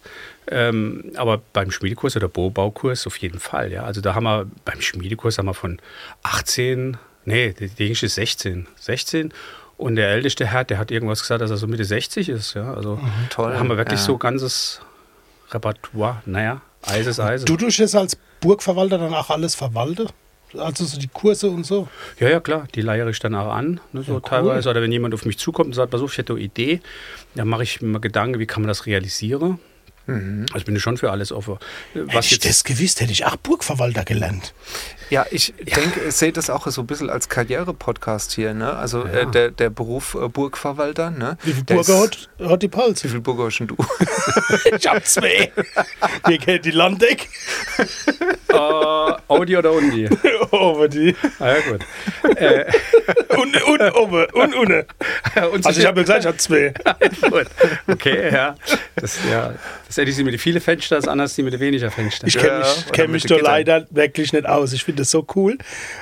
Ähm, 0.49 1.13
aber 1.17 1.41
beim 1.53 1.71
Schmiedekurs 1.71 2.17
oder 2.17 2.29
Bohrbaukurs 2.29 3.07
auf 3.07 3.17
jeden 3.17 3.41
Fall, 3.41 3.73
ja. 3.73 3.85
Also 3.85 4.01
da 4.01 4.15
haben 4.15 4.25
wir, 4.25 4.47
beim 4.65 4.81
Schmiedekurs 4.81 5.39
haben 5.39 5.47
wir 5.47 5.55
von 5.55 5.81
18, 6.23 6.97
nee, 7.25 7.53
der 7.53 7.87
jüngste 7.87 8.07
ist 8.07 8.15
16, 8.15 8.67
16 8.77 9.33
und 9.81 9.97
der 9.97 10.09
älteste 10.11 10.47
Herr, 10.47 10.65
der 10.65 10.79
hat 10.79 10.91
irgendwas 10.91 11.23
gesagt, 11.23 11.41
dass 11.41 11.51
er 11.51 11.57
so 11.57 11.67
Mitte 11.67 11.85
60 11.85 12.29
ist, 12.29 12.55
ja. 12.55 12.75
Also 12.75 12.97
mhm, 12.97 13.11
toll. 13.31 13.53
Da 13.53 13.59
haben 13.59 13.69
wir 13.69 13.77
wirklich 13.77 14.01
ja. 14.01 14.07
so 14.07 14.19
ganzes 14.19 14.81
Repertoire, 15.51 16.23
naja, 16.27 16.61
Eis 16.87 17.07
ist 17.07 17.19
Eis. 17.19 17.45
Du 17.45 17.57
tust 17.57 17.79
jetzt 17.79 17.97
als 17.97 18.17
Burgverwalter 18.41 18.99
dann 18.99 19.15
auch 19.15 19.31
alles 19.31 19.55
verwalten? 19.55 20.09
Also 20.57 20.85
so 20.85 20.99
die 20.99 21.09
Kurse 21.09 21.49
und 21.49 21.65
so? 21.65 21.89
Ja, 22.19 22.29
ja, 22.29 22.41
klar. 22.41 22.67
Die 22.75 22.81
leiere 22.81 23.11
ich 23.11 23.21
dann 23.21 23.35
auch 23.35 23.53
an, 23.53 23.81
ne, 23.93 24.03
so 24.03 24.13
ja, 24.13 24.19
cool. 24.19 24.23
teilweise. 24.23 24.69
Oder 24.69 24.83
wenn 24.83 24.91
jemand 24.91 25.15
auf 25.15 25.25
mich 25.25 25.39
zukommt 25.39 25.69
und 25.69 25.75
sagt, 25.75 25.93
pass 25.93 26.01
auf, 26.01 26.13
ich 26.13 26.19
hätte 26.19 26.33
eine 26.33 26.43
Idee, 26.43 26.81
dann 27.35 27.49
mache 27.49 27.63
ich 27.63 27.81
mir 27.81 28.01
Gedanken, 28.01 28.39
wie 28.41 28.47
kann 28.47 28.63
man 28.63 28.69
das 28.69 28.87
realisieren. 28.87 29.61
Mhm. 30.11 30.47
Also 30.53 30.65
bin 30.65 30.77
ich 30.77 30.83
schon 30.83 30.97
für 30.97 31.11
alles 31.11 31.31
offen. 31.33 31.59
Was 31.95 32.15
hätte 32.15 32.19
ich 32.19 32.31
jetzt, 32.33 32.45
das 32.47 32.65
gewusst, 32.65 33.01
hätte 33.01 33.13
ich 33.13 33.25
auch 33.27 33.37
Burgverwalter 33.37 34.05
gelernt. 34.05 34.55
Ja, 35.11 35.27
ich 35.31 35.55
ja. 35.65 35.77
denke, 35.77 36.01
ich 36.09 36.15
sehe 36.15 36.33
das 36.33 36.51
auch 36.51 36.67
so 36.67 36.83
ein 36.83 36.87
bisschen 36.87 37.11
als 37.11 37.29
Karriere-Podcast 37.29 38.33
hier. 38.33 38.55
Ne? 38.55 38.73
Also 38.73 39.05
ja. 39.07 39.13
äh, 39.13 39.27
der, 39.27 39.51
der 39.51 39.71
Beruf 39.71 40.15
äh, 40.15 40.29
Burgverwalter. 40.29 41.11
Ne? 41.11 41.37
Wie 41.43 41.53
viele 41.53 41.65
Burger 41.65 42.01
hat, 42.01 42.29
hat 42.41 42.63
die 42.63 42.69
Pals? 42.69 43.05
Wie 43.05 43.09
viele 43.09 43.21
Burger 43.21 43.47
hast 43.47 43.59
du? 43.59 43.77
ich 44.77 44.87
hab 44.87 45.05
zwei. 45.05 45.53
Wir 46.27 46.39
kennen 46.39 46.63
die 46.63 46.71
Landeck. 46.71 47.29
uh, 48.53 48.57
Audi 49.29 49.57
oder 49.57 49.73
Undi? 49.73 50.09
Audi. 50.51 51.17
Ah, 51.39 51.49
ja, 51.49 51.61
gut. 51.61 52.37
Äh. 52.37 52.65
und, 53.37 53.63
und, 53.63 53.97
oben, 53.97 54.27
und, 54.33 54.55
und. 54.55 54.87
also 55.67 55.81
ich 55.81 55.87
habe 55.87 56.03
gesagt, 56.03 56.21
ich 56.21 56.27
habe 56.27 56.37
zwei. 56.37 56.73
Okay, 57.87 58.33
ja. 58.33 58.55
Das, 58.97 59.19
ja. 59.31 59.55
Das 59.91 59.97
hätte 59.97 60.11
ich 60.11 60.15
sie 60.15 60.23
mit 60.23 60.33
den 60.33 60.39
vielen 60.39 60.61
Fenster, 60.61 60.95
das 60.95 61.09
anders 61.09 61.35
die 61.35 61.43
mit 61.43 61.53
den 61.53 61.59
weniger 61.59 61.91
Fenster. 61.91 62.25
Ich 62.25 62.39
kenne 62.39 62.61
mich, 62.61 62.77
ja, 62.87 62.93
kenn 62.93 63.11
mich 63.11 63.25
da 63.25 63.39
leider 63.39 63.89
wirklich 63.91 64.33
nicht 64.33 64.47
aus. 64.47 64.73
Ich 64.73 64.85
finde 64.85 65.03
das 65.03 65.11
so 65.11 65.27
cool, 65.35 65.59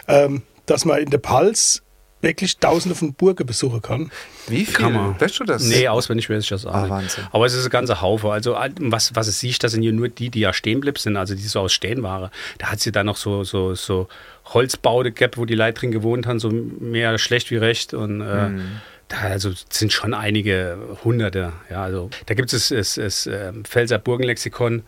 ähm, 0.06 0.42
dass 0.66 0.84
man 0.84 0.98
in 0.98 1.08
der 1.08 1.16
Pals 1.16 1.82
wirklich 2.20 2.58
tausende 2.58 2.94
von 2.94 3.14
Burgen 3.14 3.46
besuchen 3.46 3.80
kann. 3.80 4.10
Wie 4.46 4.66
viel? 4.66 4.74
Kann 4.74 4.92
man. 4.92 5.18
Weißt 5.18 5.40
du 5.40 5.44
das? 5.44 5.64
Nee, 5.64 5.88
auswendig 5.88 6.28
weiß 6.28 6.42
ich 6.42 6.50
das 6.50 6.66
auch 6.66 6.74
ah, 6.74 6.90
Wahnsinn. 6.90 7.24
Aber 7.30 7.46
es 7.46 7.54
ist 7.54 7.64
ein 7.64 7.70
ganzer 7.70 8.02
Haufe. 8.02 8.30
Also 8.30 8.58
was, 8.78 9.14
was 9.14 9.26
es 9.26 9.40
sieht, 9.40 9.64
das 9.64 9.72
sind 9.72 9.80
hier 9.80 9.94
nur 9.94 10.10
die, 10.10 10.28
die 10.28 10.40
ja 10.40 10.52
stehen 10.52 10.80
blieb 10.80 10.98
sind, 10.98 11.16
also 11.16 11.34
die 11.34 11.40
so 11.40 11.60
aus 11.60 11.72
Stehen 11.72 12.02
waren. 12.02 12.30
Da 12.58 12.66
hat 12.66 12.80
sie 12.80 12.92
dann 12.92 13.06
noch 13.06 13.16
so, 13.16 13.42
so, 13.42 13.74
so 13.74 14.06
Holzbaude 14.44 15.12
gehabt, 15.12 15.38
wo 15.38 15.46
die 15.46 15.54
Leute 15.54 15.80
drin 15.80 15.92
gewohnt 15.92 16.26
haben, 16.26 16.40
so 16.40 16.50
mehr 16.50 17.16
schlecht 17.16 17.50
wie 17.50 17.56
recht 17.56 17.94
und 17.94 18.20
äh, 18.20 18.48
mhm 18.50 18.80
da 19.08 19.16
also 19.18 19.52
sind 19.70 19.92
schon 19.92 20.14
einige 20.14 20.78
Hunderte. 21.02 21.52
Ja, 21.70 21.82
also 21.82 22.10
da 22.26 22.34
gibt 22.34 22.52
es 22.52 22.68
das, 22.68 22.96
das, 22.96 23.26
das 23.26 23.30
Pfälzer 23.64 23.98
Burgenlexikon, 23.98 24.82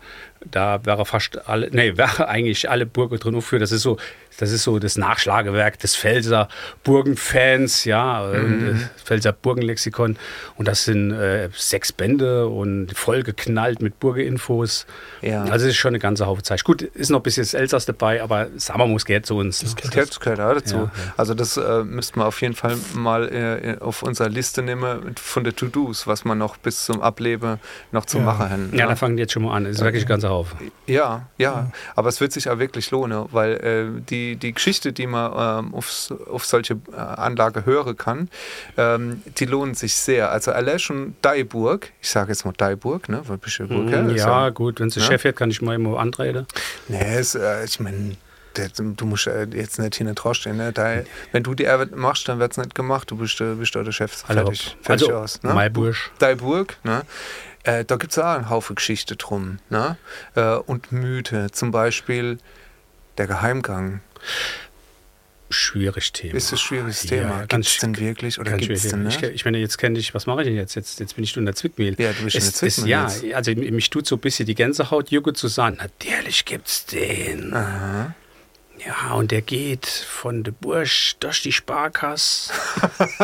da 0.49 0.85
wäre 0.85 1.05
fast 1.05 1.47
alle, 1.47 1.69
nee, 1.71 1.93
wäre 1.97 2.27
eigentlich 2.27 2.69
alle 2.69 2.85
Burgen 2.85 3.19
drin 3.19 3.35
aufgeführt. 3.35 3.61
Das 3.61 3.71
ist 3.71 3.83
so, 3.83 3.97
das 4.37 4.51
ist 4.51 4.63
so 4.63 4.79
das 4.79 4.97
Nachschlagewerk 4.97 5.79
des 5.79 5.95
Pfälzer 5.95 6.47
Burgenfans, 6.83 7.85
ja, 7.85 8.31
mhm. 8.33 8.89
Pfälzer 9.03 9.33
Burgenlexikon. 9.33 10.17
Und 10.55 10.67
das 10.67 10.85
sind 10.85 11.11
äh, 11.11 11.49
sechs 11.53 11.91
Bände 11.91 12.47
und 12.47 12.97
vollgeknallt 12.97 13.81
mit 13.81 13.99
Burgeninfos. 13.99 14.85
Ja. 15.21 15.43
Also 15.43 15.65
es 15.65 15.73
ist 15.73 15.77
schon 15.77 15.89
eine 15.89 15.99
ganze 15.99 16.25
Haufe 16.25 16.43
Zeit. 16.43 16.63
Gut, 16.63 16.81
ist 16.81 17.09
noch 17.09 17.19
ein 17.19 17.23
bisschen 17.23 17.43
das 17.43 17.53
Elsass 17.53 17.85
dabei, 17.85 18.21
aber 18.21 18.47
Sammer 18.57 18.87
muss 18.87 19.05
gehört 19.05 19.25
zu 19.25 19.37
uns. 19.37 19.59
Das 19.59 19.75
gehört, 19.75 20.19
gehört 20.19 20.39
auch 20.39 20.53
dazu. 20.53 20.75
Ja, 20.75 20.83
ja. 20.83 21.13
Also 21.17 21.33
das 21.33 21.57
äh, 21.57 21.83
müsste 21.83 22.17
man 22.17 22.27
auf 22.27 22.41
jeden 22.41 22.55
Fall 22.55 22.77
mal 22.93 23.29
äh, 23.31 23.77
auf 23.79 24.03
unserer 24.03 24.29
Liste 24.29 24.61
nehmen 24.61 25.15
von 25.17 25.43
den 25.43 25.55
To-Dos, 25.55 26.07
was 26.07 26.25
man 26.25 26.37
noch 26.37 26.57
bis 26.57 26.85
zum 26.85 27.01
Ableben 27.01 27.59
noch 27.91 28.05
zu 28.05 28.19
machen 28.19 28.49
haben. 28.49 28.69
Ja, 28.73 28.87
da 28.87 28.95
fangen 28.95 29.17
die 29.17 29.21
jetzt 29.21 29.33
schon 29.33 29.43
mal 29.43 29.55
an. 29.55 29.65
Das 29.65 29.73
ist 29.73 29.83
wirklich 29.83 30.05
ganz 30.05 30.23
auf. 30.31 30.55
Ja, 30.87 31.27
ja, 31.37 31.71
aber 31.95 32.09
es 32.09 32.21
wird 32.21 32.31
sich 32.31 32.49
auch 32.49 32.59
wirklich 32.59 32.91
lohnen, 32.91 33.25
weil 33.31 33.51
äh, 33.53 34.01
die, 34.09 34.35
die 34.35 34.53
Geschichte, 34.53 34.93
die 34.93 35.07
man 35.07 35.65
ähm, 35.65 35.75
auf, 35.75 36.11
auf 36.29 36.45
solche 36.45 36.75
äh, 36.91 36.95
Anlage 36.95 37.65
hören 37.65 37.97
kann, 37.97 38.29
ähm, 38.77 39.21
die 39.37 39.45
lohnen 39.45 39.75
sich 39.75 39.95
sehr. 39.95 40.31
Also 40.31 40.51
allein 40.51 40.79
schon 40.79 41.15
Daiburg, 41.21 41.91
ich 42.01 42.09
sage 42.09 42.31
jetzt 42.31 42.45
mal 42.45 42.53
Daiburg, 42.55 43.09
ne, 43.09 43.21
weil 43.27 43.37
bist 43.37 43.59
du 43.59 43.67
Burg, 43.67 43.85
mm, 43.85 44.15
ja, 44.15 44.45
ja, 44.45 44.49
gut, 44.49 44.79
wenn 44.79 44.87
es 44.87 44.95
der 44.95 45.03
ne? 45.03 45.09
Chef 45.09 45.23
wird, 45.23 45.35
kann 45.35 45.51
ich 45.51 45.61
mal 45.61 45.75
immer 45.75 45.99
antreten. 45.99 46.47
Nee, 46.87 47.15
es, 47.15 47.35
äh, 47.35 47.65
ich 47.65 47.79
meine, 47.79 48.15
du 48.53 49.05
musst 49.05 49.27
äh, 49.27 49.47
jetzt 49.53 49.79
nicht 49.79 49.95
hin 49.95 50.07
und 50.07 50.35
stehen. 50.35 50.57
Ne? 50.57 50.71
Da, 50.71 51.01
wenn 51.31 51.43
du 51.43 51.53
die 51.53 51.67
Arbeit 51.67 51.95
machst, 51.95 52.27
dann 52.27 52.39
wird 52.39 52.51
es 52.51 52.57
nicht 52.57 52.75
gemacht. 52.75 53.09
Du 53.11 53.17
bist, 53.17 53.37
bist 53.37 53.75
der 53.75 53.91
Chef. 53.91 54.11
Fertig, 54.11 54.77
fertig 54.81 55.07
also, 55.07 55.19
aus. 55.19 55.43
Ne? 55.43 55.53
Maiburg. 55.53 55.95
Daiburg, 56.19 56.77
ne? 56.83 57.03
Äh, 57.63 57.85
da 57.85 57.95
gibt 57.95 58.11
es 58.11 58.19
auch 58.19 58.25
einen 58.25 58.49
Haufen 58.49 58.75
Geschichte 58.75 59.15
drum. 59.15 59.59
Ne? 59.69 59.97
Äh, 60.35 60.55
und 60.55 60.91
Mythe, 60.91 61.51
zum 61.51 61.71
Beispiel 61.71 62.37
der 63.17 63.27
Geheimgang. 63.27 64.01
Schwierig 65.49 66.13
Thema. 66.13 66.35
Ist 66.35 66.51
ein 66.53 66.57
schwieriges 66.57 67.01
Thema. 67.01 67.39
Ja, 67.39 67.45
gibt 67.45 67.65
es 67.65 67.77
denn 67.77 67.97
wirklich? 67.97 68.39
Oder 68.39 68.57
gibt's 68.57 68.87
denn, 68.87 69.03
ne? 69.03 69.09
ich, 69.09 69.21
ich 69.21 69.45
meine, 69.45 69.57
jetzt 69.57 69.77
kenne 69.77 69.99
ich, 69.99 70.13
was 70.13 70.25
mache 70.25 70.41
ich 70.41 70.47
denn 70.47 70.55
jetzt? 70.55 70.75
jetzt? 70.75 70.99
Jetzt 70.99 71.15
bin 71.15 71.25
ich 71.25 71.35
in 71.35 71.45
der 71.45 71.55
Zwickmühle. 71.55 71.95
Ja, 71.97 72.13
du 72.13 72.23
bist 72.23 72.37
es, 72.37 72.77
in 72.77 72.85
der 72.87 73.07
Zwickmühle. 73.09 73.31
Ja, 73.31 73.35
also 73.35 73.51
mich 73.53 73.89
tut 73.89 74.07
so 74.07 74.15
ein 74.15 74.21
bisschen 74.21 74.45
die 74.45 74.55
Gänsehaut 74.55 75.11
jucke 75.11 75.33
zu 75.33 75.49
sagen, 75.49 75.77
natürlich 75.77 76.45
gibt 76.45 76.67
es 76.67 76.85
den. 76.85 77.53
Aha. 77.53 78.15
Ja, 78.85 79.13
und 79.13 79.31
der 79.31 79.41
geht 79.41 79.85
von 79.85 80.43
der 80.43 80.53
Bursch 80.53 81.15
durch 81.19 81.41
die 81.43 81.51
Sparkasse 81.51 82.51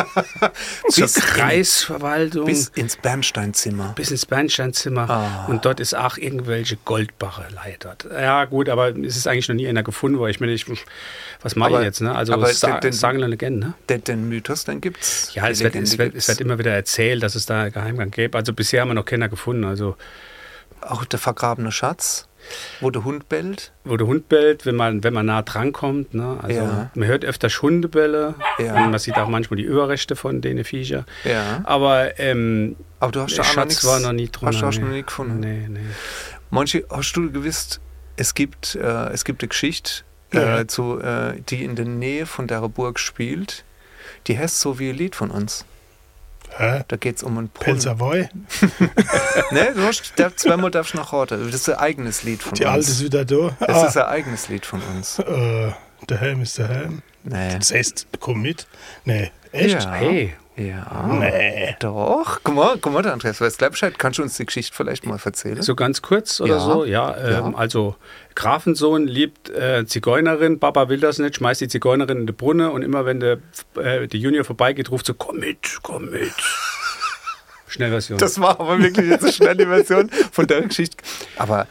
zur 0.90 1.08
Kreisverwaltung. 1.08 2.46
bis 2.46 2.68
ins 2.70 2.96
Bernsteinzimmer. 2.96 3.94
Bis 3.96 4.12
ins 4.12 4.28
Bernsteinzimmer. 4.28 5.10
Ah. 5.10 5.46
Und 5.48 5.66
dort 5.66 5.80
ist 5.80 5.96
auch 5.96 6.18
irgendwelche 6.18 6.78
Goldbarre 6.86 7.48
leitet. 7.56 8.08
Ja, 8.12 8.46
gut, 8.46 8.70
aber 8.70 8.96
es 8.98 9.18
ist 9.18 9.28
eigentlich 9.28 9.50
noch 9.50 9.56
nie 9.56 9.68
einer 9.68 9.82
gefunden 9.82 10.20
worden. 10.20 10.30
Ich 10.30 10.40
meine, 10.40 10.54
ich, 10.54 10.66
was 11.42 11.56
mache 11.56 11.74
ich 11.74 11.82
jetzt? 11.82 12.02
Ne? 12.02 12.14
Also, 12.14 12.34
aber 12.34 12.54
sa 12.54 12.80
den, 12.80 12.94
sagen 12.94 13.18
eine 13.18 13.28
Legende. 13.28 13.68
Ne? 13.68 13.74
Den, 13.90 14.04
den 14.04 14.30
Mythos, 14.30 14.64
dann 14.64 14.80
gibt 14.80 15.02
es. 15.02 15.34
Ja, 15.34 15.48
es 15.50 15.62
wird, 15.62 15.76
es, 15.76 15.98
wird, 15.98 16.14
es 16.14 16.28
wird, 16.28 16.40
immer 16.40 16.60
wieder 16.60 16.72
erzählt, 16.72 17.24
dass 17.24 17.34
es 17.34 17.48
da 17.48 17.64
einen 17.64 17.72
Geheimgang 17.72 18.12
gäbe. 18.12 18.38
Also, 18.38 18.54
bisher 18.54 18.82
haben 18.82 18.90
wir 18.90 18.96
noch 18.96 19.06
keiner 19.06 19.28
gefunden. 19.28 19.64
Also, 19.64 19.98
auch 20.82 21.04
der 21.06 21.18
vergrabene 21.18 21.72
Schatz? 21.72 22.27
Wo 22.82 22.90
der 22.90 23.04
Hund 23.04 23.30
bellt? 23.30 23.72
Wo 23.84 23.98
der 23.98 24.08
Hund 24.08 24.30
bellt, 24.30 24.66
wenn 24.66 24.76
man, 24.76 25.04
wenn 25.04 25.14
man 25.14 25.26
nah 25.26 25.42
dran 25.42 25.74
kommt. 25.74 26.14
Ne? 26.14 26.38
Also 26.42 26.62
ja. 26.62 26.92
man 26.94 27.08
hört 27.08 27.26
öfter 27.26 27.50
Hundebälle 27.50 28.36
ja. 28.60 28.76
und 28.76 28.92
man 28.92 29.00
sieht 29.00 29.18
auch 29.18 29.28
manchmal 29.28 29.58
die 29.58 29.64
Überrechte 29.64 30.16
von 30.16 30.42
den 30.42 30.64
Viecher. 30.64 31.06
Ja. 31.24 31.62
Aber, 31.64 32.20
ähm, 32.20 32.76
Aber 33.00 33.12
du 33.12 33.22
hast 33.22 33.38
der 33.38 33.44
Schatz 33.44 33.70
nix, 33.70 33.86
war 33.86 34.00
noch 34.00 34.14
nie 34.14 34.30
drin. 34.30 34.48
Hast 34.48 34.62
du 34.62 34.66
auch 34.66 34.82
noch 34.82 34.90
nie 34.90 35.04
gefunden? 35.04 35.40
Nee, 35.40 35.68
nee. 35.68 35.80
Manche, 36.50 36.86
hast 36.90 37.14
du 37.14 37.32
gewusst, 37.32 37.82
es 38.16 38.34
gibt, 38.34 38.76
äh, 38.76 39.10
es 39.10 39.26
gibt 39.26 39.42
eine 39.42 39.50
Geschichte, 39.50 40.04
äh, 40.32 40.66
zu, 40.66 41.00
äh, 41.00 41.40
die 41.50 41.64
in 41.64 41.76
der 41.76 41.86
Nähe 41.86 42.26
von 42.26 42.48
der 42.48 42.68
Burg 42.70 43.00
spielt. 43.00 43.64
Die 44.28 44.38
heißt 44.38 44.60
so 44.60 44.80
wie 44.80 44.90
ein 44.90 44.96
Lied 44.96 45.16
von 45.16 45.32
uns. 45.32 45.66
Hä? 46.56 46.84
Da 46.88 46.98
geht 46.98 47.18
es 47.18 47.24
um 47.24 47.38
einen 47.38 47.50
Brunnen. 47.50 47.74
Pelzerwoi? 47.74 48.30
ne, 49.52 49.74
du 49.76 50.36
zweimal 50.36 50.72
darfst 50.72 50.94
du 50.94 50.98
noch 50.98 51.14
raten. 51.14 51.46
Das 51.46 51.62
ist 51.62 51.70
ein 51.70 51.76
eigenes 51.76 52.24
Lied 52.24 52.42
von 52.42 52.54
Die 52.54 52.64
uns. 52.64 52.70
Die 52.70 52.74
alte 52.74 52.92
ist 52.92 53.04
wieder 53.04 53.26
da. 53.26 53.56
Das 53.60 53.84
ah. 53.84 53.88
ist 53.88 53.98
ein 53.98 54.06
eigenes 54.06 54.50
Lied 54.50 54.66
von 54.66 54.82
uns. 54.96 55.20
Äh, 55.20 55.72
der 56.10 56.18
Helm 56.18 56.42
ist 56.42 56.58
der 56.58 56.68
Helm. 56.68 57.02
Nee. 57.24 57.58
Das 57.58 57.74
heißt, 57.74 58.08
komm 58.20 58.42
mit. 58.42 58.68
Nee, 59.06 59.32
echt? 59.52 59.84
Ja. 59.84 59.92
Hey. 59.94 60.34
Ja. 60.58 61.08
Nee. 61.08 61.76
Doch. 61.80 62.40
Guck 62.44 62.56
mal, 62.56 62.78
guck 62.82 62.92
mal, 62.92 63.04
der 63.04 63.14
Andreas, 63.14 63.40
weißt 63.40 63.60
gleich 63.60 63.72
Bescheid. 63.72 64.00
Kannst 64.00 64.18
du 64.18 64.24
uns 64.24 64.38
die 64.38 64.46
Geschichte 64.46 64.76
vielleicht 64.76 65.06
mal 65.06 65.20
erzählen? 65.24 65.62
So 65.62 65.76
ganz 65.76 66.02
kurz 66.02 66.42
oder 66.42 66.56
ja. 66.56 66.60
so? 66.60 66.84
Ja, 66.84 67.16
ähm, 67.16 67.52
ja, 67.52 67.54
also 67.56 67.96
Grafensohn 68.34 69.08
liebt 69.08 69.52
äh, 69.52 69.86
Zigeunerin, 69.86 70.60
Papa 70.60 70.90
will 70.90 71.00
das 71.00 71.20
nicht, 71.20 71.36
schmeißt 71.36 71.62
die 71.62 71.68
Zigeunerin 71.68 72.22
in 72.22 72.28
die 72.28 72.34
Brunne 72.34 72.72
und 72.72 72.82
immer 72.82 73.06
wenn 73.06 73.20
der, 73.20 73.38
äh, 73.76 74.08
der 74.08 74.20
Junior 74.20 74.44
vorbeigeht, 74.44 74.90
ruft 74.90 75.06
so, 75.06 75.14
komm 75.14 75.38
mit, 75.38 75.78
komm 75.84 76.10
mit. 76.10 76.34
Schnellversion. 77.68 78.18
Das 78.18 78.40
war 78.40 78.60
aber 78.60 78.80
wirklich 78.80 79.10
jetzt 79.10 79.24
eine 79.24 79.34
schnelle 79.34 79.68
Version 79.68 80.10
von 80.32 80.48
der 80.48 80.62
Geschichte. 80.62 80.98
Aber 81.36 81.68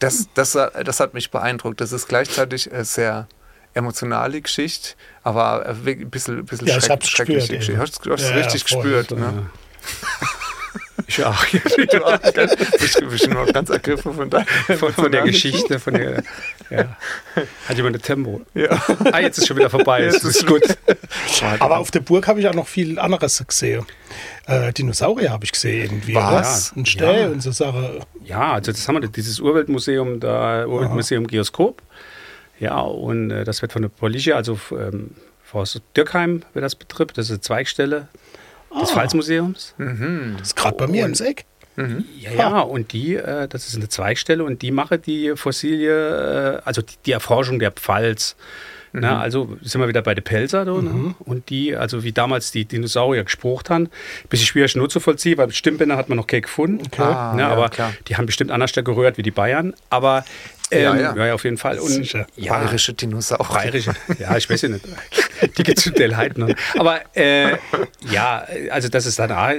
das, 0.00 0.28
das, 0.34 0.52
das 0.52 1.00
hat 1.00 1.14
mich 1.14 1.30
beeindruckt. 1.30 1.80
Das 1.80 1.92
ist 1.92 2.08
gleichzeitig 2.08 2.72
eine 2.72 2.84
sehr 2.84 3.28
emotionale 3.76 4.40
Geschichte, 4.40 4.94
aber 5.22 5.66
ein 5.66 6.10
bisschen, 6.10 6.38
ein 6.38 6.44
bisschen 6.44 6.66
ja, 6.66 6.80
schreck, 6.80 7.04
schreckliche 7.04 7.56
gespürt, 7.56 7.60
Geschichte. 7.60 7.80
Hast 7.80 8.04
du 8.04 8.10
ja, 8.10 8.34
richtig 8.34 8.70
ja, 8.70 8.76
gespürt. 8.76 9.10
Ne? 9.12 9.50
Ich 11.08 11.24
auch. 11.24 11.44
du 11.46 12.04
auch. 12.04 12.18
Ich 12.24 13.20
bin 13.20 13.32
noch 13.32 13.52
ganz 13.52 13.70
ergriffen 13.70 14.14
von, 14.14 14.28
der, 14.28 14.44
von, 14.76 14.92
von 14.92 15.12
der 15.12 15.22
Geschichte. 15.22 15.78
Von 15.78 15.94
der, 15.94 16.22
ja. 16.70 16.96
Hat 17.68 17.76
jemand 17.76 17.96
ein 17.96 18.02
Tempo? 18.02 18.42
Ja. 18.54 18.82
Ah, 19.12 19.20
jetzt 19.20 19.38
ist 19.38 19.46
schon 19.46 19.56
wieder 19.56 19.70
vorbei. 19.70 20.04
Jetzt 20.04 20.24
ist 20.24 20.46
gut. 20.46 20.62
Aber 21.60 21.78
auf 21.78 21.90
der 21.90 22.00
Burg 22.00 22.26
habe 22.26 22.40
ich 22.40 22.48
auch 22.48 22.54
noch 22.54 22.66
viel 22.66 22.98
anderes 22.98 23.42
gesehen. 23.46 23.86
Äh, 24.46 24.72
Dinosaurier 24.72 25.30
habe 25.30 25.44
ich 25.44 25.52
gesehen 25.52 25.82
irgendwie. 25.82 26.14
Was? 26.14 26.70
Ja, 26.70 26.82
ein 26.82 26.86
Stell 26.86 27.20
ja. 27.20 27.26
und 27.28 27.42
so 27.42 27.52
Sachen. 27.52 28.00
Ja, 28.24 28.54
also 28.54 28.72
das 28.72 28.88
haben 28.88 29.00
wir, 29.00 29.08
dieses 29.08 29.38
Urweltmuseum, 29.38 30.18
da 30.18 30.66
Urweltmuseum 30.66 31.26
Geoskop. 31.26 31.82
Ja, 32.58 32.80
und 32.80 33.30
äh, 33.30 33.44
das 33.44 33.62
wird 33.62 33.72
von 33.72 33.82
der 33.82 33.88
Police, 33.88 34.28
also 34.28 34.58
ähm, 34.72 35.10
Forst 35.42 35.80
Dürkheim 35.96 36.42
wird 36.54 36.64
das 36.64 36.74
betrifft. 36.74 37.18
Das 37.18 37.26
ist 37.26 37.30
eine 37.30 37.40
Zweigstelle 37.40 38.08
des 38.80 38.90
ah. 38.90 38.94
Pfalzmuseums. 38.94 39.74
Mhm. 39.78 40.34
Das 40.38 40.48
ist 40.48 40.56
gerade 40.56 40.76
bei 40.76 40.86
mir 40.86 41.06
ins 41.06 41.20
Eck. 41.20 41.44
Mhm. 41.76 42.04
Ja, 42.18 42.32
ja, 42.32 42.60
und 42.60 42.92
die, 42.92 43.16
äh, 43.16 43.48
das 43.48 43.68
ist 43.68 43.76
eine 43.76 43.88
Zweigstelle 43.88 44.42
und 44.42 44.62
die 44.62 44.70
mache 44.70 44.98
die 44.98 45.34
Fossilie, 45.36 46.56
äh, 46.56 46.60
also 46.64 46.82
die, 46.82 46.94
die, 47.04 47.12
Erforschung 47.12 47.58
der 47.58 47.70
Pfalz. 47.70 48.34
Mhm. 48.92 49.00
Na, 49.02 49.20
also 49.20 49.58
sind 49.60 49.82
wir 49.82 49.88
wieder 49.88 50.00
bei 50.00 50.14
den 50.14 50.24
Pelzer 50.24 50.64
da, 50.64 50.72
ne? 50.72 50.80
mhm. 50.80 51.02
ne? 51.08 51.14
und 51.18 51.50
die, 51.50 51.76
also 51.76 52.02
wie 52.02 52.12
damals 52.12 52.50
die 52.50 52.64
Dinosaurier 52.64 53.24
gesprochen 53.24 53.68
haben, 53.68 53.88
bisschen 54.30 54.46
schwierig 54.46 54.74
nur 54.74 54.88
zu 54.88 55.00
vollziehen, 55.00 55.36
weil 55.36 55.52
Stimmbänder 55.52 55.98
hat 55.98 56.08
man 56.08 56.16
noch 56.16 56.26
keinen 56.26 56.42
gefunden, 56.42 56.86
okay. 56.86 57.02
ah, 57.02 57.34
ne? 57.34 57.42
ja, 57.42 57.48
aber 57.48 57.68
klar. 57.68 57.92
die 58.08 58.16
haben 58.16 58.24
bestimmt 58.24 58.50
anders 58.50 58.72
gerührt 58.72 59.18
wie 59.18 59.22
die 59.22 59.30
Bayern, 59.30 59.74
aber 59.90 60.24
ähm, 60.70 60.82
ja, 60.82 60.96
ja. 61.14 61.26
ja, 61.26 61.34
auf 61.34 61.44
jeden 61.44 61.58
Fall. 61.58 61.78
Und, 61.78 61.88
Sicher. 61.88 62.26
Ja, 62.36 62.58
bayerische 62.58 62.92
Dinosaurier. 62.92 63.54
Bayerische, 63.54 63.92
ja, 64.18 64.36
ich 64.36 64.50
weiß 64.50 64.62
ja 64.62 64.68
nicht. 64.70 64.84
Die 65.58 65.62
gibt 65.62 65.78
es 65.78 65.84
zu 65.84 65.90
Delheit 65.90 66.38
noch. 66.38 66.50
Aber 66.78 67.00
äh, 67.14 67.56
ja, 68.10 68.46
also 68.70 68.88
das 68.88 69.06
ist 69.06 69.18
dann 69.18 69.30
auch 69.30 69.52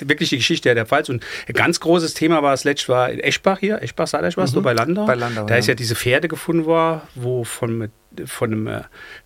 wirklich 0.00 0.30
die 0.30 0.36
Geschichte 0.36 0.74
der 0.74 0.84
Pfalz. 0.84 1.08
Und 1.08 1.24
ein 1.48 1.54
ganz 1.54 1.80
großes 1.80 2.14
Thema 2.14 2.42
war 2.42 2.50
das 2.50 2.64
letzte 2.64 2.88
war 2.88 3.10
in 3.10 3.20
Eschbach 3.20 3.60
hier. 3.60 3.82
Eschbach, 3.82 4.06
sag 4.06 4.24
ich 4.24 4.36
was, 4.36 4.50
mhm. 4.50 4.56
du 4.56 4.62
bei 4.62 4.72
Landau. 4.72 5.06
Bei 5.06 5.14
Landau. 5.14 5.46
Da 5.46 5.56
ist 5.56 5.68
ja 5.68 5.74
diese 5.74 5.94
Pferde 5.94 6.28
gefunden 6.28 6.66
worden, 6.66 7.00
wo 7.14 7.44
von, 7.44 7.88
von 8.26 8.52
einem 8.52 8.66
äh, 8.66 8.80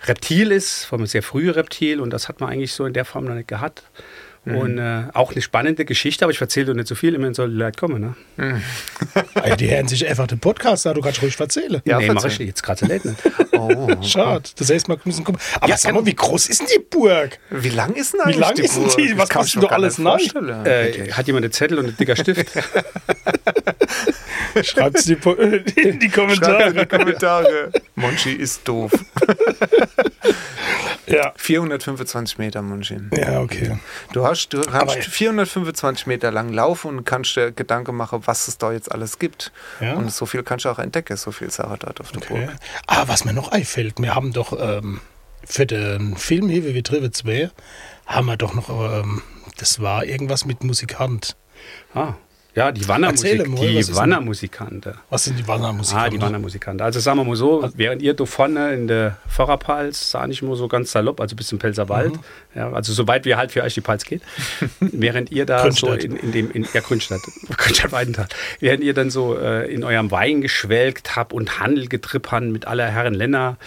Reptil 0.04 0.52
ist, 0.52 0.84
von 0.84 1.00
einem 1.00 1.06
sehr 1.06 1.22
frühen 1.22 1.50
Reptil. 1.50 2.00
Und 2.00 2.10
das 2.10 2.28
hat 2.28 2.40
man 2.40 2.50
eigentlich 2.50 2.72
so 2.72 2.84
in 2.84 2.92
der 2.92 3.04
Form 3.04 3.24
noch 3.24 3.34
nicht 3.34 3.48
gehabt. 3.48 3.82
Mhm. 4.46 4.56
Und 4.56 4.78
äh, 4.78 5.02
auch 5.12 5.32
eine 5.32 5.42
spannende 5.42 5.84
Geschichte, 5.84 6.24
aber 6.24 6.30
ich 6.30 6.40
erzähle 6.40 6.66
doch 6.66 6.74
nicht 6.74 6.86
so 6.86 6.94
viel, 6.94 7.14
immerhin 7.14 7.34
soll 7.34 7.50
die 7.50 7.56
Leute 7.56 7.78
kommen. 7.78 8.00
Ne? 8.00 8.14
Mhm. 8.36 8.62
die 9.58 9.68
hören 9.68 9.88
sich 9.88 10.06
einfach 10.06 10.28
den 10.28 10.38
Podcast 10.38 10.86
an, 10.86 10.94
du 10.94 11.00
kannst 11.00 11.20
ruhig 11.20 11.38
erzählen. 11.38 11.82
Ja, 11.84 11.98
nee, 11.98 12.08
mache 12.10 12.28
ich 12.28 12.38
jetzt 12.38 12.62
gerade 12.62 12.78
so 12.78 12.86
late 12.86 13.08
nicht. 13.08 13.20
Oh, 13.58 13.88
Schade, 14.02 14.50
das 14.56 14.70
heißt, 14.70 14.86
wir 14.86 14.98
müssen 15.04 15.24
kommen. 15.24 15.38
Aber 15.56 15.68
ja, 15.68 15.78
sag 15.78 15.94
mal, 15.94 16.04
wie 16.04 16.14
groß 16.14 16.48
ist 16.48 16.60
denn 16.60 16.68
die 16.76 16.78
Burg? 16.78 17.38
Wie 17.50 17.70
lang 17.70 17.94
ist 17.94 18.12
denn 18.12 18.20
eigentlich 18.20 18.36
Wie 18.36 18.40
lang 18.40 18.54
die 18.54 18.62
ist 18.62 18.74
Burg? 18.74 18.96
die? 18.98 19.18
Was 19.18 19.28
kannst 19.30 19.56
du 19.56 19.60
doch 19.60 19.72
alles 19.72 19.98
nach? 19.98 20.18
Äh, 20.64 21.10
hat 21.10 21.26
jemand 21.26 21.46
einen 21.46 21.52
Zettel 21.52 21.78
und 21.78 21.86
einen 21.86 21.96
dicker 21.96 22.16
Stift? 22.16 22.52
Schreibt 24.62 24.98
es 24.98 25.08
in 25.08 25.98
die 25.98 26.08
Kommentare. 26.08 26.70
in 26.70 26.76
die 26.76 26.86
Kommentare. 26.86 27.72
Monchi 27.94 28.32
ist 28.32 28.66
doof. 28.68 28.92
ja. 31.06 31.32
425 31.36 32.38
Meter, 32.38 32.62
Monchi. 32.62 32.96
Ja, 33.16 33.40
okay. 33.40 33.78
Du 34.12 34.26
hast, 34.26 34.35
du 34.52 34.62
kannst 34.62 34.96
425 34.96 36.06
Meter 36.06 36.30
lang 36.30 36.52
laufen 36.52 36.88
und 36.88 37.04
kannst 37.04 37.36
dir 37.36 37.52
Gedanken 37.52 37.96
machen, 37.96 38.22
was 38.24 38.48
es 38.48 38.58
da 38.58 38.72
jetzt 38.72 38.90
alles 38.90 39.18
gibt. 39.18 39.52
Ja. 39.80 39.94
Und 39.94 40.12
so 40.12 40.26
viel 40.26 40.42
kannst 40.42 40.64
du 40.64 40.70
auch 40.70 40.78
entdecken, 40.78 41.16
so 41.16 41.32
viel 41.32 41.50
Sache 41.50 41.76
dort 41.78 42.00
auf 42.00 42.12
der 42.12 42.22
okay. 42.22 42.46
Burg. 42.46 42.56
Ah, 42.86 43.04
was 43.06 43.24
mir 43.24 43.32
noch 43.32 43.52
einfällt, 43.52 43.94
wir 43.98 44.14
haben 44.14 44.32
doch 44.32 44.56
ähm, 44.58 45.00
für 45.44 45.66
den 45.66 46.16
Film 46.16 46.48
hier, 46.48 46.64
wie 46.64 46.74
wir 46.74 46.84
Trive 46.84 47.10
2, 47.10 47.50
haben 48.06 48.26
wir 48.26 48.36
doch 48.36 48.54
noch, 48.54 48.68
ähm, 48.68 49.22
das 49.58 49.80
war 49.80 50.04
irgendwas 50.04 50.44
mit 50.44 50.64
Musikant. 50.64 51.36
Ah. 51.94 52.14
Ja, 52.56 52.72
die 52.72 52.88
Wannermusik, 52.88 53.44
die 53.44 53.94
Wannermusikante. 53.94 54.94
Was 55.10 55.24
sind 55.24 55.38
die 55.38 55.46
Wannermusikante? 55.46 56.06
Ah, 56.06 56.08
die 56.08 56.20
Wannermusikante. 56.22 56.82
Also 56.82 57.00
sagen 57.00 57.18
wir 57.18 57.24
mal 57.24 57.36
so, 57.36 57.60
also, 57.60 57.76
während 57.76 58.00
ihr 58.00 58.14
da 58.14 58.24
vorne 58.24 58.72
in 58.72 58.88
der 58.88 59.18
Vorderpals, 59.28 60.10
sah 60.10 60.26
nicht 60.26 60.40
nur 60.40 60.56
so 60.56 60.66
ganz 60.66 60.90
salopp, 60.90 61.20
also 61.20 61.36
bis 61.36 61.48
zum 61.48 61.58
Pelzerwald, 61.58 62.14
mhm. 62.14 62.20
ja, 62.54 62.72
also 62.72 62.94
so 62.94 63.06
weit 63.06 63.26
wie 63.26 63.34
halt 63.34 63.52
für 63.52 63.62
euch 63.62 63.74
die 63.74 63.82
Pals 63.82 64.06
geht, 64.06 64.22
während 64.80 65.30
ihr 65.30 65.44
da 65.44 65.70
so 65.70 65.92
in, 65.92 66.16
in, 66.16 66.32
dem, 66.32 66.50
in 66.50 66.66
ja, 66.72 66.80
Grünstadt, 66.80 67.20
Grünstadt 67.58 67.92
Weidenthal, 67.92 68.28
während 68.58 68.82
ihr 68.82 68.94
dann 68.94 69.10
so 69.10 69.38
äh, 69.38 69.70
in 69.70 69.84
eurem 69.84 70.10
Wein 70.10 70.40
geschwelgt 70.40 71.14
habt 71.14 71.34
und 71.34 71.60
Handel 71.60 71.88
getrippert 71.88 72.44
mit 72.44 72.66
aller 72.66 72.88
Herren 72.88 73.12
Länder, 73.12 73.58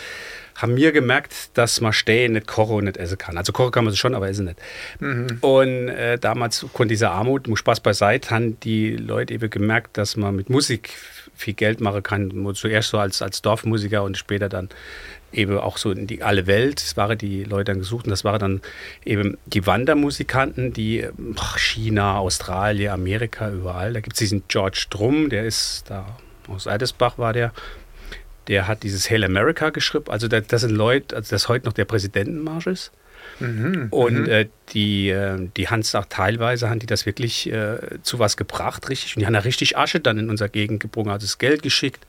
haben 0.61 0.73
mir 0.73 0.91
gemerkt, 0.91 1.51
dass 1.53 1.81
man 1.81 1.93
stehen 1.93 2.33
nicht 2.33 2.47
kochen 2.47 2.75
und 2.75 2.83
nicht 2.85 2.97
essen 2.97 3.17
kann. 3.17 3.37
Also 3.37 3.51
kochen 3.51 3.71
kann 3.71 3.85
man 3.85 3.95
schon, 3.95 4.13
aber 4.13 4.29
essen 4.29 4.45
nicht. 4.45 4.59
Mhm. 4.99 5.37
Und 5.41 5.87
äh, 5.89 6.17
damals 6.17 6.65
konnte 6.73 6.93
diese 6.93 7.09
Armut, 7.09 7.47
muss 7.47 7.59
Spaß 7.59 7.79
beiseite, 7.79 8.29
haben 8.29 8.59
die 8.59 8.95
Leute 8.95 9.33
eben 9.33 9.49
gemerkt, 9.49 9.97
dass 9.97 10.17
man 10.17 10.35
mit 10.35 10.49
Musik 10.49 10.89
viel 11.35 11.53
Geld 11.53 11.79
machen 11.79 12.03
kann. 12.03 12.53
Zuerst 12.53 12.89
so 12.89 12.97
als, 12.99 13.21
als 13.21 13.41
Dorfmusiker 13.41 14.03
und 14.03 14.17
später 14.17 14.49
dann 14.49 14.69
eben 15.31 15.57
auch 15.57 15.77
so 15.77 15.91
in 15.91 16.07
die 16.07 16.23
alle 16.23 16.47
Welt. 16.47 16.81
Das 16.81 16.97
waren 16.97 17.17
die 17.17 17.43
Leute 17.43 17.71
dann 17.71 17.79
gesucht 17.79 18.05
und 18.05 18.11
das 18.11 18.23
waren 18.23 18.39
dann 18.39 18.61
eben 19.05 19.37
die 19.45 19.65
Wandermusikanten, 19.65 20.73
die 20.73 21.07
ach, 21.37 21.57
China, 21.57 22.17
Australien, 22.17 22.91
Amerika, 22.91 23.49
überall. 23.49 23.93
Da 23.93 24.01
gibt 24.01 24.15
es 24.15 24.19
diesen 24.19 24.43
George 24.47 24.87
Drum, 24.89 25.29
der 25.29 25.45
ist 25.45 25.85
da 25.87 26.17
aus 26.49 26.67
Eidesbach 26.67 27.17
war 27.17 27.33
der 27.33 27.53
der 28.49 28.67
hat 28.67 28.83
dieses 28.83 29.09
Hail 29.09 29.23
America 29.23 29.69
geschrieben. 29.69 30.05
Also 30.09 30.27
das, 30.27 30.47
das 30.47 30.61
sind 30.61 30.71
Leute, 30.71 31.15
also 31.15 31.29
das 31.29 31.47
heute 31.47 31.65
noch 31.65 31.73
der 31.73 31.85
Präsidentenmarsch 31.85 32.67
ist. 32.67 32.91
Mhm, 33.39 33.87
und 33.91 34.21
mhm. 34.21 34.29
äh, 34.29 34.47
die, 34.73 35.09
äh, 35.09 35.49
die 35.55 35.69
Hans 35.69 35.91
sagt, 35.91 36.13
teilweise 36.13 36.69
haben 36.69 36.79
die 36.79 36.87
das 36.87 37.05
wirklich 37.05 37.51
äh, 37.51 37.77
zu 38.01 38.19
was 38.19 38.37
gebracht, 38.37 38.89
richtig. 38.89 39.15
Und 39.15 39.21
die 39.21 39.25
haben 39.27 39.33
da 39.33 39.39
richtig 39.39 39.77
Asche 39.77 39.99
dann 39.99 40.17
in 40.17 40.29
unserer 40.29 40.49
Gegend 40.49 40.79
gebrungen, 40.81 41.11
also 41.11 41.25
das 41.25 41.37
Geld 41.37 41.61
geschickt, 41.61 42.05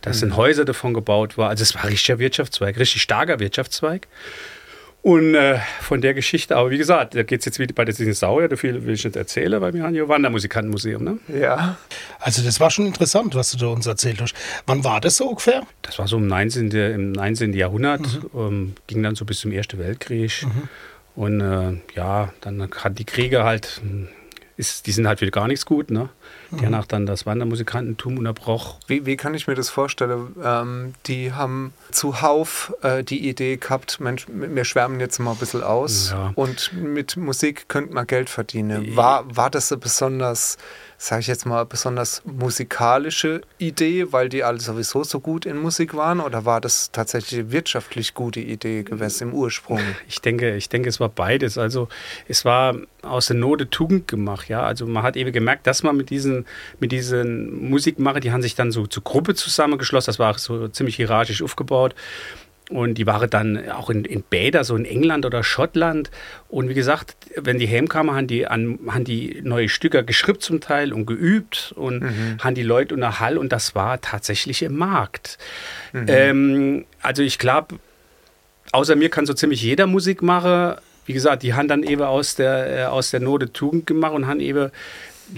dass 0.00 0.16
mhm. 0.16 0.20
sind 0.20 0.36
Häuser 0.36 0.64
davon 0.64 0.94
gebaut 0.94 1.36
worden. 1.36 1.50
Also 1.50 1.62
es 1.62 1.74
war 1.74 1.84
richtiger 1.84 2.18
Wirtschaftszweig, 2.18 2.78
richtig 2.78 3.02
starker 3.02 3.38
Wirtschaftszweig. 3.38 4.08
Und 5.02 5.34
äh, 5.34 5.58
von 5.80 6.00
der 6.00 6.14
Geschichte, 6.14 6.56
aber 6.56 6.70
wie 6.70 6.78
gesagt, 6.78 7.16
da 7.16 7.24
geht 7.24 7.40
es 7.40 7.44
jetzt 7.44 7.58
wieder 7.58 7.74
bei 7.74 7.84
der 7.84 7.92
Dinosaurier, 7.92 8.46
da 8.46 8.54
viel 8.54 8.86
will 8.86 8.94
ich 8.94 9.04
nicht 9.04 9.16
erzählen, 9.16 9.60
weil 9.60 9.74
wir 9.74 9.82
haben 9.82 9.94
hier 9.94 10.08
Wandermusikantenmuseum, 10.08 11.02
ne? 11.02 11.18
Ja. 11.26 11.76
Also 12.20 12.40
das 12.42 12.60
war 12.60 12.70
schon 12.70 12.86
interessant, 12.86 13.34
was 13.34 13.50
du 13.50 13.58
da 13.58 13.66
uns 13.66 13.86
erzählt 13.86 14.20
hast. 14.20 14.34
Wann 14.66 14.84
war 14.84 15.00
das 15.00 15.16
so 15.16 15.26
ungefähr? 15.30 15.64
Das 15.82 15.98
war 15.98 16.06
so 16.06 16.18
im 16.18 16.28
19. 16.28 16.70
Im 16.70 17.10
19. 17.12 17.52
Jahrhundert, 17.52 18.00
mhm. 18.00 18.40
ähm, 18.40 18.72
ging 18.86 19.02
dann 19.02 19.16
so 19.16 19.24
bis 19.24 19.40
zum 19.40 19.50
Ersten 19.50 19.80
Weltkrieg. 19.80 20.44
Mhm. 20.44 20.68
Und 21.16 21.40
äh, 21.40 21.80
ja, 21.96 22.32
dann 22.40 22.70
hat 22.70 22.98
die 23.00 23.04
Kriege 23.04 23.42
halt, 23.42 23.82
ist, 24.56 24.86
die 24.86 24.92
sind 24.92 25.08
halt 25.08 25.20
wieder 25.20 25.32
gar 25.32 25.48
nichts 25.48 25.66
gut, 25.66 25.90
ne? 25.90 26.10
Der 26.50 26.70
mhm. 26.70 26.84
dann 26.88 27.06
das 27.06 27.24
Wandermusikantentum 27.26 28.18
unterbroch. 28.18 28.76
Wie, 28.86 29.06
wie 29.06 29.16
kann 29.16 29.34
ich 29.34 29.46
mir 29.46 29.54
das 29.54 29.70
vorstellen? 29.70 30.34
Ähm, 30.42 30.94
die 31.06 31.32
haben 31.32 31.72
zuhauf 31.90 32.74
äh, 32.82 33.02
die 33.02 33.28
Idee 33.28 33.56
gehabt, 33.56 34.00
Mensch, 34.00 34.26
wir 34.28 34.64
schwärmen 34.64 35.00
jetzt 35.00 35.18
mal 35.18 35.32
ein 35.32 35.38
bisschen 35.38 35.62
aus 35.62 36.10
ja. 36.10 36.32
und 36.34 36.72
mit 36.74 37.16
Musik 37.16 37.68
könnte 37.68 37.94
man 37.94 38.06
Geld 38.06 38.28
verdienen. 38.28 38.96
War, 38.96 39.24
war 39.34 39.50
das 39.50 39.68
so 39.68 39.78
besonders 39.78 40.58
sage 41.02 41.20
ich 41.20 41.26
jetzt 41.26 41.46
mal, 41.46 41.66
besonders 41.66 42.22
musikalische 42.24 43.40
Idee, 43.58 44.12
weil 44.12 44.28
die 44.28 44.44
alle 44.44 44.60
sowieso 44.60 45.02
so 45.02 45.18
gut 45.18 45.46
in 45.46 45.56
Musik 45.60 45.94
waren? 45.94 46.20
Oder 46.20 46.44
war 46.44 46.60
das 46.60 46.92
tatsächlich 46.92 47.40
eine 47.40 47.50
wirtschaftlich 47.50 48.14
gute 48.14 48.38
Idee 48.38 48.84
gewesen 48.84 49.30
im 49.30 49.34
Ursprung? 49.34 49.80
Ich 50.06 50.20
denke, 50.20 50.54
ich 50.54 50.68
denke, 50.68 50.88
es 50.88 51.00
war 51.00 51.08
beides. 51.08 51.58
Also 51.58 51.88
es 52.28 52.44
war 52.44 52.76
aus 53.02 53.26
der 53.26 53.36
Not 53.36 53.68
Tugend 53.72 54.06
gemacht, 54.06 54.48
ja. 54.48 54.62
Also 54.62 54.86
man 54.86 55.02
hat 55.02 55.16
eben 55.16 55.32
gemerkt, 55.32 55.66
dass 55.66 55.82
man 55.82 55.96
mit 55.96 56.10
diesen, 56.22 56.46
mit 56.80 56.92
diesen 56.92 57.68
Musikmacher, 57.68 58.20
die 58.20 58.32
haben 58.32 58.42
sich 58.42 58.54
dann 58.54 58.72
so 58.72 58.86
zur 58.86 59.02
Gruppe 59.02 59.34
zusammengeschlossen, 59.34 60.06
das 60.06 60.18
war 60.18 60.38
so 60.38 60.68
ziemlich 60.68 60.96
hierarchisch 60.96 61.42
aufgebaut. 61.42 61.94
Und 62.70 62.94
die 62.94 63.06
waren 63.06 63.28
dann 63.28 63.70
auch 63.70 63.90
in, 63.90 64.04
in 64.04 64.22
Bäder, 64.22 64.64
so 64.64 64.76
in 64.76 64.86
England 64.86 65.26
oder 65.26 65.44
Schottland. 65.44 66.10
Und 66.48 66.70
wie 66.70 66.74
gesagt, 66.74 67.16
wenn 67.36 67.58
die 67.58 67.68
heimkamen, 67.68 68.14
haben 68.14 68.26
die, 68.26 68.46
an, 68.46 68.78
haben 68.88 69.04
die 69.04 69.40
neue 69.42 69.68
Stücke 69.68 70.04
geschrieben 70.04 70.40
zum 70.40 70.60
Teil 70.60 70.92
und 70.92 71.04
geübt 71.04 71.74
und 71.76 72.02
mhm. 72.02 72.38
haben 72.40 72.54
die 72.54 72.62
Leute 72.62 72.94
unter 72.94 73.20
Hall 73.20 73.36
und 73.36 73.52
das 73.52 73.74
war 73.74 74.00
tatsächlich 74.00 74.62
im 74.62 74.76
Markt. 74.76 75.38
Mhm. 75.92 76.04
Ähm, 76.08 76.84
also 77.02 77.22
ich 77.22 77.38
glaube, 77.38 77.76
außer 78.70 78.96
mir 78.96 79.10
kann 79.10 79.26
so 79.26 79.34
ziemlich 79.34 79.60
jeder 79.62 79.86
Musik 79.86 80.22
machen. 80.22 80.76
Wie 81.04 81.12
gesagt, 81.12 81.42
die 81.42 81.52
haben 81.52 81.68
dann 81.68 81.82
eben 81.82 82.02
aus 82.02 82.36
der, 82.36 82.78
äh, 82.78 82.84
aus 82.84 83.10
der 83.10 83.20
Not 83.20 83.52
Tugend 83.52 83.86
gemacht 83.86 84.14
und 84.14 84.26
haben 84.26 84.40
eben 84.40 84.70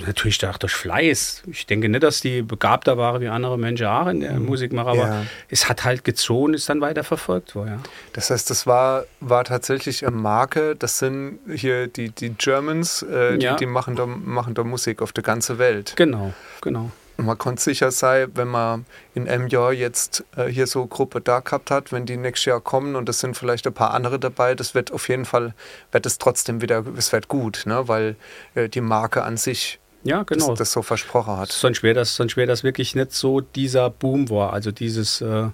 natürlich 0.06 0.44
auch 0.46 0.58
durch 0.58 0.72
Fleiß. 0.72 1.42
Ich 1.46 1.66
denke 1.66 1.88
nicht, 1.88 2.02
dass 2.02 2.20
die 2.20 2.42
begabter 2.42 2.96
waren 2.96 3.20
wie 3.20 3.28
andere 3.28 3.58
Menschen 3.58 3.86
auch 3.86 4.06
in 4.08 4.20
der 4.20 4.34
mhm. 4.34 4.46
Musik 4.46 4.72
machen, 4.72 4.88
aber 4.88 5.08
ja. 5.08 5.22
es 5.48 5.68
hat 5.68 5.84
halt 5.84 6.04
gezogen, 6.04 6.54
ist 6.54 6.68
dann 6.68 6.80
weiter 6.80 7.04
verfolgt 7.04 7.54
worden. 7.54 7.68
Ja. 7.68 7.90
Das 8.12 8.30
heißt, 8.30 8.50
das 8.50 8.66
war, 8.66 9.04
war 9.20 9.44
tatsächlich 9.44 10.06
eine 10.06 10.16
Marke, 10.16 10.76
das 10.76 10.98
sind 10.98 11.38
hier 11.54 11.86
die, 11.86 12.10
die 12.10 12.30
Germans, 12.30 13.02
äh, 13.02 13.38
die, 13.38 13.44
ja. 13.44 13.56
die 13.56 13.66
machen, 13.66 13.96
da, 13.96 14.06
machen 14.06 14.54
da 14.54 14.64
Musik 14.64 15.02
auf 15.02 15.12
der 15.12 15.22
ganzen 15.22 15.58
Welt. 15.58 15.94
Genau, 15.96 16.32
genau. 16.60 16.90
Man 17.16 17.38
konnte 17.38 17.62
sicher 17.62 17.90
sein, 17.90 18.30
wenn 18.34 18.48
man 18.48 18.86
in 19.14 19.28
einem 19.28 19.48
Jahr 19.48 19.72
jetzt 19.72 20.24
äh, 20.36 20.46
hier 20.46 20.66
so 20.66 20.80
eine 20.80 20.88
Gruppe 20.88 21.20
da 21.20 21.40
gehabt 21.40 21.70
hat, 21.70 21.92
wenn 21.92 22.06
die 22.06 22.16
nächstes 22.16 22.46
Jahr 22.46 22.60
kommen 22.60 22.96
und 22.96 23.08
es 23.08 23.20
sind 23.20 23.36
vielleicht 23.36 23.66
ein 23.66 23.72
paar 23.72 23.94
andere 23.94 24.18
dabei, 24.18 24.54
das 24.54 24.74
wird 24.74 24.92
auf 24.92 25.08
jeden 25.08 25.24
Fall, 25.24 25.54
wird 25.92 26.06
es 26.06 26.18
trotzdem 26.18 26.60
wieder, 26.60 26.84
es 26.96 27.12
wird 27.12 27.28
gut, 27.28 27.62
ne? 27.66 27.86
weil 27.86 28.16
äh, 28.54 28.68
die 28.68 28.80
Marke 28.80 29.22
an 29.22 29.36
sich 29.36 29.78
ja, 30.04 30.22
genau. 30.22 30.50
das, 30.50 30.58
das 30.58 30.72
so 30.72 30.82
versprochen 30.82 31.38
hat. 31.38 31.50
Sonst 31.50 31.82
wäre 31.82 31.94
das, 31.94 32.14
sonst 32.14 32.36
wär 32.36 32.46
das 32.46 32.62
wirklich 32.62 32.94
nicht 32.94 33.12
so 33.12 33.40
dieser 33.40 33.88
Boom 33.90 34.28
war. 34.28 34.52
Also 34.52 34.70
dieses, 34.70 35.22
äh, 35.22 35.48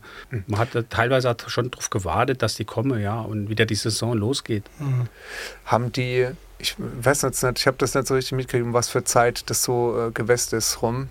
man 0.47 0.59
hat 0.59 0.71
teilweise 0.91 1.29
hat 1.29 1.45
schon 1.47 1.71
darauf 1.71 1.89
gewartet, 1.91 2.43
dass 2.43 2.57
die 2.57 2.65
kommen, 2.65 3.01
ja, 3.01 3.21
und 3.21 3.49
wieder 3.49 3.65
die 3.65 3.77
Saison 3.77 4.17
losgeht. 4.17 4.65
Mhm. 4.81 5.07
Haben 5.65 5.93
die, 5.93 6.27
ich 6.59 6.75
weiß 6.79 7.23
jetzt 7.23 7.45
nicht, 7.45 7.61
ich 7.61 7.67
habe 7.69 7.77
das 7.79 7.95
nicht 7.95 8.09
so 8.09 8.15
richtig 8.15 8.33
mitgekriegt, 8.33 8.73
was 8.73 8.89
für 8.89 9.05
Zeit 9.05 9.49
das 9.49 9.63
so 9.63 10.09
äh, 10.09 10.11
gewest 10.11 10.53
ist 10.53 10.83
rum. 10.83 11.09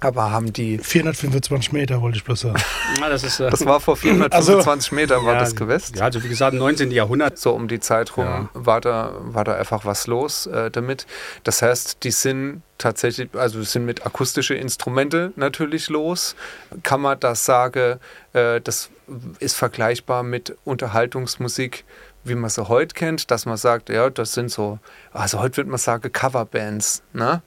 Aber 0.00 0.30
haben 0.30 0.52
die. 0.52 0.78
425 0.78 1.72
Meter 1.72 2.02
wollte 2.02 2.18
ich 2.18 2.24
bloß 2.24 2.40
sagen. 2.40 2.62
Ja, 3.00 3.08
das, 3.08 3.24
ist, 3.24 3.40
äh 3.40 3.50
das 3.50 3.64
war 3.64 3.80
vor 3.80 3.96
425 3.96 4.92
also, 4.92 4.94
Metern, 4.94 5.24
war 5.26 5.34
ja, 5.34 5.40
das 5.40 5.54
Gewässt. 5.54 5.96
Ja, 5.96 6.04
also 6.04 6.22
wie 6.22 6.28
gesagt, 6.28 6.52
im 6.52 6.58
19. 6.58 6.90
Jahrhundert. 6.90 7.38
So 7.38 7.52
um 7.52 7.68
die 7.68 7.80
Zeit 7.80 8.16
rum 8.16 8.24
ja. 8.24 8.48
war, 8.54 8.80
da, 8.80 9.12
war 9.20 9.44
da 9.44 9.54
einfach 9.54 9.84
was 9.84 10.06
los 10.06 10.46
äh, 10.46 10.70
damit. 10.70 11.06
Das 11.44 11.62
heißt, 11.62 12.04
die 12.04 12.10
sind 12.10 12.62
tatsächlich, 12.78 13.28
also 13.34 13.62
sind 13.62 13.84
mit 13.84 14.06
akustischen 14.06 14.56
Instrumente 14.56 15.32
natürlich 15.36 15.88
los. 15.88 16.36
Kann 16.82 17.00
man 17.00 17.18
das 17.20 17.44
sagen, 17.44 17.98
äh, 18.32 18.60
das 18.60 18.90
ist 19.38 19.56
vergleichbar 19.56 20.22
mit 20.22 20.56
Unterhaltungsmusik, 20.64 21.84
wie 22.24 22.34
man 22.34 22.50
sie 22.50 22.68
heute 22.68 22.94
kennt, 22.94 23.30
dass 23.30 23.46
man 23.46 23.56
sagt, 23.56 23.88
ja, 23.88 24.10
das 24.10 24.32
sind 24.32 24.50
so, 24.50 24.78
also 25.12 25.38
heute 25.38 25.58
würde 25.58 25.70
man 25.70 25.78
sagen 25.78 26.12
Coverbands, 26.12 27.02
ne? 27.12 27.42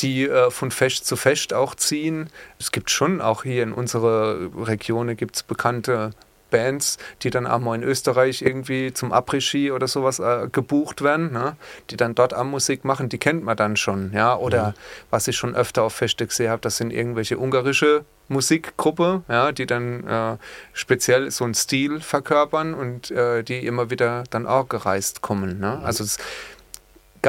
Die 0.00 0.28
äh, 0.28 0.50
von 0.50 0.70
Fest 0.70 1.06
zu 1.06 1.16
Fest 1.16 1.54
auch 1.54 1.74
ziehen. 1.74 2.30
Es 2.58 2.72
gibt 2.72 2.90
schon 2.90 3.20
auch 3.20 3.42
hier 3.42 3.62
in 3.62 3.72
unserer 3.72 4.36
Region 4.66 5.16
gibt 5.16 5.36
es 5.36 5.42
bekannte 5.42 6.12
Bands, 6.50 6.98
die 7.22 7.30
dann 7.30 7.46
auch 7.46 7.58
mal 7.58 7.74
in 7.74 7.82
Österreich 7.82 8.42
irgendwie 8.42 8.92
zum 8.92 9.12
Après-Ski 9.12 9.72
oder 9.72 9.88
sowas 9.88 10.18
äh, 10.18 10.48
gebucht 10.50 11.02
werden, 11.02 11.32
ne? 11.32 11.56
die 11.90 11.96
dann 11.96 12.14
dort 12.14 12.34
am 12.34 12.50
Musik 12.50 12.84
machen, 12.84 13.08
die 13.08 13.18
kennt 13.18 13.44
man 13.44 13.56
dann 13.56 13.76
schon, 13.76 14.12
ja. 14.12 14.36
Oder 14.36 14.68
mhm. 14.68 14.74
was 15.10 15.28
ich 15.28 15.36
schon 15.36 15.54
öfter 15.54 15.82
auf 15.82 15.94
Feste 15.94 16.26
gesehen 16.26 16.50
habe, 16.50 16.62
das 16.62 16.76
sind 16.76 16.92
irgendwelche 16.92 17.38
ungarische 17.38 18.04
Musikgruppe, 18.28 19.22
ja, 19.28 19.52
die 19.52 19.66
dann 19.66 20.06
äh, 20.06 20.36
speziell 20.72 21.30
so 21.30 21.44
einen 21.44 21.54
Stil 21.54 22.00
verkörpern 22.00 22.74
und 22.74 23.10
äh, 23.10 23.42
die 23.42 23.66
immer 23.66 23.90
wieder 23.90 24.24
dann 24.30 24.46
auch 24.46 24.68
gereist 24.68 25.22
kommen. 25.22 25.58
Ne? 25.60 25.78
Mhm. 25.78 25.84
Also 25.84 26.04
es, 26.04 26.18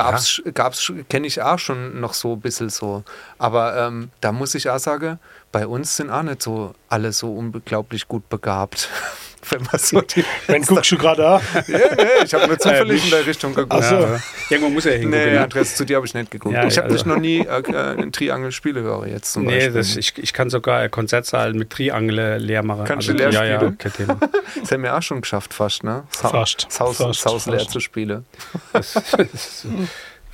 gab's, 0.04 0.42
ja. 0.44 0.52
gab's, 0.52 0.92
kenne 1.10 1.28
ich 1.28 1.42
auch 1.42 1.60
schon 1.60 2.00
noch 2.00 2.14
so 2.14 2.34
ein 2.34 2.42
bisschen 2.42 2.70
so. 2.70 3.04
Aber 3.38 3.78
ähm, 3.78 4.12
da 4.22 4.32
muss 4.32 4.56
ich 4.56 4.70
auch 4.70 4.80
sagen, 4.80 5.20
bei 5.52 5.68
uns 5.68 5.96
sind 5.96 6.10
auch 6.10 6.24
nicht 6.24 6.42
so 6.42 6.74
alle 6.90 7.12
so 7.12 7.34
unglaublich 7.34 8.08
gut 8.08 8.30
begabt. 8.30 8.90
Wenn 9.50 9.62
man 9.64 9.80
so 9.80 10.02
die 10.02 10.24
Wenn 10.48 10.62
guckst 10.64 10.92
du 10.92 10.98
gerade 10.98 11.28
an? 11.28 11.42
ja, 11.68 11.78
nee, 11.96 12.04
ich 12.26 12.34
habe 12.34 12.48
nur 12.48 12.60
zufällig 12.60 13.04
in 13.04 13.12
der 13.12 13.26
Richtung 13.26 13.54
geguckt. 13.54 13.84
So. 13.84 13.96
Ja. 13.96 14.20
Irgendwo 14.50 14.70
muss 14.70 14.86
er 14.86 14.98
hingucken. 14.98 15.34
Nee, 15.34 15.38
Andreas, 15.38 15.76
zu 15.76 15.86
dir 15.86 15.98
habe 15.98 16.06
ich 16.06 16.14
nicht 16.14 16.32
geguckt. 16.32 16.54
Ja, 16.54 16.66
ich 16.66 16.78
habe 16.78 16.90
also. 16.90 17.06
noch 17.08 17.18
nie 17.18 17.40
äh, 17.40 17.64
einen 17.76 18.12
Triangel-Spiele 18.12 19.08
jetzt 19.08 19.34
zum 19.34 19.46
nee, 19.46 19.70
Das, 19.70 19.96
ich, 19.96 20.18
ich 20.18 20.34
kann 20.34 20.50
sogar 20.50 20.90
Konzertsaal 20.90 21.54
mit 21.54 21.70
Triangel 21.70 22.38
leer 22.38 22.64
machen. 22.64 22.86
Kannst 22.86 23.10
also, 23.10 23.18
du 23.18 23.30
leer 23.30 23.32
ja, 23.32 23.62
ja, 23.62 23.72
kein 23.78 23.94
Thema. 23.94 24.18
Das 24.60 24.72
haben 24.72 24.84
wir 24.84 24.96
auch 24.96 25.02
schon 25.02 25.22
geschafft, 25.22 25.54
fast, 25.54 25.84
ne? 25.84 26.04
Sa 26.12 26.30
fast. 26.30 26.66
Das 26.68 26.80
Haus, 26.80 26.98
fast, 26.98 27.26
das 27.26 27.34
Haus 27.34 27.46
leer 27.46 27.68
zu 27.68 27.80
spielen. 27.80 28.26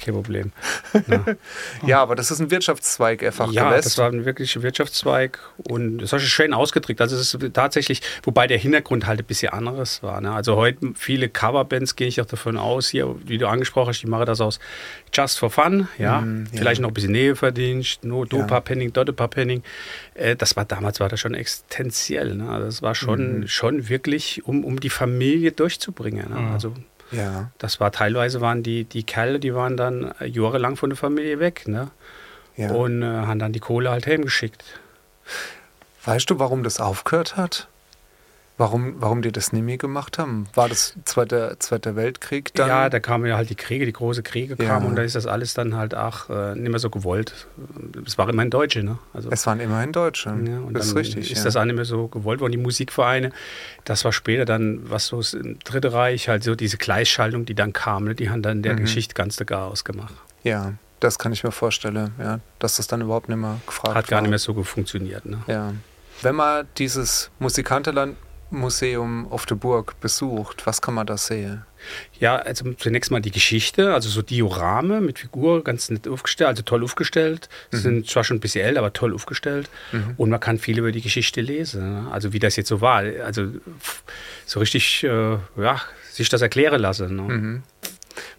Kein 0.03 0.13
Problem. 0.15 0.51
Ja. 1.87 2.01
aber 2.01 2.15
das 2.15 2.31
ist 2.31 2.39
ein 2.39 2.51
Wirtschaftszweig 2.51 3.23
einfach 3.23 3.51
Ja, 3.51 3.69
gewesen. 3.69 3.83
das 3.83 3.97
war 3.97 4.09
ein 4.09 4.25
wirklich 4.25 4.61
Wirtschaftszweig 4.61 5.39
und 5.69 5.99
das 5.99 6.11
hast 6.13 6.23
du 6.23 6.27
schön 6.27 6.53
ausgedrückt. 6.53 6.99
Also 7.01 7.15
es 7.15 7.33
ist 7.33 7.53
tatsächlich, 7.53 8.01
wobei 8.23 8.47
der 8.47 8.57
Hintergrund 8.57 9.05
halt 9.07 9.19
ein 9.19 9.25
bisschen 9.25 9.53
anderes 9.53 10.03
war. 10.03 10.19
Ne? 10.21 10.31
Also 10.31 10.55
heute 10.55 10.93
viele 10.95 11.29
Coverbands 11.29 11.95
gehe 11.95 12.07
ich 12.07 12.19
auch 12.21 12.25
davon 12.25 12.57
aus, 12.57 12.89
hier, 12.89 13.15
wie 13.25 13.37
du 13.37 13.47
angesprochen 13.47 13.89
hast, 13.89 14.01
die 14.01 14.07
machen 14.07 14.25
das 14.25 14.41
aus 14.41 14.59
just 15.13 15.39
for 15.39 15.49
fun, 15.49 15.87
ja, 15.97 16.21
mm, 16.21 16.47
ja. 16.51 16.59
vielleicht 16.59 16.81
noch 16.81 16.89
ein 16.89 16.93
bisschen 16.93 17.11
Näheverdienst, 17.11 18.03
no, 18.03 18.25
do 18.25 18.39
ja. 18.39 18.43
paar 18.45 18.61
Penning, 18.61 18.91
dort 18.91 19.09
ein 19.09 19.15
paar 19.15 19.27
Penning. 19.27 19.63
Äh, 20.15 20.35
das 20.35 20.55
war 20.55 20.65
damals 20.65 20.99
war 20.99 21.09
das 21.09 21.19
schon 21.19 21.33
existenziell. 21.33 22.35
Ne? 22.35 22.49
Also 22.49 22.65
das 22.65 22.81
war 22.81 22.95
schon, 22.95 23.41
mm. 23.41 23.47
schon 23.47 23.89
wirklich, 23.89 24.45
um, 24.45 24.63
um 24.65 24.79
die 24.79 24.89
Familie 24.89 25.51
durchzubringen. 25.51 26.29
Ne? 26.29 26.39
Mm. 26.39 26.51
Also 26.51 26.73
ja. 27.13 27.51
Das 27.57 27.79
war 27.79 27.91
teilweise 27.91 28.41
waren 28.41 28.63
die, 28.63 28.83
die 28.83 29.03
Kerle, 29.03 29.39
die 29.39 29.53
waren 29.55 29.77
dann 29.77 30.13
jahrelang 30.23 30.75
von 30.75 30.89
der 30.89 30.97
Familie 30.97 31.39
weg, 31.39 31.67
ne? 31.67 31.89
Ja. 32.55 32.71
Und 32.71 33.01
äh, 33.01 33.05
haben 33.05 33.39
dann 33.39 33.53
die 33.53 33.59
Kohle 33.59 33.89
halt 33.89 34.05
heimgeschickt. 34.05 34.63
Weißt 36.05 36.29
du, 36.29 36.39
warum 36.39 36.63
das 36.63 36.79
aufgehört 36.79 37.37
hat? 37.37 37.67
Warum, 38.55 39.01
warum 39.01 39.23
die 39.23 39.31
das 39.31 39.51
nie 39.51 39.63
mehr 39.63 39.77
gemacht 39.77 40.19
haben? 40.19 40.45
War 40.53 40.69
das 40.69 40.93
Zweiter, 41.05 41.59
Zweiter 41.59 41.95
Weltkrieg 41.95 42.53
dann? 42.53 42.67
Ja, 42.67 42.89
da 42.89 42.99
kamen 42.99 43.25
ja 43.25 43.35
halt 43.35 43.49
die 43.49 43.55
Kriege, 43.55 43.87
die 43.87 43.93
große 43.93 44.21
Kriege 44.21 44.55
kamen 44.55 44.83
ja. 44.83 44.89
und 44.89 44.95
da 44.95 45.01
ist 45.01 45.15
das 45.15 45.25
alles 45.25 45.55
dann 45.55 45.75
halt 45.75 45.95
auch 45.95 46.29
äh, 46.29 46.53
nicht 46.53 46.69
mehr 46.69 46.77
so 46.77 46.91
gewollt. 46.91 47.47
Es 48.05 48.19
waren 48.19 48.29
immerhin 48.29 48.51
Deutsche, 48.51 48.83
ne? 48.83 48.99
Also, 49.11 49.31
es 49.31 49.47
waren 49.47 49.59
immerhin 49.59 49.91
Deutsche. 49.91 50.29
Ja, 50.29 50.59
und 50.59 50.75
das 50.75 50.87
ist 50.87 50.95
richtig. 50.95 51.31
Ist 51.31 51.39
ja. 51.39 51.45
das 51.45 51.55
auch 51.55 51.65
nicht 51.65 51.75
mehr 51.75 51.85
so 51.85 52.07
gewollt 52.09 52.41
worden, 52.41 52.51
die 52.51 52.59
Musikvereine. 52.59 53.31
Das 53.85 54.05
war 54.05 54.13
später 54.13 54.45
dann, 54.45 54.81
was 54.83 55.07
so 55.07 55.19
im 55.35 55.57
Dritten 55.57 55.91
Reich, 55.91 56.29
halt 56.29 56.43
so 56.43 56.53
diese 56.53 56.77
Gleichschaltung, 56.77 57.45
die 57.45 57.55
dann 57.55 57.73
kam, 57.73 58.03
ne? 58.03 58.13
die 58.13 58.29
haben 58.29 58.43
dann 58.43 58.61
der 58.61 58.73
mhm. 58.73 58.81
Geschichte 58.81 59.15
ganz 59.15 59.35
der 59.35 59.47
Gar 59.47 59.65
ausgemacht. 59.65 60.13
Ja, 60.43 60.73
das 60.99 61.17
kann 61.17 61.33
ich 61.33 61.43
mir 61.43 61.51
vorstellen, 61.51 62.11
ja, 62.19 62.39
dass 62.59 62.77
das 62.77 62.85
dann 62.85 63.01
überhaupt 63.01 63.29
nicht 63.29 63.37
mehr 63.37 63.59
gefragt 63.65 63.89
Hat 63.89 63.95
war. 63.95 64.03
Hat 64.03 64.07
gar 64.09 64.21
nicht 64.21 64.29
mehr 64.29 64.39
so 64.39 64.61
funktioniert. 64.63 65.25
Ne? 65.25 65.41
Ja. 65.47 65.73
Wenn 66.21 66.35
man 66.35 66.67
dieses 66.77 67.31
Musikantenland 67.39 68.15
Museum 68.53 69.27
auf 69.31 69.45
der 69.45 69.55
Burg 69.55 69.99
besucht, 69.99 70.65
was 70.65 70.81
kann 70.81 70.93
man 70.93 71.07
da 71.07 71.17
sehen? 71.17 71.63
Ja, 72.19 72.37
also 72.37 72.71
zunächst 72.73 73.11
mal 73.11 73.21
die 73.21 73.31
Geschichte, 73.31 73.93
also 73.93 74.09
so 74.09 74.21
Diorame 74.21 75.01
mit 75.01 75.19
Figur, 75.19 75.63
ganz 75.63 75.89
nett 75.89 76.07
aufgestellt, 76.07 76.47
also 76.47 76.63
toll 76.63 76.83
aufgestellt. 76.83 77.49
Mhm. 77.71 77.77
Sind 77.77 78.09
zwar 78.09 78.23
schon 78.23 78.37
ein 78.37 78.39
bisschen 78.39 78.65
älter, 78.65 78.79
aber 78.79 78.93
toll 78.93 79.13
aufgestellt. 79.13 79.69
Mhm. 79.91 80.13
Und 80.17 80.29
man 80.29 80.39
kann 80.39 80.59
viel 80.59 80.79
über 80.79 80.91
die 80.91 81.01
Geschichte 81.01 81.41
lesen. 81.41 82.05
Ne? 82.05 82.11
Also 82.11 82.31
wie 82.31 82.39
das 82.39 82.55
jetzt 82.55 82.69
so 82.69 82.79
war. 82.79 83.03
Also 83.25 83.47
so 84.45 84.59
richtig, 84.59 85.03
äh, 85.03 85.37
ja, 85.57 85.81
sich 86.09 86.29
das 86.29 86.41
erklären 86.41 86.81
lassen. 86.81 87.15
Ne? 87.15 87.21
Mhm. 87.21 87.63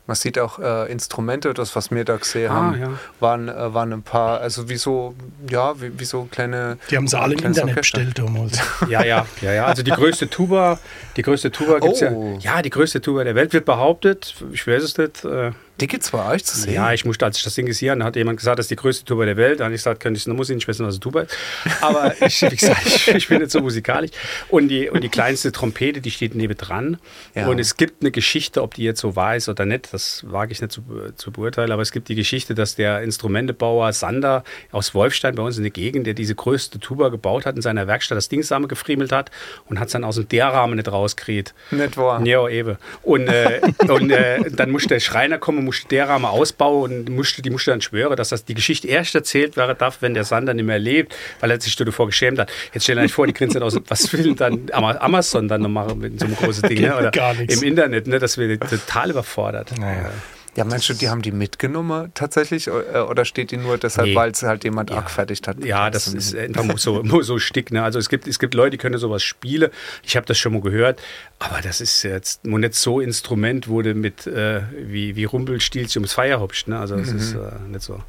Man 0.06 0.14
sieht 0.16 0.38
auch 0.38 0.58
äh, 0.58 0.90
Instrumente, 0.90 1.54
das, 1.54 1.74
was 1.76 1.90
wir 1.90 2.04
da 2.04 2.16
gesehen 2.16 2.50
ah, 2.50 2.54
haben, 2.54 2.80
ja. 2.80 2.90
waren, 3.20 3.48
äh, 3.48 3.74
waren 3.74 3.92
ein 3.92 4.02
paar, 4.02 4.40
also 4.40 4.68
wie 4.68 4.76
so, 4.76 5.14
ja, 5.48 5.80
wie, 5.80 5.98
wie 5.98 6.04
so 6.04 6.28
kleine. 6.30 6.78
Die 6.90 6.96
haben 6.96 7.08
sie 7.08 7.18
alle 7.18 7.34
im 7.34 7.44
Internet 7.44 7.76
Orchester. 7.76 8.00
bestellt 8.00 8.18
damals. 8.18 8.60
Ja, 8.88 9.02
ja, 9.02 9.26
ja, 9.40 9.52
ja. 9.52 9.66
Also 9.66 9.82
die 9.82 9.90
größte 9.90 10.28
Tuba, 10.28 10.78
die 11.16 11.22
größte 11.22 11.50
Tuba 11.50 11.78
gibt 11.78 11.94
es 11.94 12.02
oh. 12.02 12.38
ja. 12.40 12.56
Ja, 12.56 12.62
die 12.62 12.70
größte 12.70 13.00
Tuba 13.00 13.24
der 13.24 13.34
Welt 13.34 13.52
wird 13.52 13.64
behauptet, 13.64 14.34
ich 14.52 14.66
weiß 14.66 14.82
es 14.82 14.98
nicht. 14.98 15.24
Äh, 15.24 15.52
es 15.78 16.10
bei 16.10 16.32
euch 16.32 16.44
zu 16.44 16.56
sehen? 16.56 16.74
Ja, 16.74 16.92
ich 16.92 17.04
musste, 17.04 17.24
als 17.24 17.38
ich 17.38 17.44
das 17.44 17.54
Ding 17.54 17.66
gesehen 17.66 17.90
habe, 17.90 18.04
hat 18.04 18.16
jemand 18.16 18.38
gesagt, 18.38 18.58
das 18.58 18.64
ist 18.64 18.70
die 18.70 18.76
größte 18.76 19.04
Tuba 19.04 19.24
der 19.24 19.36
Welt. 19.36 19.60
Dann 19.60 19.66
habe 19.66 19.74
ich 19.74 19.80
gesagt, 19.80 20.00
könnte 20.00 20.18
ich, 20.18 20.26
muss 20.26 20.48
ich 20.50 20.54
nicht 20.54 20.68
wissen, 20.68 20.86
was 20.86 20.94
eine 20.94 21.00
Tuba 21.00 21.22
ist. 21.22 21.36
Aber 21.80 22.14
ich, 22.26 22.42
wie 22.42 22.56
gesagt, 22.56 22.86
ich, 22.86 23.08
ich, 23.08 23.28
bin 23.28 23.40
nicht 23.40 23.50
so 23.50 23.60
musikalisch. 23.60 24.10
Und 24.48 24.68
die, 24.68 24.88
und 24.88 25.02
die 25.02 25.08
kleinste 25.08 25.52
Trompete, 25.52 26.00
die 26.00 26.10
steht 26.10 26.34
neben 26.34 26.56
dran. 26.56 26.98
Ja. 27.34 27.48
Und 27.48 27.58
es 27.58 27.76
gibt 27.76 28.02
eine 28.02 28.10
Geschichte, 28.10 28.62
ob 28.62 28.74
die 28.74 28.84
jetzt 28.84 29.00
so 29.00 29.16
wahr 29.16 29.36
ist 29.36 29.48
oder 29.48 29.66
nicht, 29.66 29.92
das 29.92 30.24
wage 30.28 30.52
ich 30.52 30.60
nicht 30.60 30.72
zu, 30.72 30.82
zu 31.16 31.32
beurteilen. 31.32 31.72
Aber 31.72 31.82
es 31.82 31.92
gibt 31.92 32.08
die 32.08 32.14
Geschichte, 32.14 32.54
dass 32.54 32.76
der 32.76 33.02
Instrumentebauer 33.02 33.92
Sander 33.92 34.44
aus 34.70 34.94
Wolfstein 34.94 35.34
bei 35.34 35.42
uns 35.42 35.56
in 35.56 35.64
der 35.64 35.72
Gegend, 35.72 36.06
der 36.06 36.14
diese 36.14 36.34
größte 36.34 36.78
Tuba 36.78 37.08
gebaut 37.08 37.46
hat, 37.46 37.56
in 37.56 37.62
seiner 37.62 37.86
Werkstatt 37.86 38.16
das 38.16 38.28
Ding 38.28 38.42
zusammengefriemelt 38.42 39.12
hat 39.12 39.30
und 39.68 39.80
hat 39.80 39.86
es 39.88 39.92
dann 39.92 40.04
aus 40.04 40.16
dem 40.16 40.28
Der-Rahmen 40.28 40.76
nicht 40.76 40.90
rauskriegt. 40.90 41.54
Nicht 41.70 41.96
wahr? 41.96 42.24
Ja, 42.24 42.48
eben. 42.48 42.76
Und, 43.02 43.28
äh, 43.28 43.60
und 43.88 44.10
äh, 44.10 44.50
dann 44.50 44.70
musste 44.70 44.90
der 44.90 45.00
Schreiner 45.00 45.38
kommen 45.38 45.63
und 45.64 45.66
musste 45.66 45.88
der 45.88 46.08
Rahmen 46.08 46.26
ausbauen 46.26 47.06
und 47.06 47.08
musste, 47.08 47.42
die 47.42 47.50
musste 47.50 47.70
dann 47.70 47.80
schwören, 47.80 48.16
dass 48.16 48.28
das 48.28 48.44
die 48.44 48.54
Geschichte 48.54 48.88
erst 48.88 49.14
erzählt 49.14 49.56
werden 49.56 49.76
darf, 49.78 49.98
wenn 50.00 50.14
der 50.14 50.24
Sander 50.24 50.54
nicht 50.54 50.66
mehr 50.66 50.78
lebt, 50.78 51.14
weil 51.40 51.50
er 51.50 51.60
sich 51.60 51.74
davor 51.76 52.06
geschämt 52.06 52.38
hat. 52.38 52.50
Jetzt 52.72 52.84
stell 52.84 52.96
dir 52.96 53.08
vor, 53.08 53.26
die 53.26 53.32
grinsen 53.32 53.62
aus, 53.62 53.78
was 53.88 54.12
will 54.12 54.34
dann 54.34 54.70
Amazon 54.72 55.48
dann 55.48 55.62
noch 55.62 55.68
machen 55.68 55.98
mit 55.98 56.20
so 56.20 56.26
einem 56.26 56.36
großen 56.36 56.68
Ding? 56.68 56.82
Ne? 56.82 56.96
Oder 56.96 57.10
Gar 57.10 57.34
nichts. 57.34 57.60
Im 57.60 57.68
Internet, 57.68 58.06
ne? 58.06 58.18
das 58.18 58.36
wird 58.38 58.68
total 58.68 59.10
überfordert. 59.10 59.78
Naja. 59.78 60.10
Ja, 60.56 60.64
meinst 60.64 60.88
du, 60.88 60.94
die 60.94 61.08
haben 61.08 61.22
die 61.22 61.32
mitgenommen 61.32 62.12
tatsächlich? 62.14 62.68
Äh, 62.68 62.70
oder 62.70 63.24
steht 63.24 63.50
die 63.50 63.56
nur 63.56 63.78
deshalb, 63.78 64.08
nee. 64.08 64.14
weil 64.14 64.30
es 64.30 64.42
halt 64.42 64.64
jemand 64.64 64.90
ja. 64.90 64.98
abgefertigt 64.98 65.48
hat? 65.48 65.64
Ja, 65.64 65.90
das 65.90 66.06
ist 66.06 66.36
einfach 66.36 66.78
so, 66.78 67.02
so 67.22 67.38
Stick. 67.38 67.72
Ne? 67.72 67.82
Also 67.82 67.98
es 67.98 68.08
gibt, 68.08 68.26
es 68.26 68.38
gibt 68.38 68.54
Leute, 68.54 68.70
die 68.70 68.78
können 68.78 68.98
sowas 68.98 69.22
spielen. 69.22 69.70
Ich 70.02 70.16
habe 70.16 70.26
das 70.26 70.38
schon 70.38 70.52
mal 70.52 70.62
gehört. 70.62 71.00
Aber 71.38 71.60
das 71.60 71.80
ist 71.80 72.02
jetzt 72.02 72.44
nur 72.44 72.58
nicht 72.58 72.74
so 72.74 73.00
Instrument, 73.00 73.68
wurde 73.68 73.94
mit 73.94 74.26
äh, 74.26 74.62
wie, 74.78 75.16
wie 75.16 75.24
Rumpelstilzchen 75.24 76.00
ums 76.00 76.12
Feier 76.12 76.40
hopscht. 76.40 76.68
Ne? 76.68 76.78
Also 76.78 76.96
das 76.96 77.10
mhm. 77.10 77.18
ist 77.18 77.34
äh, 77.34 77.68
nicht 77.68 77.82
so. 77.82 78.00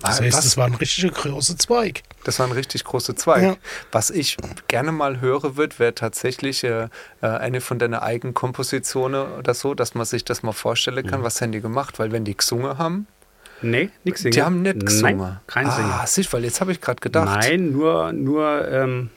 Das 0.00 0.20
heißt, 0.20 0.36
Was? 0.36 0.44
das 0.44 0.56
war 0.56 0.66
ein 0.66 0.74
richtig 0.74 1.12
großer 1.12 1.56
Zweig. 1.58 2.02
Das 2.24 2.38
war 2.38 2.46
ein 2.46 2.52
richtig 2.52 2.84
großer 2.84 3.16
Zweig. 3.16 3.42
Ja. 3.42 3.56
Was 3.92 4.10
ich 4.10 4.36
gerne 4.68 4.92
mal 4.92 5.20
höre 5.20 5.56
wird, 5.56 5.78
wäre 5.78 5.94
tatsächlich 5.94 6.64
äh, 6.64 6.88
äh, 7.20 7.26
eine 7.26 7.60
von 7.60 7.78
deinen 7.78 7.94
Eigenkompositionen 7.94 9.32
oder 9.32 9.54
so, 9.54 9.74
dass 9.74 9.94
man 9.94 10.06
sich 10.06 10.24
das 10.24 10.42
mal 10.42 10.52
vorstellen 10.52 11.06
kann. 11.06 11.20
Mhm. 11.20 11.24
Was 11.24 11.40
haben 11.40 11.52
die 11.52 11.60
gemacht? 11.60 11.98
Weil 11.98 12.12
wenn 12.12 12.24
die 12.24 12.36
gesungen 12.36 12.78
haben, 12.78 13.06
Nee, 13.62 13.90
nichts 14.04 14.22
singen. 14.22 14.32
Die 14.32 14.42
haben 14.42 14.62
nicht 14.62 14.86
gesungen. 14.86 15.18
Nein, 15.18 15.40
kein 15.46 15.66
ah, 15.66 15.70
Singen. 15.70 15.92
Siehst, 16.06 16.32
weil 16.32 16.44
jetzt 16.44 16.62
habe 16.62 16.72
ich 16.72 16.80
gerade 16.80 17.00
gedacht. 17.00 17.26
Nein, 17.26 17.72
nur, 17.72 18.10
nur 18.12 18.66
ähm, 18.66 19.10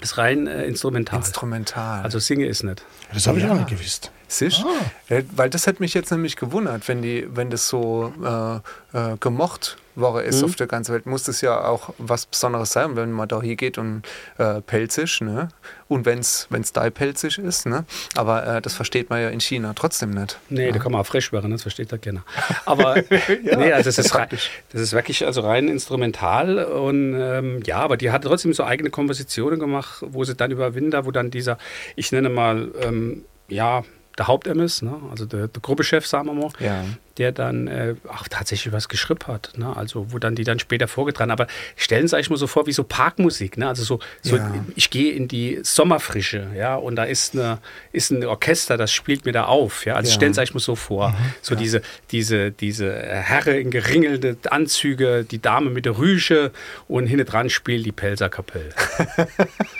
ist 0.00 0.18
rein 0.18 0.46
äh, 0.46 0.64
instrumental. 0.66 1.20
Instrumental. 1.20 2.02
Also 2.02 2.18
Singe 2.18 2.46
ist 2.46 2.62
nicht. 2.64 2.84
Das 3.12 3.26
habe 3.26 3.38
ich 3.38 3.44
ja. 3.44 3.52
auch 3.52 3.56
nicht 3.56 3.68
gewusst. 3.68 4.12
Sicher? 4.28 4.66
Ah. 5.10 5.22
Weil 5.34 5.50
das 5.50 5.66
hätte 5.66 5.82
mich 5.82 5.94
jetzt 5.94 6.10
nämlich 6.10 6.36
gewundert, 6.36 6.86
wenn 6.86 7.02
die, 7.02 7.26
wenn 7.30 7.50
das 7.50 7.68
so 7.68 8.12
äh, 8.22 8.56
äh, 8.96 9.16
gemocht 9.18 9.78
Woche 10.00 10.22
ist 10.22 10.40
mhm. 10.40 10.44
auf 10.46 10.56
der 10.56 10.66
ganzen 10.66 10.94
Welt, 10.94 11.06
muss 11.06 11.24
das 11.24 11.40
ja 11.40 11.64
auch 11.64 11.90
was 11.98 12.26
Besonderes 12.26 12.72
sein, 12.72 12.96
wenn 12.96 13.12
man 13.12 13.28
da 13.28 13.42
hier 13.42 13.56
geht 13.56 13.78
und 13.78 14.02
äh, 14.38 14.60
pelzig, 14.60 15.20
ne? 15.20 15.48
Und 15.88 16.06
wenn 16.06 16.20
es 16.20 16.72
da 16.72 16.88
pelzig 16.90 17.38
ist, 17.38 17.66
ne? 17.66 17.84
Aber 18.14 18.46
äh, 18.46 18.62
das 18.62 18.74
versteht 18.74 19.10
man 19.10 19.20
ja 19.20 19.28
in 19.28 19.40
China 19.40 19.72
trotzdem 19.74 20.10
nicht. 20.10 20.38
Nee, 20.48 20.66
ja. 20.66 20.72
da 20.72 20.78
kann 20.78 20.92
man 20.92 21.00
auch 21.00 21.06
frisch 21.06 21.32
werden, 21.32 21.50
das 21.50 21.62
versteht 21.62 21.92
da 21.92 21.98
keiner. 21.98 22.24
Aber 22.64 22.96
ja, 23.42 23.56
nee, 23.56 23.72
also 23.72 23.88
das, 23.88 23.98
ist 23.98 24.14
rein, 24.14 24.28
das 24.30 24.80
ist 24.80 24.92
wirklich 24.92 25.24
also 25.26 25.40
rein 25.40 25.68
instrumental 25.68 26.64
und 26.64 27.14
ähm, 27.18 27.62
ja, 27.64 27.78
aber 27.78 27.96
die 27.96 28.10
hat 28.10 28.22
trotzdem 28.22 28.52
so 28.52 28.64
eigene 28.64 28.90
Kompositionen 28.90 29.58
gemacht, 29.58 30.04
wo 30.06 30.24
sie 30.24 30.34
dann 30.34 30.50
über 30.50 30.74
Winter, 30.74 31.06
wo 31.06 31.10
dann 31.10 31.30
dieser, 31.30 31.58
ich 31.96 32.12
nenne 32.12 32.28
mal, 32.28 32.70
ähm, 32.82 33.24
ja, 33.48 33.82
der 34.18 34.26
Haupt-MS, 34.26 34.82
ne? 34.82 34.94
also 35.10 35.24
der, 35.24 35.48
der 35.48 35.62
Gruppechef, 35.62 36.06
sagen 36.06 36.26
wir 36.26 36.34
mal, 36.34 36.50
ja. 36.58 36.84
der 37.18 37.30
dann 37.30 37.68
äh, 37.68 37.94
auch 38.08 38.26
tatsächlich 38.28 38.72
was 38.72 38.88
geschrieben 38.88 39.26
hat. 39.26 39.52
Ne? 39.56 39.74
Also 39.76 40.12
wo 40.12 40.18
dann 40.18 40.34
die 40.34 40.44
dann 40.44 40.58
später 40.58 40.88
vorgetragen 40.88 41.30
Aber 41.30 41.46
stellen 41.76 42.08
Sie 42.08 42.16
sich 42.16 42.28
mal 42.28 42.36
so 42.36 42.48
vor 42.48 42.66
wie 42.66 42.72
so 42.72 42.82
Parkmusik. 42.82 43.56
Ne? 43.56 43.68
Also 43.68 43.84
so, 43.84 44.00
so 44.22 44.36
ja. 44.36 44.52
ich 44.74 44.90
gehe 44.90 45.12
in 45.12 45.28
die 45.28 45.60
Sommerfrische, 45.62 46.48
ja, 46.56 46.74
und 46.74 46.96
da 46.96 47.04
ist, 47.04 47.34
eine, 47.34 47.58
ist 47.92 48.10
ein 48.10 48.24
Orchester, 48.24 48.76
das 48.76 48.92
spielt 48.92 49.24
mir 49.24 49.32
da 49.32 49.44
auf. 49.44 49.86
Ja? 49.86 49.94
Also 49.94 50.08
ja. 50.10 50.14
stellen 50.14 50.34
Sie 50.34 50.40
sich 50.40 50.52
mal 50.52 50.60
so 50.60 50.74
vor. 50.74 51.10
Mhm. 51.10 51.14
So 51.40 51.54
diese, 51.54 51.82
diese, 52.10 52.50
diese 52.50 52.92
Herre 52.92 53.58
in 53.58 53.70
geringelnde 53.70 54.36
Anzüge, 54.50 55.24
die 55.24 55.40
Dame 55.40 55.70
mit 55.70 55.84
der 55.84 55.98
Rüsche 55.98 56.50
und 56.88 57.06
hinten 57.06 57.26
dran 57.26 57.50
spielt 57.50 57.86
die 57.86 57.92
Pelzerkapelle. 57.92 58.70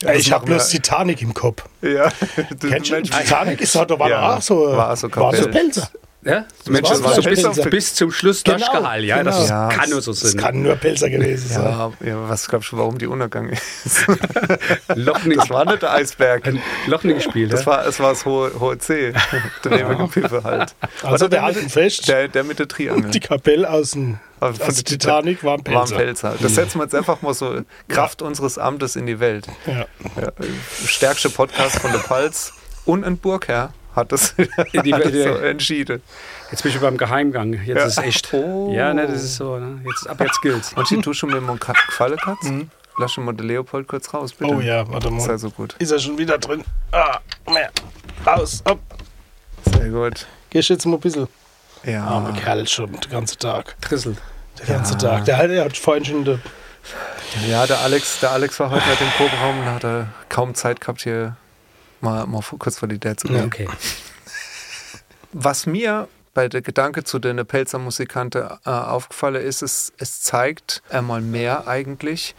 Ja, 0.00 0.12
ich 0.14 0.32
habe 0.32 0.46
bloß 0.46 0.68
Titanic 0.68 1.22
im 1.22 1.34
Kopf. 1.34 1.64
Ja. 1.82 2.10
Kennst 2.60 2.90
du 2.90 3.02
Titanic? 3.02 3.60
Ist 3.60 3.74
doch, 3.74 3.98
war 3.98 4.08
ja. 4.08 4.36
auch 4.36 4.42
so, 4.42 4.76
war 4.76 4.96
so, 4.96 5.14
war 5.14 5.34
so 5.34 5.48
Pelzer. 5.48 5.88
Ja, 6.28 6.44
Mensch, 6.68 6.88
das 6.90 7.02
war 7.02 7.14
so 7.14 7.22
bis, 7.22 7.44
auf, 7.46 7.56
bis 7.70 7.94
zum 7.94 8.12
Schluss 8.12 8.44
genau, 8.44 8.58
durchgehalten. 8.58 9.08
Ja, 9.08 9.18
genau. 9.18 9.30
das 9.30 9.48
ja, 9.48 9.68
kann 9.68 9.88
nur 9.88 10.02
so 10.02 10.12
sein. 10.12 10.32
Das 10.34 10.42
kann 10.42 10.62
nur 10.62 10.74
Pelzer 10.76 11.08
gewesen 11.08 11.48
sein. 11.48 11.64
Ja, 11.64 11.92
ja 12.04 12.28
was 12.28 12.46
glaubst 12.48 12.70
du, 12.70 12.76
warum 12.76 12.98
die 12.98 13.06
Untergang 13.06 13.48
ist? 13.48 14.06
Lochning. 14.94 15.38
Das 15.38 15.48
war 15.48 15.64
nicht 15.64 15.80
der 15.80 15.92
Eisberg. 15.92 16.46
Ein 16.46 16.62
Lochning 16.86 17.16
gespielt. 17.16 17.50
Das 17.50 17.66
war, 17.66 17.86
es 17.86 17.98
war 17.98 18.10
das 18.10 18.26
hohe, 18.26 18.52
hohe 18.60 18.76
C. 18.76 19.14
der 19.64 19.78
ja. 19.78 20.06
Piffe 20.06 20.44
halt. 20.44 20.74
Also 21.02 21.28
der, 21.28 21.40
der 21.40 21.44
alten 21.44 21.70
Fest. 21.70 22.06
Der, 22.08 22.28
der 22.28 22.44
mit 22.44 22.58
der 22.58 22.68
Triangel. 22.68 23.10
Die 23.10 23.20
Kapelle 23.20 23.70
außen. 23.70 24.20
Also 24.40 24.64
von 24.64 24.74
Titanic 24.74 25.42
war 25.44 25.54
ein 25.54 25.64
Pelzer. 25.64 25.80
War 25.80 25.90
ein 25.90 25.96
Pelzer. 25.96 26.34
Das 26.40 26.54
setzen 26.54 26.78
wir 26.78 26.84
jetzt 26.84 26.94
einfach 26.94 27.22
mal 27.22 27.32
so 27.32 27.62
Kraft 27.88 28.20
unseres 28.20 28.58
Amtes 28.58 28.96
in 28.96 29.06
die 29.06 29.18
Welt. 29.18 29.46
Ja. 29.66 29.86
Stärkste 30.84 31.30
Podcast 31.30 31.78
von 31.78 31.90
der 31.90 32.00
Palz 32.00 32.52
und 32.84 33.04
ein 33.04 33.16
Burgherr 33.16 33.72
hat 33.98 34.12
das, 34.12 34.34
hat 34.56 34.84
die, 34.84 34.90
das 34.90 35.12
so 35.12 35.34
entschieden. 35.36 36.02
Jetzt 36.50 36.62
bin 36.62 36.72
ich 36.72 36.80
beim 36.80 36.96
Geheimgang. 36.96 37.52
Jetzt 37.52 37.76
ja. 37.76 37.84
ist 37.84 37.98
echt. 37.98 38.34
Oh. 38.34 38.72
Ja, 38.72 38.94
ne, 38.94 39.06
das 39.06 39.22
ist 39.22 39.36
so. 39.36 39.58
Ne? 39.58 39.80
Jetzt, 39.84 40.08
ab 40.08 40.20
jetzt 40.20 40.40
gilt's. 40.40 40.72
Und 40.72 40.88
die 40.90 41.00
du 41.00 41.12
schon 41.12 41.30
mit 41.30 41.38
dem 41.38 41.58
gefallen 41.58 42.16
Katz? 42.16 42.44
Mhm. 42.44 42.70
Lass 42.98 43.12
schon 43.12 43.24
mal 43.24 43.32
den 43.32 43.46
Leopold 43.46 43.86
kurz 43.86 44.12
raus, 44.12 44.32
bitte. 44.32 44.52
Oh 44.52 44.60
ja, 44.60 44.88
warte 44.90 45.10
mal. 45.10 45.20
Sei 45.20 45.36
so 45.38 45.50
gut. 45.50 45.76
Ist 45.78 45.92
er 45.92 45.98
schon 45.98 46.18
wieder 46.18 46.38
drin? 46.38 46.64
Ah, 46.90 47.20
mehr. 47.48 47.70
Raus, 48.26 48.60
ab. 48.64 48.78
Sehr 49.72 49.90
gut. 49.90 50.26
Gehst 50.50 50.68
jetzt 50.68 50.84
mal 50.86 50.94
ein 50.96 51.00
bisschen. 51.00 51.28
Ja. 51.84 52.04
Armer 52.04 52.32
Kerl 52.32 52.66
schon 52.66 52.92
den 52.92 53.10
ganzen 53.10 53.38
Tag. 53.38 53.76
Trisselt. 53.80 54.18
Den 54.58 54.66
ganzen 54.66 54.98
ja. 54.98 55.10
Tag. 55.10 55.24
Der, 55.26 55.46
der 55.46 55.64
hat 55.64 55.76
vorhin 55.76 56.04
schon. 56.04 56.40
Ja, 57.46 57.66
der 57.66 57.80
Alex, 57.80 58.20
der 58.20 58.32
Alex 58.32 58.58
war 58.58 58.70
heute 58.70 58.88
mit 58.88 59.00
dem 59.00 59.10
Proberaum 59.10 59.60
und 59.60 59.66
hat 59.66 59.84
er 59.84 60.08
kaum 60.28 60.54
Zeit 60.54 60.80
gehabt, 60.80 61.02
hier 61.02 61.36
mal, 62.00 62.26
mal 62.26 62.42
kurz 62.58 62.78
vor 62.78 62.88
die 62.88 62.98
Dad 62.98 63.20
zu 63.20 63.28
gehen. 63.28 63.44
Okay. 63.46 63.68
Was 65.32 65.66
mir 65.66 66.08
bei 66.34 66.48
der 66.48 66.62
Gedanke 66.62 67.04
zu 67.04 67.18
den 67.18 67.44
Pelzer 67.44 67.78
Musikanten 67.78 68.42
äh, 68.64 68.70
aufgefallen 68.70 69.42
ist, 69.42 69.62
es, 69.62 69.92
es 69.98 70.20
zeigt 70.20 70.82
einmal 70.88 71.20
mehr 71.20 71.66
eigentlich, 71.66 72.34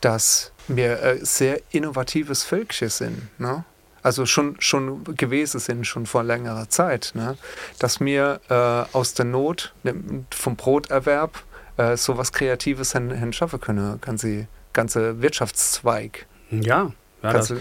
dass 0.00 0.52
wir 0.68 1.02
äh, 1.02 1.18
sehr 1.24 1.60
innovatives 1.70 2.44
Völkchen 2.44 2.88
sind. 2.88 3.40
Ne? 3.40 3.64
Also 4.02 4.24
schon, 4.24 4.56
schon 4.60 5.04
gewesen 5.16 5.60
sind, 5.60 5.86
schon 5.86 6.06
vor 6.06 6.22
längerer 6.22 6.68
Zeit. 6.68 7.12
Ne? 7.14 7.36
Dass 7.78 8.00
wir 8.00 8.40
äh, 8.48 8.96
aus 8.96 9.14
der 9.14 9.26
Not, 9.26 9.74
ne, 9.82 9.94
vom 10.30 10.56
Broterwerb, 10.56 11.42
äh, 11.76 11.96
so 11.96 12.16
was 12.16 12.32
Kreatives 12.32 12.92
hin, 12.92 13.32
schaffen 13.32 13.60
können. 13.60 14.00
Sie 14.16 14.46
ganze 14.72 15.20
Wirtschaftszweig. 15.20 16.26
Ja, 16.50 16.92
ja 17.22 17.32
das, 17.32 17.52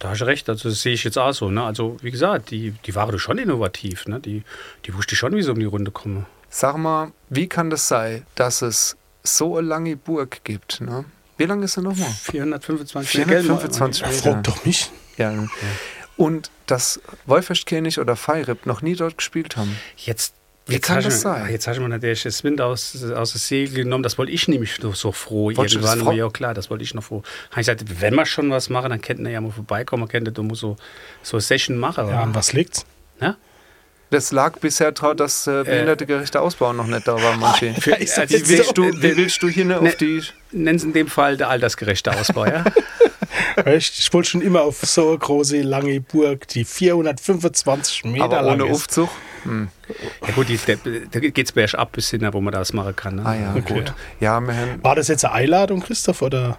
da 0.00 0.08
hast 0.10 0.22
du 0.22 0.24
recht, 0.24 0.48
also 0.48 0.70
das 0.70 0.80
sehe 0.80 0.94
ich 0.94 1.04
jetzt 1.04 1.18
auch 1.18 1.32
so. 1.32 1.50
Ne? 1.50 1.62
Also 1.62 1.98
wie 2.02 2.10
gesagt, 2.10 2.50
die, 2.50 2.72
die 2.86 2.94
waren 2.94 3.18
schon 3.18 3.38
innovativ. 3.38 4.06
Ne? 4.06 4.18
Die, 4.18 4.42
die 4.86 4.94
wusste 4.94 5.14
schon, 5.14 5.36
wie 5.36 5.42
sie 5.42 5.52
um 5.52 5.58
die 5.58 5.66
Runde 5.66 5.90
kommen. 5.90 6.26
Sag 6.48 6.78
mal, 6.78 7.12
wie 7.28 7.46
kann 7.46 7.70
das 7.70 7.86
sein, 7.86 8.26
dass 8.34 8.62
es 8.62 8.96
so 9.22 9.58
eine 9.58 9.68
lange 9.68 9.96
Burg 9.96 10.40
gibt? 10.42 10.80
Ne? 10.80 11.04
Wie 11.36 11.44
lange 11.44 11.66
ist 11.66 11.74
sie 11.74 11.82
nochmal? 11.82 12.08
425 12.08 13.10
425 13.10 14.06
Meter. 14.06 14.18
Fragt 14.18 14.48
doch 14.48 14.64
mich. 14.64 14.90
Ja. 15.18 15.32
ja. 15.32 15.46
Und 16.16 16.50
dass 16.66 17.00
Wolferskönig 17.26 18.00
oder 18.00 18.16
Feirip 18.16 18.64
noch 18.64 18.80
nie 18.80 18.94
dort 18.94 19.18
gespielt 19.18 19.56
haben. 19.56 19.76
Jetzt 19.96 20.34
wie 20.70 20.74
jetzt 20.74 20.86
kann 20.86 21.02
das 21.02 21.20
sein? 21.20 21.50
Jetzt 21.50 21.66
hast 21.66 21.76
du 21.76 21.82
mir 21.82 21.88
natürlich 21.88 22.22
das 22.22 22.42
Wind 22.44 22.60
aus, 22.60 23.04
aus 23.12 23.32
dem 23.32 23.38
Segel 23.38 23.84
genommen. 23.84 24.02
Das 24.02 24.18
wollte 24.18 24.32
ich 24.32 24.48
nämlich 24.48 24.80
noch 24.82 24.94
so 24.94 25.12
froh. 25.12 25.46
Wolltest 25.54 25.76
Irgendwann 25.76 26.06
war 26.06 26.12
ja 26.12 26.28
klar, 26.30 26.54
das 26.54 26.70
wollte 26.70 26.84
ich 26.84 26.94
noch 26.94 27.04
froh. 27.04 27.22
Habe 27.50 27.60
ich 27.60 27.66
gesagt, 27.66 27.84
wenn 28.00 28.14
wir 28.14 28.26
schon 28.26 28.50
was 28.50 28.70
machen, 28.70 28.90
dann 28.90 29.00
könnten 29.00 29.24
wir 29.24 29.32
ja 29.32 29.40
mal 29.40 29.50
vorbeikommen. 29.50 30.00
Man 30.00 30.08
könnte 30.08 30.32
du 30.32 30.54
so, 30.54 30.76
so 31.22 31.36
eine 31.36 31.42
Session 31.42 31.76
machen. 31.76 32.08
Ja, 32.08 32.22
an 32.22 32.34
was 32.34 32.52
liegt's? 32.52 32.86
Ja? 33.20 33.36
Das 34.10 34.32
lag 34.32 34.58
bisher 34.58 34.90
daran, 34.90 35.16
dass 35.16 35.46
äh, 35.46 35.62
behindertegerechte 35.64 36.40
Ausbau 36.40 36.72
noch 36.72 36.86
nicht 36.86 37.06
da 37.06 37.14
war, 37.22 37.36
manche. 37.36 37.74
Für, 37.74 37.94
also, 37.94 38.22
wie, 38.22 38.48
willst 38.48 38.76
du, 38.76 38.84
wie 38.84 39.16
willst 39.16 39.42
du 39.42 39.48
hier 39.48 39.64
ne, 39.64 39.78
auf 39.78 39.94
die... 39.96 40.22
Nennen 40.50 40.80
Sie 40.80 40.88
in 40.88 40.92
dem 40.92 41.06
Fall 41.06 41.36
der 41.36 41.48
altersgerechte 41.48 42.12
Ausbau, 42.12 42.46
ja? 42.46 42.64
ich 43.66 44.12
wollte 44.12 44.30
schon 44.30 44.40
immer 44.40 44.62
auf 44.62 44.80
so 44.80 45.08
eine 45.08 45.18
große, 45.18 45.62
lange 45.62 46.00
Burg, 46.00 46.48
die 46.48 46.64
425 46.64 48.04
Meter 48.04 48.24
Aber 48.24 48.42
lang 48.42 48.60
ohne 48.60 48.70
ist. 48.70 48.76
Aufzug? 48.76 49.10
Hm. 49.44 49.68
Ja 50.26 50.34
gut, 50.34 50.48
da 51.12 51.20
geht 51.20 51.38
es 51.38 51.52
bergab 51.52 51.80
ab 51.80 51.92
bis 51.92 52.10
hin, 52.10 52.28
wo 52.32 52.40
man 52.40 52.52
das 52.52 52.72
machen 52.72 52.94
kann. 52.94 53.16
Ne? 53.16 53.26
Ah 53.26 53.34
ja, 53.34 53.54
okay. 53.56 53.74
gut. 53.74 53.94
Ja, 54.20 54.42
War 54.82 54.94
das 54.94 55.08
jetzt 55.08 55.24
eine 55.24 55.34
Einladung, 55.34 55.80
Christoph, 55.80 56.22
oder? 56.22 56.58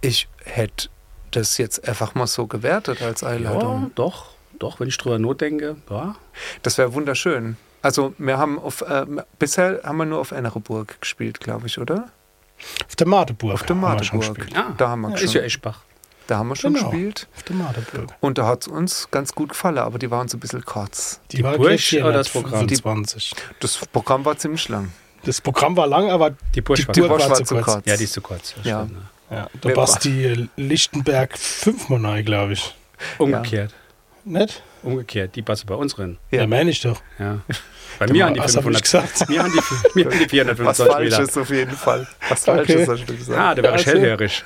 Ich 0.00 0.28
hätte 0.44 0.88
das 1.30 1.58
jetzt 1.58 1.86
einfach 1.86 2.14
mal 2.14 2.26
so 2.26 2.46
gewertet 2.46 3.02
als 3.02 3.22
Einladung. 3.22 3.82
Ja, 3.82 3.90
doch, 3.94 4.26
doch, 4.58 4.80
wenn 4.80 4.88
ich 4.88 4.96
drüber 4.96 5.18
nachdenke, 5.18 5.76
ja. 5.90 6.16
Das 6.62 6.78
wäre 6.78 6.94
wunderschön. 6.94 7.56
Also 7.82 8.14
wir 8.18 8.38
haben 8.38 8.58
auf, 8.58 8.82
äh, 8.82 9.06
bisher 9.38 9.80
haben 9.84 9.98
wir 9.98 10.06
nur 10.06 10.18
auf 10.18 10.32
Ennereburg 10.32 11.00
gespielt, 11.00 11.40
glaube 11.40 11.66
ich, 11.66 11.78
oder? 11.78 12.08
Auf 12.86 12.96
der 12.96 13.06
Madeburg. 13.06 13.54
Auf 13.54 13.62
der 13.64 13.76
Madeburg. 13.76 14.46
Ah, 14.54 14.72
da 14.76 14.88
haben 14.88 15.02
wir 15.02 15.10
ja, 15.10 15.16
schon. 15.18 15.26
Ist 15.26 15.34
ja 15.34 15.42
Eschbach. 15.42 15.82
Da 16.26 16.38
haben 16.38 16.48
wir 16.48 16.56
schon 16.56 16.74
genau, 16.74 16.90
gespielt. 16.90 17.28
Auf 17.36 17.42
der 17.44 17.56
Madeburg. 17.56 18.14
Und 18.20 18.38
da 18.38 18.46
hat 18.46 18.62
es 18.62 18.68
uns 18.68 19.08
ganz 19.10 19.34
gut 19.34 19.50
gefallen, 19.50 19.78
aber 19.78 19.98
die 19.98 20.10
waren 20.10 20.28
so 20.28 20.36
ein 20.36 20.40
bisschen 20.40 20.64
kurz. 20.64 21.20
Die, 21.30 21.38
die 21.38 21.44
war 21.44 21.56
Bursch 21.56 21.94
oder 21.94 22.12
das 22.12 22.28
Programm? 22.28 22.68
25. 22.68 23.34
Das 23.60 23.76
Programm 23.92 24.24
war 24.24 24.36
ziemlich 24.36 24.68
lang. 24.68 24.92
Das 25.24 25.40
Programm 25.40 25.76
war 25.76 25.86
lang, 25.86 26.10
aber 26.10 26.36
die 26.54 26.60
Bursch, 26.60 26.86
die 26.86 27.02
war, 27.02 27.10
war, 27.10 27.18
war, 27.18 27.44
zu 27.44 27.54
kurz. 27.54 27.66
kurz. 27.66 27.86
Ja, 27.86 27.96
die 27.96 28.04
ist 28.04 28.12
zu 28.12 28.20
kurz. 28.20 28.54
Ja. 28.64 28.88
ja. 29.30 29.48
Da 29.60 29.70
passt 29.70 30.04
die 30.04 30.48
Lichtenberg 30.56 31.38
fünfmal 31.38 32.22
glaube 32.22 32.54
ich. 32.54 32.74
Umgekehrt. 33.18 33.72
Ja. 34.24 34.38
Nicht? 34.40 34.62
Umgekehrt, 34.82 35.36
die 35.36 35.42
passen 35.42 35.66
bei 35.66 35.74
uns 35.74 35.98
rein. 35.98 36.18
Ja, 36.30 36.40
ja 36.40 36.46
meine 36.46 36.70
ich 36.70 36.80
doch. 36.80 37.00
Ja. 37.18 37.40
Bei 37.98 38.06
mir 38.06 38.26
an 38.26 38.34
die 38.34 38.40
500. 38.40 38.82
Gesagt? 38.82 39.28
Mir 39.28 39.44
an 39.44 39.52
die, 39.52 39.98
mir 39.98 40.06
an 40.06 40.18
die 40.18 40.28
425 40.28 40.66
Was 40.66 40.94
falsch 40.94 41.18
ist 41.18 41.38
auf 41.38 41.50
jeden 41.50 41.76
Fall. 41.76 42.06
Was 42.28 42.44
falsch 42.44 42.68
ist, 42.70 42.88
hast 42.88 43.08
du 43.08 43.16
gesagt. 43.16 43.38
Ah, 43.38 43.54
der 43.54 43.64
war 43.64 43.78
hellhörig. 43.78 44.44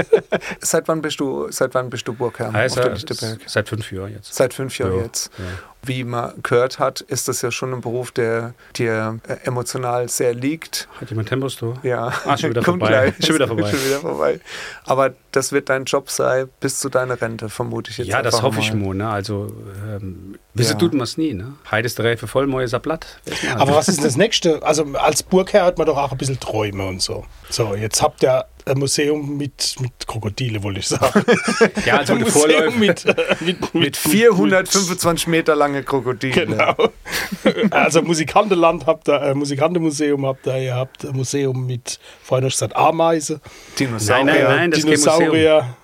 seit 0.60 0.88
wann 0.88 1.02
bist 1.02 1.20
du, 1.20 1.50
seit 1.50 1.74
wann 1.74 1.90
bist 1.90 2.06
du 2.08 2.14
Burgherr 2.14 2.54
also, 2.54 2.80
auf 2.82 2.98
Seit 3.46 3.68
fünf 3.68 3.90
Jahren 3.92 4.12
jetzt. 4.12 4.34
Seit 4.34 4.54
fünf 4.54 4.78
Jahren 4.78 4.96
ja. 4.96 5.02
jetzt. 5.02 5.30
Ja 5.38 5.44
wie 5.84 6.04
man 6.04 6.32
gehört 6.42 6.78
hat, 6.78 7.00
ist 7.00 7.26
das 7.26 7.42
ja 7.42 7.50
schon 7.50 7.72
ein 7.72 7.80
Beruf, 7.80 8.12
der 8.12 8.54
dir 8.76 9.18
äh, 9.26 9.34
emotional 9.44 10.08
sehr 10.08 10.32
liegt. 10.32 10.88
Hat 11.00 11.10
jemand 11.10 11.28
Tempos 11.28 11.56
du? 11.56 11.74
Ja. 11.82 12.12
Ah, 12.24 12.36
schon 12.36 12.50
wieder 12.50 12.62
vorbei. 12.62 12.86
Gleich. 12.86 13.14
Schon 13.26 13.34
wieder 13.34 13.48
vorbei. 13.48 13.70
schon 13.70 13.84
wieder 13.84 13.98
vorbei. 13.98 14.40
Aber 14.84 15.14
das 15.32 15.50
wird 15.50 15.68
dein 15.68 15.84
Job 15.84 16.08
sein 16.08 16.48
bis 16.60 16.78
zu 16.78 16.88
deiner 16.88 17.20
Rente, 17.20 17.48
vermute 17.48 17.90
ich 17.90 17.98
jetzt. 17.98 18.08
Ja, 18.08 18.22
das 18.22 18.42
hoffe 18.42 18.58
mal. 18.58 18.64
ich 18.64 18.74
mal. 18.74 18.94
Ne? 18.94 19.08
Also, 19.08 19.52
ähm, 19.88 20.38
wissen 20.54 20.74
ja. 20.74 20.78
tut 20.78 20.92
man 20.94 21.02
es 21.02 21.16
nie. 21.16 21.34
Ne? 21.34 21.54
Heute 21.70 21.86
ist 21.86 21.98
der 21.98 22.04
Reife 22.04 22.28
voll, 22.28 22.46
morgen 22.46 22.68
platt. 22.82 23.06
Aber 23.56 23.74
was 23.74 23.88
ist 23.88 24.04
das 24.04 24.16
Nächste? 24.16 24.62
Also, 24.62 24.84
als 24.94 25.22
Burgherr 25.22 25.64
hat 25.64 25.78
man 25.78 25.86
doch 25.86 25.96
auch 25.96 26.12
ein 26.12 26.18
bisschen 26.18 26.40
Träume 26.40 26.86
und 26.86 27.00
so. 27.00 27.24
So, 27.48 27.74
jetzt 27.74 28.02
habt 28.02 28.22
ihr 28.22 28.46
ein 28.64 28.78
Museum 28.78 29.36
mit, 29.36 29.76
mit 29.80 30.06
Krokodile, 30.06 30.62
wollte 30.62 30.80
ich 30.80 30.88
sagen. 30.88 31.24
ja, 31.86 31.98
also 31.98 32.14
ein 32.14 32.20
Museum 32.20 32.78
mit, 32.78 33.04
äh, 33.04 33.36
mit, 33.40 33.74
mit, 33.74 33.96
425 33.96 35.26
Meter 35.26 35.56
lange 35.56 35.82
Krokodile. 35.82 36.46
Genau. 36.46 36.74
Also 37.70 38.02
Musikantenland 38.02 38.86
habt 38.86 39.08
ihr, 39.08 39.20
äh, 39.20 39.34
Musikantenmuseum 39.34 40.26
habt 40.26 40.46
ihr, 40.46 40.58
ihr 40.58 40.74
habt 40.74 41.04
ein 41.04 41.16
Museum 41.16 41.66
mit, 41.66 41.98
vorhin 42.22 42.46
hast 42.46 42.60
du 42.60 42.66
gesagt, 42.66 42.76
Ameise. 42.76 43.40
Dinosaurier. 43.78 44.24
Nein, 44.24 44.34
nein, 44.34 44.56
nein, 44.56 44.70
das 44.70 44.80
Dinosaurier, 44.80 45.76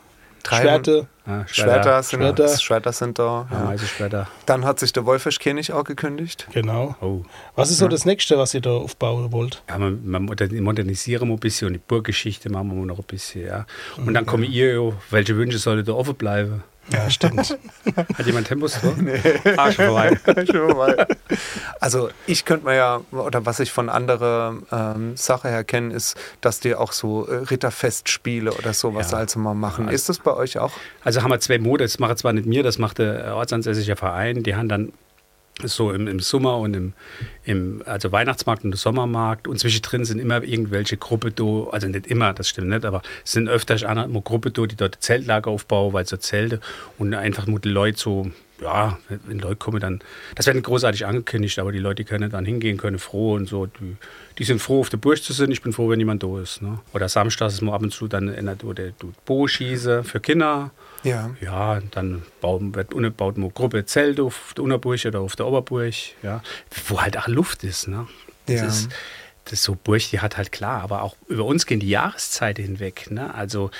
Schwerte. 0.48 1.06
Ja, 1.26 1.46
Schwerter, 1.46 2.02
sind, 2.02 2.20
Schwerter. 2.20 2.48
Schwerter 2.58 2.92
sind 2.92 3.18
da. 3.18 3.46
Ja. 3.50 3.68
Also 3.68 3.86
Schwerter. 3.86 4.28
Dann 4.46 4.64
hat 4.64 4.80
sich 4.80 4.92
der 4.92 5.04
Wolfischkönig 5.04 5.72
auch 5.72 5.84
gekündigt. 5.84 6.46
Genau. 6.52 6.96
Oh. 7.00 7.22
Was 7.54 7.70
ist 7.70 7.78
so 7.78 7.88
das 7.88 8.04
nächste, 8.04 8.38
was 8.38 8.54
ihr 8.54 8.62
da 8.62 8.70
aufbauen 8.70 9.30
wollt? 9.32 9.62
Ja, 9.68 9.78
man, 9.78 10.08
man 10.08 10.24
modernisieren 10.24 11.28
wir 11.28 11.34
ein 11.34 11.40
bisschen 11.40 11.68
und 11.68 11.74
die 11.74 11.80
Burggeschichte 11.86 12.50
machen 12.50 12.74
wir 12.74 12.86
noch 12.86 12.98
ein 12.98 13.04
bisschen. 13.04 13.46
Ja. 13.46 13.66
Und 13.96 14.14
dann 14.14 14.26
kommen 14.26 14.44
ihr, 14.44 14.94
welche 15.10 15.36
Wünsche 15.36 15.58
sollen 15.58 15.84
da 15.84 15.92
offen 15.92 16.14
bleiben? 16.14 16.64
Ja, 16.92 17.10
stimmt. 17.10 17.58
Hat 17.96 18.26
jemand 18.26 18.46
Tempos 18.46 18.76
vor? 18.76 18.94
Nee. 18.98 19.20
Ah, 19.56 19.70
schon 19.72 19.86
vorbei. 19.86 20.18
schon 20.46 20.70
vorbei. 20.70 21.06
Also 21.80 22.10
ich 22.26 22.44
könnte 22.44 22.66
mir 22.66 22.74
ja, 22.74 23.00
oder 23.12 23.46
was 23.46 23.60
ich 23.60 23.70
von 23.70 23.88
anderer 23.88 24.56
ähm, 24.72 25.16
Sache 25.16 25.48
her 25.48 25.64
kenne, 25.64 25.94
ist, 25.94 26.16
dass 26.40 26.60
die 26.60 26.74
auch 26.74 26.92
so 26.92 27.26
äh, 27.26 27.36
Ritterfestspiele 27.36 28.52
oder 28.52 28.72
sowas 28.72 29.12
ja. 29.12 29.18
also 29.18 29.38
mal 29.38 29.54
machen. 29.54 29.84
Ja, 29.84 29.90
also, 29.90 29.94
ist 29.94 30.08
das 30.08 30.18
bei 30.18 30.32
euch 30.34 30.58
auch? 30.58 30.72
Also 31.04 31.22
haben 31.22 31.30
wir 31.30 31.40
zwei 31.40 31.58
Mode, 31.58 31.84
das 31.84 31.98
mache 31.98 32.16
zwar 32.16 32.32
nicht 32.32 32.46
mir, 32.46 32.62
das 32.62 32.78
macht 32.78 32.98
der 32.98 33.34
ortsansässige 33.36 33.96
Verein, 33.96 34.42
die 34.42 34.56
haben 34.56 34.68
dann 34.68 34.92
so 35.64 35.92
im, 35.92 36.06
im 36.06 36.20
Sommer 36.20 36.58
und 36.58 36.74
im, 36.74 36.92
im 37.44 37.82
also 37.86 38.12
Weihnachtsmarkt 38.12 38.64
und 38.64 38.76
Sommermarkt 38.76 39.48
und 39.48 39.58
zwischendrin 39.58 40.04
sind 40.04 40.18
immer 40.18 40.42
irgendwelche 40.42 40.96
Gruppe 40.96 41.30
do, 41.30 41.68
also 41.70 41.88
nicht 41.88 42.06
immer, 42.06 42.32
das 42.32 42.48
stimmt 42.48 42.68
nicht, 42.68 42.84
aber 42.84 43.02
es 43.24 43.32
sind 43.32 43.48
öfter 43.48 43.74
eine 43.88 44.20
Gruppe 44.22 44.50
do, 44.50 44.66
die 44.66 44.76
dort 44.76 44.98
Zeltlager 45.00 45.50
aufbauen, 45.50 45.92
weil 45.92 46.06
so 46.06 46.16
Zelte 46.16 46.60
und 46.98 47.14
einfach 47.14 47.46
nur 47.46 47.60
die 47.60 47.70
Leute 47.70 47.98
so, 47.98 48.30
ja, 48.60 48.98
wenn 49.26 49.38
Leute 49.38 49.56
kommen, 49.56 49.80
dann, 49.80 50.00
das 50.34 50.46
wird 50.46 50.62
großartig 50.62 51.06
angekündigt, 51.06 51.58
aber 51.58 51.72
die 51.72 51.78
Leute, 51.78 51.96
die 51.96 52.04
können 52.04 52.30
dann 52.30 52.44
hingehen, 52.44 52.76
können 52.76 52.98
froh 52.98 53.34
und 53.34 53.48
so, 53.48 53.66
die, 53.66 53.96
die 54.38 54.44
sind 54.44 54.60
froh, 54.60 54.80
auf 54.80 54.90
der 54.90 54.96
Burg 54.96 55.22
zu 55.22 55.32
sein, 55.32 55.50
ich 55.50 55.62
bin 55.62 55.72
froh, 55.72 55.88
wenn 55.88 55.98
jemand 55.98 56.22
da 56.22 56.40
ist. 56.40 56.62
Ne? 56.62 56.78
Oder 56.92 57.08
Samstag 57.08 57.48
ist 57.48 57.62
man 57.62 57.74
ab 57.74 57.82
und 57.82 57.92
zu 57.92 58.08
dann 58.08 58.28
in 58.28 58.46
der, 58.46 58.56
der 58.56 58.92
Bogenschieße 59.24 60.04
für 60.04 60.20
Kinder 60.20 60.70
ja. 61.02 61.30
Ja, 61.40 61.80
dann 61.90 62.22
bauen, 62.40 62.74
wird, 62.74 63.16
baut 63.16 63.38
man 63.38 63.52
Gruppe 63.54 63.84
Zelt 63.84 64.20
auf 64.20 64.52
der 64.56 64.64
Unterburg 64.64 65.04
oder 65.04 65.20
auf 65.20 65.36
der 65.36 65.46
Oberburg, 65.46 65.94
ja, 66.22 66.42
wo 66.86 67.00
halt 67.00 67.18
auch 67.18 67.28
Luft 67.28 67.64
ist. 67.64 67.88
Ne? 67.88 68.06
Das 68.46 68.60
ja. 68.60 68.66
ist 68.66 68.88
das 69.50 69.62
so 69.62 69.76
Burg, 69.82 70.02
die 70.10 70.20
hat 70.20 70.36
halt 70.36 70.52
klar, 70.52 70.82
aber 70.82 71.02
auch 71.02 71.16
über 71.26 71.44
uns 71.44 71.66
gehen 71.66 71.80
die 71.80 71.88
Jahreszeiten 71.88 72.64
hinweg. 72.64 73.10
Ne? 73.10 73.34
Also 73.34 73.70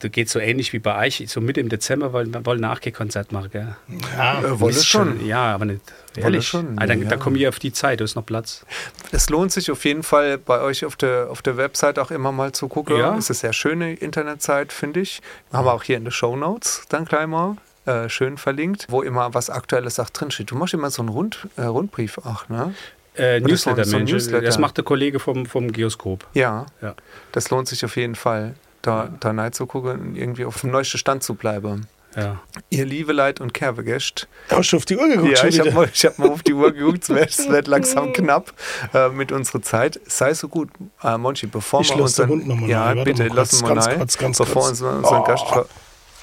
da 0.00 0.08
geht 0.08 0.28
so 0.28 0.38
ähnlich 0.38 0.72
wie 0.72 0.78
bei 0.78 1.06
euch, 1.06 1.24
so 1.28 1.40
Mitte 1.40 1.60
im 1.60 1.68
Dezember 1.68 2.12
wollen 2.12 2.32
wir 2.32 2.44
wollen 2.44 2.60
Nachgehkonzert 2.60 3.32
machen, 3.32 3.50
gell? 3.50 3.76
Ja, 4.16 4.40
äh, 4.42 4.60
wollen 4.60 4.74
schon. 4.74 5.26
Ja, 5.26 5.54
aber 5.54 5.64
nicht 5.64 5.80
ehrlich. 6.16 6.48
Schon, 6.48 6.78
ah, 6.78 6.86
dann, 6.86 7.02
ja. 7.02 7.08
dann 7.08 7.18
kommen 7.18 7.36
wir 7.36 7.48
auf 7.48 7.58
die 7.58 7.72
Zeit, 7.72 8.00
da 8.00 8.04
ist 8.04 8.14
noch 8.14 8.26
Platz. 8.26 8.64
Es 9.12 9.30
lohnt 9.30 9.52
sich 9.52 9.70
auf 9.70 9.84
jeden 9.84 10.02
Fall 10.02 10.38
bei 10.38 10.60
euch 10.60 10.84
auf 10.84 10.96
der, 10.96 11.28
auf 11.30 11.42
der 11.42 11.56
Website 11.56 11.98
auch 11.98 12.10
immer 12.10 12.32
mal 12.32 12.52
zu 12.52 12.68
gucken. 12.68 12.96
Ja. 12.96 13.16
Es 13.16 13.30
ist 13.30 13.30
eine 13.30 13.36
sehr 13.36 13.52
schöne 13.52 13.94
Internetseite, 13.94 14.74
finde 14.74 15.00
ich. 15.00 15.20
Haben 15.52 15.66
wir 15.66 15.72
auch 15.72 15.82
hier 15.82 15.96
in 15.96 16.04
den 16.04 16.12
Show 16.12 16.36
Notes 16.36 16.82
dann 16.88 17.04
gleich 17.04 17.26
mal. 17.26 17.56
Äh, 17.86 18.10
schön 18.10 18.36
verlinkt, 18.36 18.86
wo 18.90 19.00
immer 19.00 19.32
was 19.32 19.48
Aktuelles 19.48 19.98
auch 19.98 20.10
drinsteht. 20.10 20.50
Du 20.50 20.56
machst 20.56 20.74
immer 20.74 20.90
so 20.90 21.00
einen 21.00 21.08
Rund, 21.08 21.48
äh, 21.56 21.62
Rundbrief 21.62 22.18
auch, 22.18 22.46
ne? 22.50 22.74
Äh, 23.18 23.40
Newsletter, 23.40 23.84
so, 23.84 23.90
so 23.92 23.98
Newsletter. 23.98 24.44
Das 24.44 24.58
macht 24.58 24.76
der 24.76 24.84
Kollege 24.84 25.18
vom, 25.18 25.46
vom 25.46 25.72
Geoskop. 25.72 26.26
Ja, 26.34 26.66
ja, 26.80 26.94
das 27.32 27.50
lohnt 27.50 27.68
sich 27.68 27.84
auf 27.84 27.96
jeden 27.96 28.14
Fall, 28.14 28.54
da, 28.82 29.10
ja. 29.22 29.32
da 29.32 29.52
zu 29.52 29.66
gucken 29.66 30.00
und 30.00 30.16
irgendwie 30.16 30.44
auf 30.44 30.60
dem 30.60 30.70
neuesten 30.70 30.98
Stand 30.98 31.22
zu 31.22 31.34
bleiben. 31.34 31.86
Ja. 32.16 32.40
Ihr 32.70 32.86
liebe 32.86 33.12
Leid 33.12 33.40
und 33.40 33.52
Kervegäst. 33.52 34.28
Hast 34.48 34.72
du 34.72 34.78
auf 34.78 34.84
die 34.84 34.96
Uhr 34.96 35.08
geguckt? 35.08 35.38
Ja, 35.38 35.44
ich 35.44 35.60
habe 35.60 35.70
mal, 35.72 35.86
hab 35.86 36.18
mal 36.18 36.30
auf 36.30 36.42
die 36.42 36.54
Uhr 36.54 36.72
geguckt. 36.72 37.08
Es 37.10 37.48
wird 37.48 37.66
langsam 37.68 38.12
knapp 38.12 38.52
äh, 38.94 39.08
mit 39.10 39.30
unserer 39.30 39.62
Zeit. 39.62 40.00
Sei 40.06 40.32
so 40.34 40.48
gut, 40.48 40.70
äh, 41.02 41.18
Monchi, 41.18 41.46
bevor 41.46 41.82
ich 41.82 41.94
wir 41.94 42.02
unseren. 42.02 42.30
Hund 42.30 42.48
noch 42.48 42.56
mal 42.56 42.68
ja, 42.68 42.84
rein. 42.86 43.04
bitte, 43.04 43.28
lassen 43.28 43.66
wir 43.68 43.76
rein. 43.76 43.98
Kurz, 43.98 44.16
ganz 44.16 44.38
bevor 44.38 44.62
wir 44.62 44.68
unseren, 44.70 44.96
unseren 44.98 45.20
oh. 45.20 45.24
Gast 45.24 45.46
ver, 45.48 45.66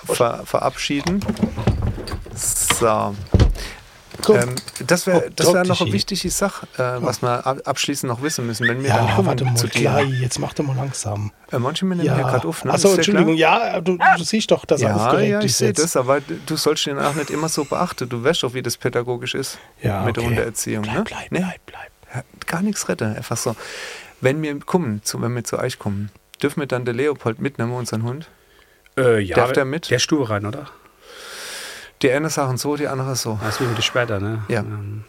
ver, 0.05 0.45
verabschieden. 0.45 1.23
So. 2.35 3.13
Ähm, 4.33 4.55
das 4.87 5.07
wäre 5.07 5.29
das 5.35 5.53
wär 5.53 5.63
noch 5.63 5.81
eine 5.81 5.91
wichtige 5.91 6.29
Sache, 6.29 6.67
äh, 6.77 7.01
was 7.03 7.21
wir 7.21 7.45
abschließend 7.65 8.11
noch 8.11 8.21
wissen 8.21 8.45
müssen, 8.45 8.67
wenn 8.67 8.81
wir 8.81 8.89
ja, 8.89 8.97
dann 8.97 9.15
kommen 9.15 9.27
warte 9.27 9.45
mal, 9.45 9.55
zu 9.55 9.67
dir. 9.67 10.03
jetzt 10.21 10.39
mach 10.39 10.53
doch 10.53 10.65
mal 10.65 10.75
langsam. 10.75 11.31
Äh, 11.51 11.59
manche 11.59 11.85
nehmen 11.85 12.03
ja. 12.03 12.15
gerade 12.15 12.47
auf. 12.47 12.65
Ne? 12.65 12.73
Achso, 12.73 12.93
Entschuldigung, 12.93 13.35
ja, 13.35 13.79
du, 13.81 13.97
du, 13.97 14.23
siehst 14.23 14.51
doch, 14.51 14.65
dass 14.65 14.81
er 14.81 14.95
aufgeregt 14.95 15.31
ja, 15.31 15.41
ich 15.41 15.55
sehe 15.55 15.73
das, 15.73 15.95
aber 15.95 16.21
du 16.21 16.55
sollst 16.55 16.87
ihn 16.87 16.97
auch 16.97 17.15
nicht 17.15 17.29
immer 17.29 17.49
so 17.49 17.65
beachten. 17.65 18.09
Du 18.09 18.23
weißt 18.23 18.43
doch, 18.43 18.53
wie 18.53 18.61
das 18.61 18.77
pädagogisch 18.77 19.35
ist 19.35 19.59
ja, 19.81 20.03
mit 20.03 20.17
okay. 20.17 20.21
der 20.21 20.29
Hundeerziehung. 20.29 20.83
Bleib, 20.83 20.95
ne? 20.95 21.03
bleib, 21.03 21.31
nee? 21.31 21.39
bleib, 21.39 21.65
bleib. 21.65 21.91
Ja, 22.13 22.23
gar 22.45 22.61
nichts 22.61 22.87
retten, 22.89 23.15
einfach 23.15 23.37
so. 23.37 23.55
Wenn 24.21 24.41
wir 24.41 24.57
kommen, 24.59 25.03
zu, 25.03 25.21
wenn 25.21 25.35
wir 25.35 25.43
zu 25.43 25.59
euch 25.59 25.79
kommen, 25.79 26.09
dürfen 26.41 26.61
wir 26.61 26.67
dann 26.67 26.85
den 26.85 26.95
Leopold 26.95 27.39
mitnehmen, 27.39 27.73
unseren 27.73 28.03
Hund? 28.03 28.29
Äh, 28.97 29.19
ja, 29.19 29.35
Darf 29.35 29.51
der 29.51 29.65
mit? 29.65 29.89
Der 29.89 29.99
Stuhl 29.99 30.23
rein, 30.23 30.45
oder? 30.45 30.69
Die 32.05 32.11
eine 32.11 32.29
Sachen 32.29 32.57
so, 32.57 32.75
die 32.75 32.87
andere 32.87 33.15
so. 33.15 33.39
Das 33.43 33.59
ist 33.59 33.77
wie 33.77 33.81
später, 33.81 34.19
ne? 34.19 34.43
Ja. 34.47 34.59
Ähm, 34.59 35.03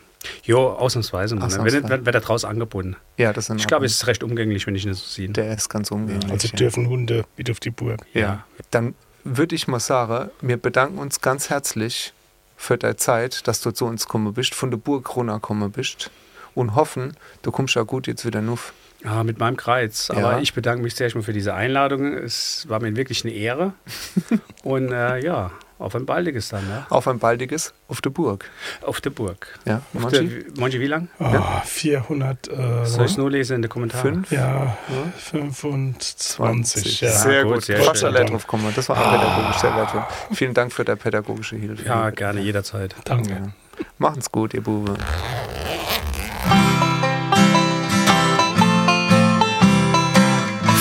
jo, 0.45 0.71
ausnahmsweise 0.71 1.37
mal. 1.37 1.49
Ne? 1.49 1.59
Wenn, 1.65 1.89
wenn, 1.89 2.07
wenn 2.07 2.15
er 2.15 2.21
draus 2.21 2.45
angeboten. 2.45 2.97
Ja, 3.17 3.33
das 3.33 3.51
ist 3.51 3.61
Ich 3.61 3.67
glaube, 3.67 3.87
es 3.87 3.93
ist 3.93 4.07
recht 4.07 4.23
umgänglich, 4.23 4.67
wenn 4.67 4.75
ich 4.75 4.87
ihn 4.87 4.95
so 4.95 5.05
sehe. 5.05 5.29
Der 5.29 5.53
ist 5.55 5.69
ganz 5.69 5.91
umgänglich. 5.91 6.31
Also 6.31 6.49
dürfen 6.49 6.89
Hunde 6.89 7.25
mit 7.37 7.51
auf 7.51 7.61
die 7.61 7.71
Burg. 7.71 8.01
Ja. 8.15 8.21
ja. 8.21 8.45
Dann 8.71 8.95
würde 9.25 9.55
ich 9.55 9.69
mal 9.69 9.81
sagen, 9.81 10.31
wir 10.41 10.57
bedanken 10.57 10.99
uns 10.99 11.21
ganz 11.21 11.51
herzlich 11.51 12.13
für 12.57 12.79
deine 12.79 12.97
Zeit, 12.97 13.47
dass 13.47 13.61
du 13.61 13.73
zu 13.73 13.85
uns 13.85 14.07
gekommen 14.07 14.33
bist, 14.33 14.55
von 14.55 14.71
der 14.71 14.79
Burg 14.79 15.15
Rona 15.17 15.35
gekommen 15.35 15.71
bist 15.71 16.11
und 16.55 16.75
hoffen, 16.75 17.15
du 17.43 17.51
kommst 17.51 17.75
ja 17.75 17.83
gut 17.83 18.07
jetzt 18.07 18.25
wieder 18.25 18.41
nuff. 18.41 18.73
Ja, 19.05 19.23
mit 19.23 19.39
meinem 19.39 19.57
Kreuz. 19.57 20.11
Aber 20.11 20.33
ja. 20.33 20.39
ich 20.41 20.55
bedanke 20.55 20.83
mich 20.83 20.95
sehr 20.95 21.11
schon 21.11 21.23
für 21.23 21.35
diese 21.35 21.55
Einladung. 21.55 22.15
Es 22.15 22.67
war 22.69 22.81
mir 22.81 22.97
wirklich 22.97 23.25
eine 23.25 23.35
Ehre. 23.35 23.75
und 24.65 24.91
äh, 24.91 25.19
ja, 25.23 25.51
auf 25.79 25.95
ein 25.95 26.07
baldiges 26.07 26.49
dann, 26.49 26.69
ja? 26.69 26.87
Auf 26.89 27.07
ein 27.07 27.19
baldiges, 27.19 27.75
auf 27.89 28.01
der 28.01 28.11
Burg. 28.11 28.49
Auf 28.83 29.01
der 29.01 29.11
Burg. 29.11 29.59
Ja, 29.65 29.83
Monchi? 29.93 30.45
Monchi, 30.59 30.81
wie 30.81 30.87
lang? 30.87 31.09
Oh, 31.19 31.25
ja? 31.25 31.63
400. 31.65 32.49
Äh, 32.49 32.87
Soll 32.87 33.05
ich 33.05 33.13
es 33.13 33.17
nur 33.19 33.31
lesen 33.31 33.57
in 33.57 33.63
den 33.63 33.69
Kommentaren? 33.69 34.25
Fünf? 34.25 34.33
Ja, 34.33 34.77
ja. 34.89 35.13
25. 35.19 37.01
Ja. 37.03 37.11
Sehr 37.11 37.45
gut, 37.45 37.65
sehr 37.65 37.83
Fast 37.83 38.01
schön. 38.01 38.15
drauf 38.15 38.47
kommen. 38.47 38.73
Das 38.75 38.89
war 38.89 38.97
auch 38.97 39.07
ah. 39.07 39.19
pädagogisch 39.19 39.57
sehr 39.61 39.77
wertvoll. 39.77 40.05
Vielen 40.33 40.55
Dank 40.55 40.73
für 40.73 40.85
deine 40.85 40.97
pädagogische 40.97 41.57
Hilfe. 41.57 41.85
Ja, 41.85 42.11
gerne, 42.11 42.41
jederzeit. 42.41 42.95
Danke. 43.05 43.31
Ja. 43.31 43.53
Machen's 43.99 44.33
gut, 44.33 44.55
ihr 44.55 44.63
Bube. 44.63 44.97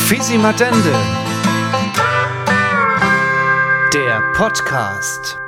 Fisi 0.07 0.37
Matende 0.37 1.24
Podcast. 4.33 5.44